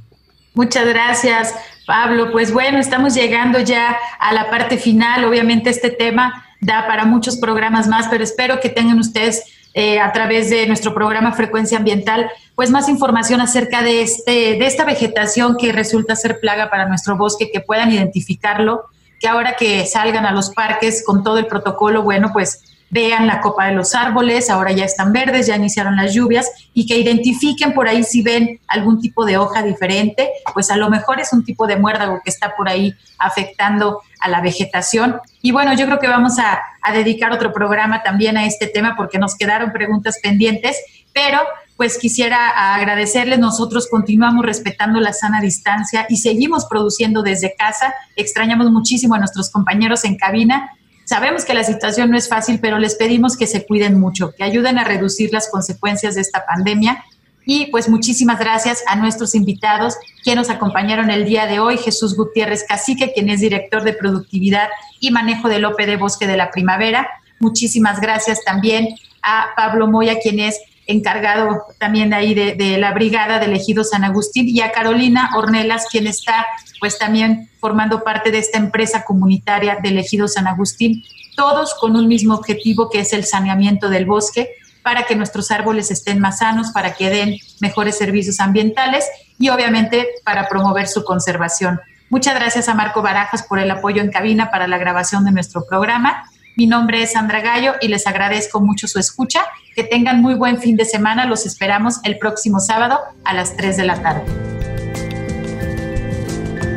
Muchas 0.55 0.87
gracias, 0.87 1.55
Pablo. 1.87 2.33
Pues 2.33 2.53
bueno, 2.53 2.79
estamos 2.79 3.15
llegando 3.15 3.61
ya 3.61 3.97
a 4.19 4.33
la 4.33 4.51
parte 4.51 4.79
final. 4.79 5.25
Obviamente 5.25 5.71
este 5.71 5.91
tema 5.91 6.45
da 6.61 6.87
para 6.87 7.05
muchos 7.05 7.39
programas 7.39 7.89
más, 7.89 8.09
pero 8.09 8.25
espero 8.25 8.61
que 8.61 8.69
tengan 8.69 8.99
ustedes 8.99 9.43
eh, 9.75 10.01
a 10.01 10.13
través 10.13 10.51
de 10.51 10.67
nuestro 10.67 10.95
programa 10.95 11.33
Frecuencia 11.33 11.79
Ambiental, 11.79 12.31
pues 12.55 12.71
más 12.71 12.89
información 12.89 13.41
acerca 13.41 13.83
de, 13.83 14.03
este, 14.03 14.31
de 14.59 14.67
esta 14.67 14.85
vegetación 14.85 15.57
que 15.57 15.73
resulta 15.73 16.17
ser 16.17 16.41
plaga 16.41 16.71
para 16.71 16.87
nuestro 16.87 17.17
bosque, 17.17 17.51
que 17.53 17.61
puedan 17.61 17.93
identificarlo, 17.93 18.85
que 19.21 19.29
ahora 19.29 19.55
que 19.57 19.87
salgan 19.87 20.27
a 20.27 20.33
los 20.33 20.51
parques 20.51 21.05
con 21.05 21.23
todo 21.23 21.39
el 21.39 21.47
protocolo, 21.47 22.03
bueno, 22.03 22.31
pues 22.33 22.70
vean 22.91 23.27
la 23.27 23.41
copa 23.41 23.67
de 23.67 23.75
los 23.75 23.95
árboles, 23.95 24.51
ahora 24.51 24.73
ya 24.73 24.85
están 24.85 25.13
verdes, 25.13 25.47
ya 25.47 25.57
iniciaron 25.57 25.97
las 25.97 26.13
lluvias 26.13 26.51
y 26.75 26.87
que 26.87 26.99
identifiquen 26.99 27.73
por 27.73 27.89
ahí 27.89 28.03
si 28.03 28.23
ven 28.23 28.61
algún 28.67 29.01
tipo 29.01 29.25
de 29.25 29.39
hoja 29.39 29.63
diferente, 29.63 30.29
pues 30.53 30.71
a 30.71 30.77
lo 30.77 30.91
mejor 30.91 31.21
es 31.21 31.33
un 31.33 31.45
tipo 31.45 31.67
de 31.67 31.77
muérdago 31.77 32.21
que 32.23 32.31
está 32.31 32.57
por 32.57 32.69
ahí 32.69 32.95
afectando 33.19 34.01
a 34.21 34.29
la 34.29 34.41
vegetación. 34.41 35.21
Y 35.41 35.53
bueno, 35.53 35.73
yo 35.75 35.87
creo 35.87 36.01
que 36.01 36.09
vamos 36.09 36.39
a, 36.39 36.61
a 36.83 36.93
dedicar 36.93 37.33
otro 37.33 37.53
programa 37.53 38.03
también 38.03 38.37
a 38.37 38.45
este 38.45 38.67
tema 38.67 38.97
porque 38.97 39.19
nos 39.19 39.37
quedaron 39.37 39.73
preguntas 39.73 40.19
pendientes, 40.23 40.77
pero 41.15 41.39
pues 41.77 41.97
quisiera 41.97 42.75
agradecerles. 42.75 43.39
Nosotros 43.39 43.89
continuamos 43.91 44.45
respetando 44.45 45.01
la 45.01 45.15
sana 45.15 45.41
distancia 45.41 46.05
y 46.11 46.19
seguimos 46.19 46.67
produciendo 46.67 47.23
desde 47.23 47.55
casa. 47.57 47.95
Extrañamos 48.17 48.71
muchísimo 48.71 49.15
a 49.15 49.19
nuestros 49.19 49.49
compañeros 49.51 50.05
en 50.05 50.19
cabina. 50.19 50.77
Sabemos 51.11 51.45
que 51.45 51.55
la 51.55 51.65
situación 51.65 52.09
no 52.13 52.17
es 52.17 52.29
fácil, 52.29 52.61
pero 52.61 52.79
les 52.79 52.95
pedimos 52.95 53.37
que 53.37 53.49
se 53.49 53.67
cuiden 53.67 53.99
mucho, 53.99 54.33
que 54.33 54.45
ayuden 54.45 54.79
a 54.79 54.85
reducir 54.85 55.33
las 55.33 55.51
consecuencias 55.51 56.15
de 56.15 56.21
esta 56.21 56.47
pandemia. 56.47 57.05
Y 57.45 57.67
pues 57.73 57.89
muchísimas 57.89 58.39
gracias 58.39 58.85
a 58.87 58.95
nuestros 58.95 59.35
invitados 59.35 59.97
que 60.23 60.37
nos 60.37 60.51
acompañaron 60.51 61.11
el 61.11 61.25
día 61.25 61.49
de 61.49 61.59
hoy, 61.59 61.79
Jesús 61.79 62.17
Gutiérrez 62.17 62.63
Cacique, 62.63 63.13
quien 63.13 63.29
es 63.29 63.41
director 63.41 63.83
de 63.83 63.93
productividad 63.93 64.69
y 65.01 65.11
manejo 65.11 65.49
del 65.49 65.65
OPD 65.65 65.99
Bosque 65.99 66.29
de 66.29 66.37
la 66.37 66.53
Primavera. 66.53 67.09
Muchísimas 67.41 68.01
gracias 68.01 68.45
también 68.45 68.95
a 69.21 69.49
Pablo 69.57 69.89
Moya, 69.89 70.21
quien 70.23 70.39
es 70.39 70.61
encargado 70.91 71.67
también 71.79 72.13
ahí 72.15 72.35
de, 72.35 72.79
la 72.79 72.93
brigada 72.93 73.39
del 73.39 73.53
Ejido 73.53 73.85
San 73.85 74.05
Agustín, 74.05 74.49
y 74.49 74.61
a 74.61 74.73
Carolina 74.73 75.31
Ornelas, 75.37 75.87
quien 75.91 76.07
está 76.07 76.47
pues 76.81 76.99
también 76.99 77.51
formando 77.61 78.03
parte 78.03 78.31
de 78.31 78.39
esta 78.39 78.59
empresa 78.59 79.05
comunitaria 79.05 79.79
del 79.83 79.99
Ejido 79.99 80.29
San 80.29 80.47
Agustín, 80.47 81.03
todos 81.37 81.75
con 81.75 81.97
un 81.97 82.09
mismo 82.09 82.35
objetivo 82.35 82.91
que 82.91 83.01
es 83.01 83.13
el 83.13 83.25
saneamiento 83.25 83.89
del 83.89 84.07
bosque 84.07 84.51
para 84.83 85.05
que 85.05 85.17
nuestros 85.17 85.51
árboles 85.51 85.91
estén 85.91 86.21
más 86.21 86.39
sanos, 86.39 86.71
para 86.71 86.95
que 86.95 87.11
den 87.11 87.37
mejores 87.61 87.99
servicios 87.99 88.41
ambientales 88.41 89.07
y 89.39 89.51
obviamente 89.51 90.09
para 90.25 90.49
promover 90.49 90.89
su 90.89 91.05
conservación. 91.05 91.81
Muchas 92.09 92.35
gracias 92.35 92.69
a 92.69 92.75
Marco 92.75 93.03
Barajas 93.03 93.45
por 93.45 93.59
el 93.59 93.71
apoyo 93.71 94.03
en 94.03 94.11
cabina 94.11 94.51
para 94.51 94.67
la 94.67 94.79
grabación 94.79 95.25
de 95.25 95.33
nuestro 95.33 95.65
programa. 95.67 96.25
Mi 96.61 96.67
nombre 96.67 97.03
es 97.03 97.13
Sandra 97.13 97.41
Gallo 97.41 97.77
y 97.81 97.89
les 97.89 98.07
agradezco 98.07 98.61
mucho 98.61 98.87
su 98.87 98.99
escucha. 98.99 99.47
Que 99.75 99.83
tengan 99.83 100.21
muy 100.21 100.35
buen 100.35 100.59
fin 100.59 100.77
de 100.77 100.85
semana. 100.85 101.25
Los 101.25 101.47
esperamos 101.47 102.01
el 102.05 102.19
próximo 102.19 102.61
sábado 102.61 103.01
a 103.25 103.33
las 103.33 103.57
3 103.57 103.79
de 103.79 103.85
la 103.87 104.03
tarde. 104.03 104.25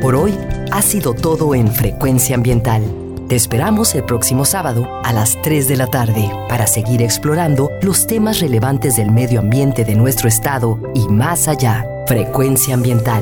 Por 0.02 0.16
hoy 0.16 0.40
ha 0.72 0.82
sido 0.82 1.14
todo 1.14 1.54
en 1.54 1.68
Frecuencia 1.68 2.38
Ambiental. 2.38 2.82
Te 3.28 3.36
esperamos 3.36 3.94
el 3.94 4.06
próximo 4.06 4.46
sábado 4.46 4.88
a 5.04 5.12
las 5.12 5.42
3 5.42 5.68
de 5.68 5.76
la 5.76 5.88
tarde 5.88 6.32
para 6.48 6.66
seguir 6.66 7.02
explorando 7.02 7.70
los 7.82 8.08
temas 8.08 8.40
relevantes 8.40 8.96
del 8.96 9.12
medio 9.12 9.42
ambiente 9.42 9.84
de 9.84 9.96
nuestro 9.96 10.30
estado 10.30 10.80
y 10.96 11.10
más 11.10 11.50
allá. 11.50 11.86
Frecuencia 12.08 12.74
Ambiental, 12.74 13.22